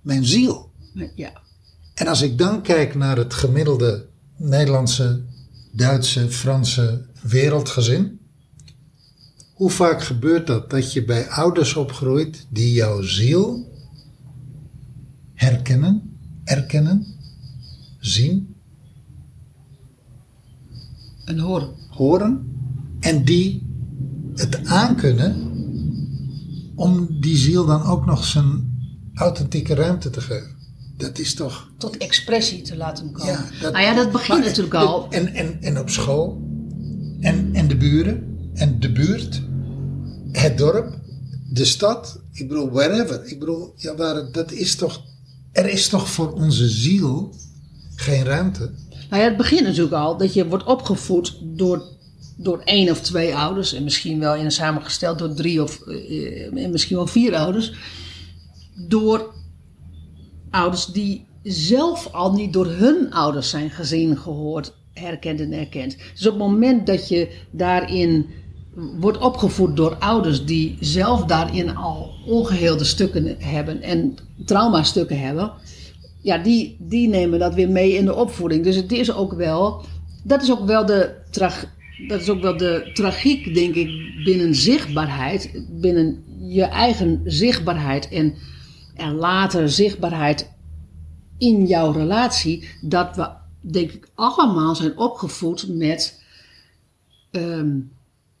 Mijn 0.01 0.25
ziel. 0.25 0.71
ja. 1.15 1.41
En 1.93 2.07
als 2.07 2.21
ik 2.21 2.37
dan 2.37 2.61
kijk 2.61 2.95
naar 2.95 3.17
het 3.17 3.33
gemiddelde 3.33 4.07
Nederlandse, 4.35 5.21
Duitse, 5.71 6.29
Franse 6.29 7.05
wereldgezin. 7.21 8.19
Hoe 9.53 9.69
vaak 9.69 10.03
gebeurt 10.03 10.47
dat 10.47 10.69
dat 10.69 10.93
je 10.93 11.05
bij 11.05 11.29
ouders 11.29 11.75
opgroeit 11.75 12.45
die 12.49 12.73
jouw 12.73 13.01
ziel 13.01 13.71
herkennen, 15.33 16.17
erkennen, 16.43 17.05
zien, 17.99 18.55
En 21.25 21.39
horen. 21.39 21.69
horen 21.89 22.57
en 22.99 23.23
die 23.23 23.67
het 24.35 24.65
aankunnen 24.65 25.48
om 26.79 27.07
die 27.19 27.37
ziel 27.37 27.65
dan 27.65 27.83
ook 27.83 28.05
nog 28.05 28.25
zijn 28.25 28.77
authentieke 29.13 29.73
ruimte 29.73 30.09
te 30.09 30.21
geven? 30.21 30.57
Dat 30.97 31.19
is 31.19 31.33
toch 31.33 31.71
Tot 31.77 31.97
expressie 31.97 32.61
te 32.61 32.77
laten 32.77 33.11
komen. 33.11 33.33
Ja, 33.33 33.45
dat, 33.61 33.71
nou 33.73 33.85
ja, 33.85 33.95
dat 33.95 34.11
begint 34.11 34.45
natuurlijk 34.45 34.73
al. 34.73 35.07
En, 35.09 35.33
en, 35.33 35.61
en 35.61 35.79
op 35.79 35.89
school. 35.89 36.41
En, 37.19 37.49
en 37.53 37.67
de 37.67 37.77
buren. 37.77 38.37
En 38.53 38.79
de 38.79 38.91
buurt. 38.91 39.41
Het 40.31 40.57
dorp. 40.57 40.99
De 41.49 41.65
stad. 41.65 42.21
Ik 42.31 42.47
bedoel, 42.47 42.71
wherever. 42.71 43.25
Ik 43.25 43.39
bedoel, 43.39 43.73
ja, 43.75 43.95
waar, 43.95 44.31
dat 44.31 44.51
is 44.51 44.75
toch... 44.75 45.01
Er 45.51 45.69
is 45.69 45.87
toch 45.87 46.09
voor 46.09 46.33
onze 46.33 46.69
ziel 46.69 47.35
geen 47.95 48.23
ruimte? 48.23 48.71
Nou 49.09 49.21
ja, 49.21 49.27
het 49.27 49.37
begint 49.37 49.63
natuurlijk 49.63 49.93
al 49.93 50.17
dat 50.17 50.33
je 50.33 50.47
wordt 50.47 50.65
opgevoed 50.65 51.39
door, 51.43 51.83
door 52.41 52.61
één 52.63 52.89
of 52.89 53.01
twee 53.01 53.35
ouders. 53.35 53.73
En 53.73 53.83
misschien 53.83 54.19
wel 54.19 54.35
in 54.35 54.45
een 54.45 54.51
samengesteld 54.51 55.19
door 55.19 55.33
drie 55.33 55.63
of 55.63 55.81
eh, 55.81 56.63
en 56.63 56.71
misschien 56.71 56.95
wel 56.95 57.07
vier 57.07 57.35
ouders. 57.35 57.73
Door 58.87 59.33
ouders 60.49 60.85
die 60.85 61.27
zelf 61.43 62.09
al 62.11 62.33
niet 62.33 62.53
door 62.53 62.67
hun 62.67 63.11
ouders 63.11 63.49
zijn 63.49 63.69
gezien, 63.69 64.17
gehoord, 64.17 64.73
herkend 64.93 65.39
en 65.39 65.53
erkend. 65.53 65.97
Dus 66.13 66.27
op 66.27 66.33
het 66.33 66.41
moment 66.41 66.87
dat 66.87 67.07
je 67.07 67.29
daarin 67.51 68.25
wordt 68.99 69.17
opgevoed 69.17 69.75
door 69.75 69.95
ouders 69.95 70.45
die 70.45 70.77
zelf 70.79 71.25
daarin 71.25 71.75
al 71.75 72.11
ongeheelde 72.25 72.83
stukken 72.83 73.35
hebben 73.37 73.81
en 73.81 74.15
traumastukken 74.45 75.19
hebben, 75.19 75.51
ja, 76.21 76.37
die, 76.37 76.77
die 76.79 77.07
nemen 77.07 77.39
dat 77.39 77.53
weer 77.53 77.69
mee 77.69 77.93
in 77.93 78.05
de 78.05 78.15
opvoeding. 78.15 78.63
Dus 78.63 78.75
het 78.75 78.91
is 78.91 79.13
ook 79.13 79.33
wel, 79.33 79.85
dat 80.23 80.41
is 80.41 80.51
ook 80.51 80.65
wel 80.65 80.85
de, 80.85 81.15
trag, 81.31 81.65
dat 82.07 82.21
is 82.21 82.29
ook 82.29 82.41
wel 82.41 82.57
de 82.57 82.89
tragiek, 82.93 83.53
denk 83.53 83.75
ik, 83.75 83.89
binnen 84.23 84.55
zichtbaarheid, 84.55 85.65
binnen 85.69 86.23
je 86.39 86.63
eigen 86.63 87.21
zichtbaarheid 87.25 88.09
en, 88.09 88.33
en 88.95 89.13
later 89.15 89.69
zichtbaarheid 89.69 90.49
in 91.37 91.65
jouw 91.65 91.91
relatie, 91.91 92.67
dat 92.81 93.15
we, 93.15 93.29
denk 93.61 93.91
ik, 93.91 94.07
allemaal 94.15 94.75
zijn 94.75 94.97
opgevoed 94.97 95.67
met 95.77 96.21
ehm, 97.31 97.77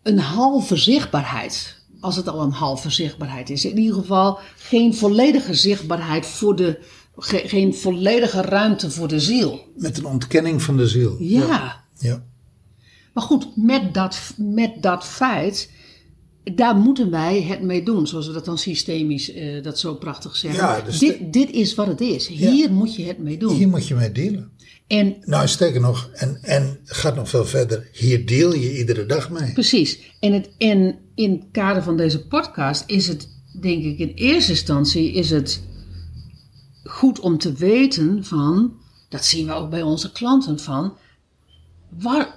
een 0.03 0.19
halve 0.19 0.75
zichtbaarheid. 0.75 1.77
Als 2.01 2.15
het 2.15 2.27
al 2.27 2.41
een 2.41 2.51
halve 2.51 2.89
zichtbaarheid 2.89 3.49
is. 3.49 3.65
In 3.65 3.77
ieder 3.77 3.95
geval 3.95 4.39
geen 4.57 4.95
volledige 4.95 5.53
zichtbaarheid 5.53 6.25
voor 6.25 6.55
de. 6.55 6.79
ge- 7.17 7.43
geen 7.45 7.75
volledige 7.75 8.41
ruimte 8.41 8.91
voor 8.91 9.07
de 9.07 9.19
ziel. 9.19 9.67
Met 9.75 9.97
een 9.97 10.05
ontkenning 10.05 10.61
van 10.61 10.77
de 10.77 10.87
ziel. 10.87 11.15
Ja. 11.19 11.83
ja. 11.97 12.23
Maar 13.19 13.27
goed, 13.27 13.47
met 13.55 13.93
dat, 13.93 14.33
met 14.37 14.71
dat 14.81 15.05
feit. 15.05 15.69
Daar 16.43 16.75
moeten 16.75 17.11
wij 17.11 17.41
het 17.41 17.61
mee 17.61 17.83
doen, 17.83 18.07
zoals 18.07 18.27
we 18.27 18.33
dat 18.33 18.45
dan 18.45 18.57
systemisch 18.57 19.33
eh, 19.33 19.63
dat 19.63 19.79
zo 19.79 19.93
prachtig 19.95 20.35
zeggen. 20.35 20.63
Ja, 20.63 20.81
dus 20.81 20.99
dit, 20.99 21.33
dit 21.33 21.51
is 21.51 21.75
wat 21.75 21.87
het 21.87 22.01
is. 22.01 22.27
Hier 22.27 22.71
moet 22.71 22.95
je 22.95 23.03
het 23.03 23.17
mee 23.17 23.37
doen. 23.37 23.55
Hier 23.55 23.67
moet 23.67 23.87
je 23.87 23.95
mee 23.95 24.11
dealen. 24.11 24.51
En 24.87 25.15
Nou, 25.21 25.47
sterker 25.47 25.81
nog, 25.81 26.09
en, 26.13 26.39
en 26.41 26.79
gaat 26.83 27.15
nog 27.15 27.29
veel 27.29 27.45
verder. 27.45 27.89
Hier 27.93 28.25
deel 28.25 28.53
je 28.53 28.77
iedere 28.77 29.05
dag 29.05 29.29
mee. 29.29 29.53
Precies. 29.53 29.99
En, 30.19 30.33
het, 30.33 30.49
en 30.57 30.95
in 31.15 31.31
het 31.31 31.43
kader 31.51 31.83
van 31.83 31.97
deze 31.97 32.27
podcast 32.27 32.83
is 32.87 33.07
het, 33.07 33.27
denk 33.61 33.83
ik, 33.83 33.99
in 33.99 34.11
eerste 34.15 34.51
instantie 34.51 35.11
is 35.11 35.29
het 35.29 35.61
goed 36.83 37.19
om 37.19 37.37
te 37.37 37.53
weten 37.53 38.23
van, 38.25 38.73
dat 39.09 39.25
zien 39.25 39.45
we 39.45 39.53
ook 39.53 39.69
bij 39.69 39.81
onze 39.81 40.11
klanten 40.11 40.59
van, 40.59 40.93
waar, 41.89 42.35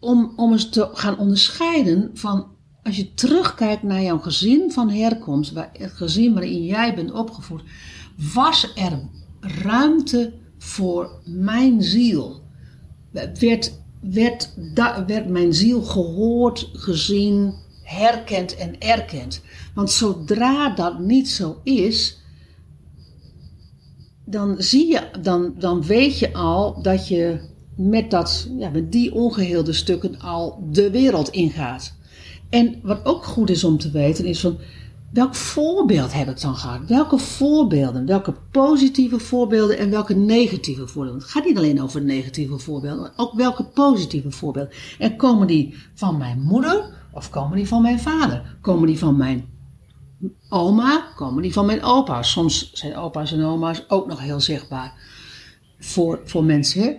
om, 0.00 0.32
om 0.36 0.52
eens 0.52 0.68
te 0.68 0.88
gaan 0.92 1.18
onderscheiden 1.18 2.10
van, 2.14 2.46
als 2.82 2.96
je 2.96 3.14
terugkijkt 3.14 3.82
naar 3.82 4.02
jouw 4.02 4.18
gezin 4.18 4.72
van 4.72 4.90
herkomst, 4.90 5.52
waar, 5.52 5.70
het 5.72 5.92
gezin 5.92 6.32
waarin 6.32 6.64
jij 6.64 6.94
bent 6.94 7.12
opgevoed, 7.12 7.62
was 8.34 8.72
er 8.74 9.08
ruimte 9.40 10.32
voor 10.58 11.20
mijn 11.24 11.82
ziel? 11.82 12.40
werd, 13.10 13.72
werd, 14.00 14.54
werd 15.06 15.28
mijn 15.28 15.54
ziel 15.54 15.82
gehoord, 15.82 16.70
gezien, 16.72 17.54
herkend 17.82 18.56
en 18.56 18.80
erkend. 18.80 19.42
Want 19.74 19.90
zodra 19.90 20.74
dat 20.74 20.98
niet 20.98 21.28
zo 21.28 21.60
is, 21.62 22.18
dan 24.24 24.54
zie 24.58 24.86
je, 24.86 25.10
dan, 25.22 25.54
dan 25.58 25.82
weet 25.82 26.18
je 26.18 26.32
al 26.32 26.82
dat 26.82 27.08
je 27.08 27.40
met, 27.76 28.10
dat, 28.10 28.48
ja, 28.58 28.68
met 28.68 28.92
die 28.92 29.14
ongeheelde 29.14 29.72
stukken 29.72 30.20
al 30.20 30.68
de 30.70 30.90
wereld 30.90 31.28
ingaat. 31.28 31.94
En 32.48 32.80
wat 32.82 33.04
ook 33.04 33.24
goed 33.24 33.50
is 33.50 33.64
om 33.64 33.78
te 33.78 33.90
weten 33.90 34.24
is 34.24 34.40
van 34.40 34.58
welk 35.12 35.34
voorbeeld 35.34 36.12
heb 36.12 36.28
ik 36.28 36.40
dan 36.40 36.56
gehad? 36.56 36.80
Welke 36.86 37.18
voorbeelden? 37.18 38.06
Welke 38.06 38.34
positieve 38.50 39.18
voorbeelden 39.18 39.78
en 39.78 39.90
welke 39.90 40.14
negatieve 40.14 40.86
voorbeelden? 40.86 41.20
Het 41.20 41.30
gaat 41.30 41.44
niet 41.44 41.56
alleen 41.56 41.82
over 41.82 42.02
negatieve 42.02 42.58
voorbeelden, 42.58 43.00
maar 43.00 43.12
ook 43.16 43.34
welke 43.34 43.64
positieve 43.64 44.30
voorbeelden. 44.30 44.72
En 44.98 45.16
komen 45.16 45.46
die 45.46 45.74
van 45.94 46.16
mijn 46.16 46.40
moeder 46.40 46.98
of 47.12 47.30
komen 47.30 47.56
die 47.56 47.68
van 47.68 47.82
mijn 47.82 48.00
vader? 48.00 48.56
Komen 48.60 48.86
die 48.86 48.98
van 48.98 49.16
mijn 49.16 49.48
oma, 50.48 51.12
komen 51.16 51.42
die 51.42 51.52
van 51.52 51.66
mijn 51.66 51.82
opa. 51.82 52.22
Soms 52.22 52.70
zijn 52.72 52.96
opa's 52.96 53.32
en 53.32 53.44
oma's 53.44 53.84
ook 53.88 54.06
nog 54.06 54.20
heel 54.20 54.40
zichtbaar 54.40 54.92
voor, 55.78 56.20
voor 56.24 56.44
mensen. 56.44 56.82
hè. 56.82 56.96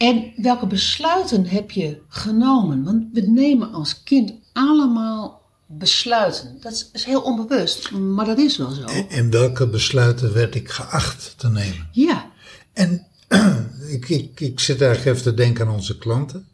En 0.00 0.32
welke 0.36 0.66
besluiten 0.66 1.46
heb 1.46 1.70
je 1.70 2.00
genomen? 2.08 2.84
Want 2.84 3.04
we 3.12 3.20
nemen 3.20 3.72
als 3.72 4.02
kind 4.02 4.32
allemaal 4.52 5.42
besluiten. 5.66 6.56
Dat 6.60 6.90
is, 6.92 7.04
heel 7.04 7.20
onbewust, 7.20 7.90
maar 7.90 8.24
dat 8.24 8.38
is 8.38 8.56
wel 8.56 8.70
zo. 8.70 8.84
En, 8.84 9.08
en 9.08 9.30
welke 9.30 9.68
besluiten 9.68 10.32
werd 10.32 10.54
ik 10.54 10.68
geacht 10.68 11.34
te 11.36 11.48
nemen? 11.48 11.88
Ja, 11.92 12.30
En 12.72 13.06
ik, 13.96 14.08
ik, 14.08 14.40
ik 14.40 14.60
zit 14.60 14.80
eigenlijk 14.80 15.16
even 15.16 15.30
te 15.30 15.42
denken 15.42 15.66
aan 15.66 15.74
onze 15.74 15.98
klanten. 15.98 16.48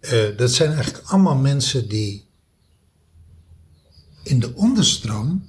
Eh, 0.00 0.36
dat 0.36 0.50
zijn 0.50 0.72
eigenlijk 0.72 1.06
allemaal 1.06 1.36
mensen 1.36 1.88
die 1.88 2.26
in 4.22 4.40
de 4.40 4.54
onderstroom, 4.54 5.44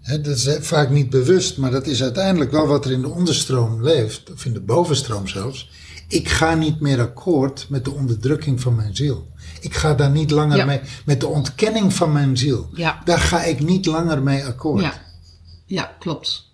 hè, 0.00 0.20
dat 0.20 0.36
is 0.36 0.56
vaak 0.60 0.90
niet 0.90 1.10
bewust, 1.10 1.56
maar 1.56 1.70
dat 1.70 1.86
is 1.86 2.02
uiteindelijk 2.02 2.50
wel 2.50 2.66
wat 2.66 2.84
er 2.84 2.92
in 2.92 3.02
de 3.02 3.08
onderstroom 3.08 3.82
leeft, 3.82 4.32
of 4.32 4.44
in 4.44 4.52
de 4.52 4.60
bovenstroom 4.60 5.28
zelfs. 5.28 5.70
Ik 6.08 6.28
ga 6.28 6.54
niet 6.54 6.80
meer 6.80 7.00
akkoord 7.00 7.66
met 7.68 7.84
de 7.84 7.90
onderdrukking 7.90 8.60
van 8.60 8.74
mijn 8.74 8.96
ziel. 8.96 9.26
Ik 9.60 9.74
ga 9.74 9.94
daar 9.94 10.10
niet 10.10 10.30
langer 10.30 10.56
Ja. 10.56 10.64
mee, 10.64 10.80
met 11.04 11.20
de 11.20 11.26
ontkenning 11.26 11.92
van 11.94 12.12
mijn 12.12 12.36
ziel. 12.36 12.68
Ja. 12.74 13.00
Daar 13.04 13.18
ga 13.18 13.42
ik 13.42 13.60
niet 13.60 13.86
langer 13.86 14.22
mee 14.22 14.44
akkoord. 14.44 14.82
ja, 14.82 14.92
ja, 15.66 15.94
klopt. 15.98 16.47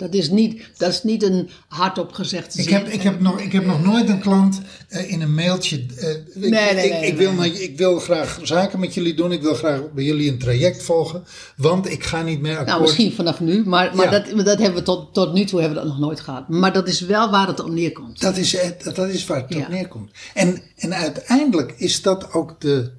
Dat 0.00 0.14
is 0.14 0.30
niet, 0.30 0.62
dat 0.76 0.90
is 0.90 1.02
niet 1.02 1.22
een 1.22 1.48
hardop 1.68 2.12
gezegd 2.12 2.58
Ik 2.58 2.68
heb, 2.68 2.88
ik, 2.88 3.02
heb 3.02 3.20
nog, 3.20 3.40
ik 3.40 3.52
heb 3.52 3.66
nog 3.66 3.82
nooit 3.84 4.08
een 4.08 4.20
klant 4.20 4.60
eh, 4.88 5.10
in 5.12 5.20
een 5.20 5.34
mailtje. 5.34 5.86
eh, 5.96 6.10
ik, 6.10 6.24
Nee, 6.34 6.50
nee, 6.50 6.84
ik, 6.84 6.90
nee, 6.92 7.06
ik, 7.06 7.16
wil 7.16 7.32
nee. 7.32 7.62
ik 7.62 7.76
wil 7.78 7.98
graag 7.98 8.38
zaken 8.42 8.80
met 8.80 8.94
jullie 8.94 9.14
doen. 9.14 9.32
Ik 9.32 9.42
wil 9.42 9.54
graag 9.54 9.80
bij 9.94 10.04
jullie 10.04 10.30
een 10.30 10.38
traject 10.38 10.82
volgen. 10.82 11.24
Want 11.56 11.90
ik 11.90 12.04
ga 12.04 12.22
niet 12.22 12.40
meer 12.40 12.50
akkoord. 12.52 12.68
Nou, 12.68 12.80
misschien 12.82 13.12
vanaf 13.12 13.40
nu, 13.40 13.64
maar, 13.66 13.94
maar 13.96 14.04
Ja. 14.04 14.10
dat, 14.20 14.44
dat 14.44 14.58
hebben 14.58 14.74
we 14.78 14.82
tot, 14.82 15.14
tot 15.14 15.32
nu 15.32 15.44
toe 15.44 15.60
hebben 15.60 15.78
we 15.78 15.84
dat 15.84 15.92
nog 15.92 16.02
nooit 16.06 16.20
gehad. 16.20 16.48
Maar 16.48 16.72
dat 16.72 16.88
is 16.88 17.00
wel 17.00 17.30
waar 17.30 17.46
het 17.46 17.60
op 17.60 17.70
neerkomt. 17.70 18.20
Dat 18.20 18.36
is, 18.36 18.52
het- 18.52 18.82
dat 18.94 19.08
is 19.08 19.26
waar 19.26 19.36
het 19.42 19.54
op 19.54 19.60
Ja. 19.60 19.68
neerkomt. 19.68 20.10
En, 20.34 20.62
en 20.76 20.94
uiteindelijk 20.94 21.74
is 21.76 22.02
dat 22.02 22.32
ook 22.32 22.60
de, 22.60 22.90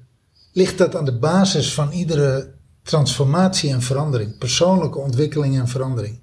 ligt 0.52 0.78
dat 0.78 0.96
aan 0.96 1.04
de 1.04 1.18
basis 1.18 1.74
van 1.74 1.90
iedere 1.92 2.50
transformatie 2.82 3.70
en 3.70 3.82
verandering. 3.82 4.38
Persoonlijke 4.38 4.98
ontwikkeling 4.98 5.58
en 5.58 5.68
verandering. 5.68 6.20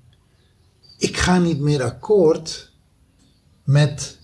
Ik 1.00 1.18
ga 1.18 1.38
niet 1.38 1.60
meer 1.60 1.84
akkoord 1.84 2.72
met, 3.64 4.18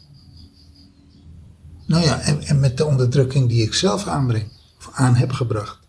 nou 1.86 2.04
ja, 2.04 2.20
en, 2.20 2.42
en 2.42 2.60
met 2.60 2.78
de 2.78 2.86
onderdrukking 2.86 3.50
die 3.50 3.64
ik 3.64 3.74
zelf 3.74 4.08
aanbreng. 4.08 4.48
Of 4.78 4.90
aan 4.94 5.16
heb 5.16 5.32
gebracht. 5.32 5.80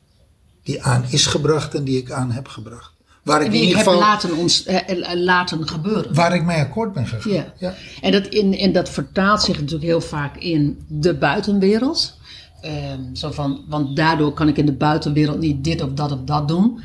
Die 0.63 0.83
aan 0.83 1.05
is 1.09 1.27
gebracht 1.27 1.75
en 1.75 1.85
die 1.85 1.99
ik 1.99 2.11
aan 2.11 2.31
heb 2.31 2.49
gebracht. 2.49 2.93
Waar 3.23 3.41
ik 3.41 3.47
in 3.47 3.53
Die 3.53 3.61
ieder 3.61 3.77
hebben 3.77 3.95
geval, 3.95 4.09
laten, 4.09 4.37
ons, 4.37 4.65
eh, 4.65 5.11
eh, 5.11 5.21
laten 5.21 5.69
gebeuren. 5.69 6.15
waar 6.15 6.35
ik 6.35 6.45
mee 6.45 6.61
akkoord 6.61 6.93
ben 6.93 7.07
gegaan. 7.07 7.33
Ja. 7.33 7.53
ja. 7.59 7.75
En, 8.01 8.13
dat 8.13 8.27
in, 8.27 8.59
en 8.59 8.73
dat 8.73 8.91
vertaalt 8.91 9.43
zich 9.43 9.57
natuurlijk 9.57 9.85
heel 9.85 10.01
vaak 10.01 10.37
in 10.37 10.85
de 10.89 11.15
buitenwereld. 11.15 12.17
Ehm, 12.61 13.15
zo 13.15 13.31
van, 13.31 13.65
want 13.69 13.97
daardoor 13.97 14.33
kan 14.33 14.49
ik 14.49 14.57
in 14.57 14.67
de 14.67 14.73
buitenwereld 14.73 15.39
niet 15.39 15.65
dit 15.65 15.83
of 15.83 15.93
dat 15.93 16.13
of 16.13 16.19
dat 16.25 16.49
doen. 16.49 16.81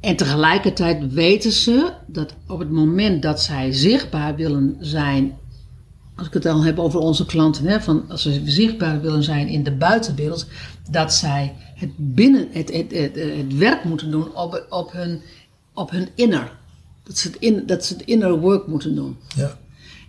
En 0.00 0.16
tegelijkertijd 0.16 1.12
weten 1.12 1.52
ze 1.52 1.92
dat 2.06 2.34
op 2.46 2.58
het 2.58 2.70
moment 2.70 3.22
dat 3.22 3.40
zij 3.42 3.72
zichtbaar 3.72 4.34
willen 4.36 4.76
zijn, 4.80 5.38
als 6.16 6.26
ik 6.26 6.32
het 6.32 6.42
dan 6.42 6.64
heb 6.64 6.78
over 6.78 7.00
onze 7.00 7.26
klanten, 7.26 7.66
hè, 7.66 7.80
van 7.80 8.04
als 8.08 8.22
ze 8.22 8.42
zichtbaar 8.44 9.00
willen 9.00 9.22
zijn 9.22 9.48
in 9.48 9.62
de 9.62 9.72
buitenwereld, 9.72 10.46
dat 10.90 11.14
zij 11.14 11.54
het 11.74 11.90
binnen 11.96 12.48
het, 12.50 12.72
het, 12.72 12.92
het, 12.92 13.14
het 13.14 13.56
werk 13.56 13.84
moeten 13.84 14.10
doen 14.10 14.34
op, 14.34 14.66
op, 14.68 14.92
hun, 14.92 15.20
op 15.74 15.90
hun 15.90 16.08
inner. 16.14 16.58
Dat 17.02 17.18
ze, 17.18 17.28
het 17.28 17.36
in, 17.40 17.62
dat 17.66 17.84
ze 17.84 17.94
het 17.94 18.02
inner 18.02 18.38
work 18.38 18.66
moeten 18.66 18.94
doen. 18.94 19.16
ja. 19.36 19.58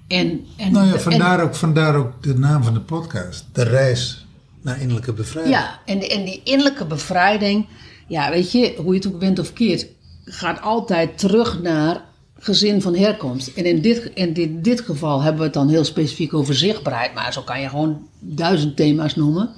En, 0.07 0.45
en, 0.57 0.71
Nou 0.71 0.87
ja, 0.87 0.93
en- 0.93 1.01
vandaar 1.01 1.43
ook, 1.43 1.55
vandaar 1.55 1.95
ook 1.95 2.23
de 2.23 2.33
naam 2.37 2.63
van 2.63 2.73
de 2.73 2.79
podcast. 2.79 3.45
De 3.51 3.63
reis 3.63 4.25
naar 4.61 4.79
innerlijke 4.79 5.13
bevrijding. 5.13 5.55
Ja, 5.55 5.79
en, 5.85 6.09
en 6.09 6.25
die 6.25 6.41
innerlijke 6.43 6.85
bevrijding, 6.85 7.67
ja, 8.11 8.29
weet 8.29 8.51
je, 8.51 8.73
hoe 8.77 8.93
je 8.93 8.99
het 8.99 9.07
ook 9.13 9.19
bent 9.19 9.39
of 9.39 9.53
keert, 9.53 9.87
gaat 10.25 10.61
altijd 10.61 11.17
terug 11.17 11.61
naar 11.61 12.05
gezin 12.37 12.81
van 12.81 12.95
herkomst. 12.95 13.47
En 13.47 13.65
in 13.65 13.81
dit, 13.81 14.11
in 14.13 14.33
dit, 14.33 14.63
dit 14.63 14.81
geval 14.81 15.21
hebben 15.21 15.39
we 15.39 15.45
het 15.45 15.53
dan 15.53 15.69
heel 15.69 15.83
specifiek 15.83 16.33
over 16.33 16.55
zichtbaarheid, 16.55 17.13
maar 17.13 17.33
zo 17.33 17.41
kan 17.41 17.61
je 17.61 17.69
gewoon 17.69 18.07
duizend 18.19 18.75
thema's 18.75 19.15
noemen. 19.15 19.49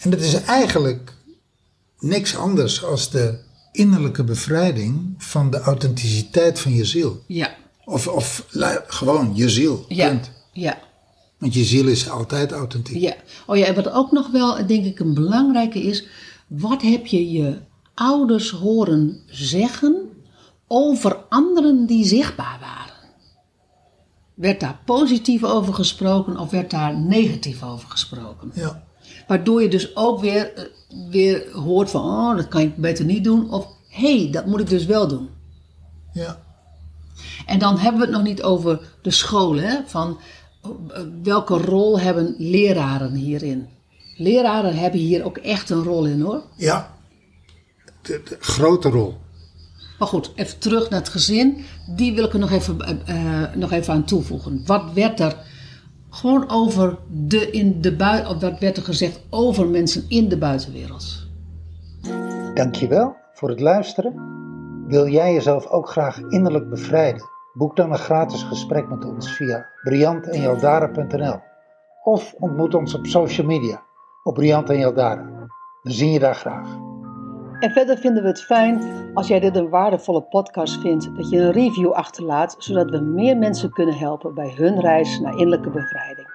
En 0.00 0.10
dat 0.10 0.20
is 0.20 0.42
eigenlijk 0.42 1.12
niks 1.98 2.36
anders 2.36 2.84
als 2.84 3.10
de 3.10 3.38
innerlijke 3.72 4.24
bevrijding 4.24 5.14
van 5.18 5.50
de 5.50 5.60
authenticiteit 5.60 6.60
van 6.60 6.74
je 6.74 6.84
ziel. 6.84 7.22
Ja, 7.26 7.54
Of, 7.84 8.08
of 8.08 8.46
gewoon 8.86 9.32
je 9.34 9.48
ziel. 9.48 9.84
ja, 9.88 10.08
Punt. 10.08 10.30
ja. 10.52 10.78
Want 11.38 11.54
je 11.54 11.64
ziel 11.64 11.86
is 11.86 12.08
altijd 12.10 12.52
authentiek. 12.52 12.96
Ja. 12.96 13.14
Oh 13.46 13.56
ja, 13.56 13.66
en 13.66 13.74
wat 13.74 13.90
ook 13.92 14.12
nog 14.12 14.30
wel, 14.30 14.66
denk 14.66 14.84
ik, 14.84 14.98
een 14.98 15.14
belangrijke 15.14 15.82
is, 15.82 16.06
wat 16.46 16.82
heb 16.82 17.06
je 17.06 17.30
je 17.30 17.56
ouders 17.94 18.50
horen 18.50 19.20
zeggen 19.26 20.10
over 20.66 21.16
anderen 21.28 21.86
die 21.86 22.04
zichtbaar 22.04 22.58
waren? 22.60 22.92
Werd 24.34 24.60
daar 24.60 24.78
positief 24.84 25.44
over 25.44 25.74
gesproken 25.74 26.38
of 26.38 26.50
werd 26.50 26.70
daar 26.70 26.98
negatief 26.98 27.62
over 27.62 27.90
gesproken? 27.90 28.50
Ja. 28.54 28.82
Waardoor 29.26 29.62
je 29.62 29.68
dus 29.68 29.96
ook 29.96 30.20
weer, 30.20 30.54
eh, 30.54 30.64
weer 31.10 31.52
hoort 31.52 31.90
van, 31.90 32.04
oh, 32.04 32.36
dat 32.36 32.48
kan 32.48 32.60
ik 32.60 32.76
beter 32.76 33.04
niet 33.04 33.24
doen. 33.24 33.50
Of, 33.50 33.66
hé, 33.88 34.22
hey, 34.22 34.30
dat 34.30 34.46
moet 34.46 34.60
ik 34.60 34.68
dus 34.68 34.84
wel 34.84 35.08
doen. 35.08 35.28
ja. 36.12 36.40
En 37.46 37.58
dan 37.58 37.78
hebben 37.78 38.00
we 38.00 38.06
het 38.06 38.14
nog 38.14 38.24
niet 38.24 38.42
over 38.42 38.80
de 39.02 39.10
scholen. 39.10 39.64
Hè? 39.64 39.78
Van 39.86 40.18
eh, 40.62 40.70
welke 41.22 41.56
rol 41.56 42.00
hebben 42.00 42.34
leraren 42.38 43.14
hierin? 43.14 43.68
Leraren 44.16 44.76
hebben 44.76 45.00
hier 45.00 45.24
ook 45.24 45.36
echt 45.36 45.70
een 45.70 45.82
rol 45.82 46.04
in 46.04 46.20
hoor. 46.20 46.42
Ja. 46.56 46.91
De, 48.02 48.20
de 48.24 48.36
grote 48.40 48.88
rol. 48.88 49.14
Maar 49.98 50.08
goed, 50.08 50.32
even 50.34 50.58
terug 50.58 50.90
naar 50.90 50.98
het 50.98 51.08
gezin. 51.08 51.64
Die 51.96 52.14
wil 52.14 52.24
ik 52.24 52.32
er 52.32 52.38
nog 52.38 52.50
even, 52.50 52.80
eh, 52.80 53.42
eh, 53.44 53.54
nog 53.54 53.72
even 53.72 53.94
aan 53.94 54.04
toevoegen. 54.04 54.62
Wat 54.66 54.92
werd 54.92 55.20
er 55.20 55.36
gewoon 56.10 56.50
over 56.50 56.98
de, 57.10 57.50
in 57.50 57.80
de 57.80 57.96
bui, 57.96 58.26
of 58.26 58.40
wat 58.40 58.58
werd 58.58 58.76
er 58.76 58.82
gezegd 58.82 59.20
over 59.30 59.68
mensen 59.68 60.04
in 60.08 60.28
de 60.28 60.38
buitenwereld? 60.38 61.26
Dankjewel 62.54 63.16
voor 63.32 63.48
het 63.48 63.60
luisteren. 63.60 64.30
Wil 64.86 65.08
jij 65.08 65.32
jezelf 65.32 65.66
ook 65.66 65.88
graag 65.88 66.18
innerlijk 66.18 66.70
bevrijden? 66.70 67.30
Boek 67.52 67.76
dan 67.76 67.92
een 67.92 67.98
gratis 67.98 68.42
gesprek 68.42 68.88
met 68.88 69.04
ons 69.04 69.30
via 69.30 69.66
briantenjaldara.nl 69.82 71.40
of 72.02 72.34
ontmoet 72.38 72.74
ons 72.74 72.94
op 72.94 73.06
social 73.06 73.46
media 73.46 73.82
op 74.22 74.34
Briant 74.34 74.70
en 74.70 74.78
Jaldara. 74.78 75.48
We 75.82 75.90
zien 75.90 76.10
je 76.10 76.18
daar 76.18 76.34
graag. 76.34 76.91
En 77.62 77.70
verder 77.70 77.98
vinden 77.98 78.22
we 78.22 78.28
het 78.28 78.42
fijn 78.42 78.80
als 79.14 79.28
jij 79.28 79.40
dit 79.40 79.56
een 79.56 79.68
waardevolle 79.68 80.22
podcast 80.22 80.80
vindt, 80.80 81.16
dat 81.16 81.30
je 81.30 81.38
een 81.38 81.52
review 81.52 81.90
achterlaat, 81.90 82.54
zodat 82.58 82.90
we 82.90 82.98
meer 82.98 83.36
mensen 83.36 83.72
kunnen 83.72 83.98
helpen 83.98 84.34
bij 84.34 84.52
hun 84.56 84.80
reis 84.80 85.20
naar 85.20 85.32
innerlijke 85.32 85.70
bevrijding. 85.70 86.28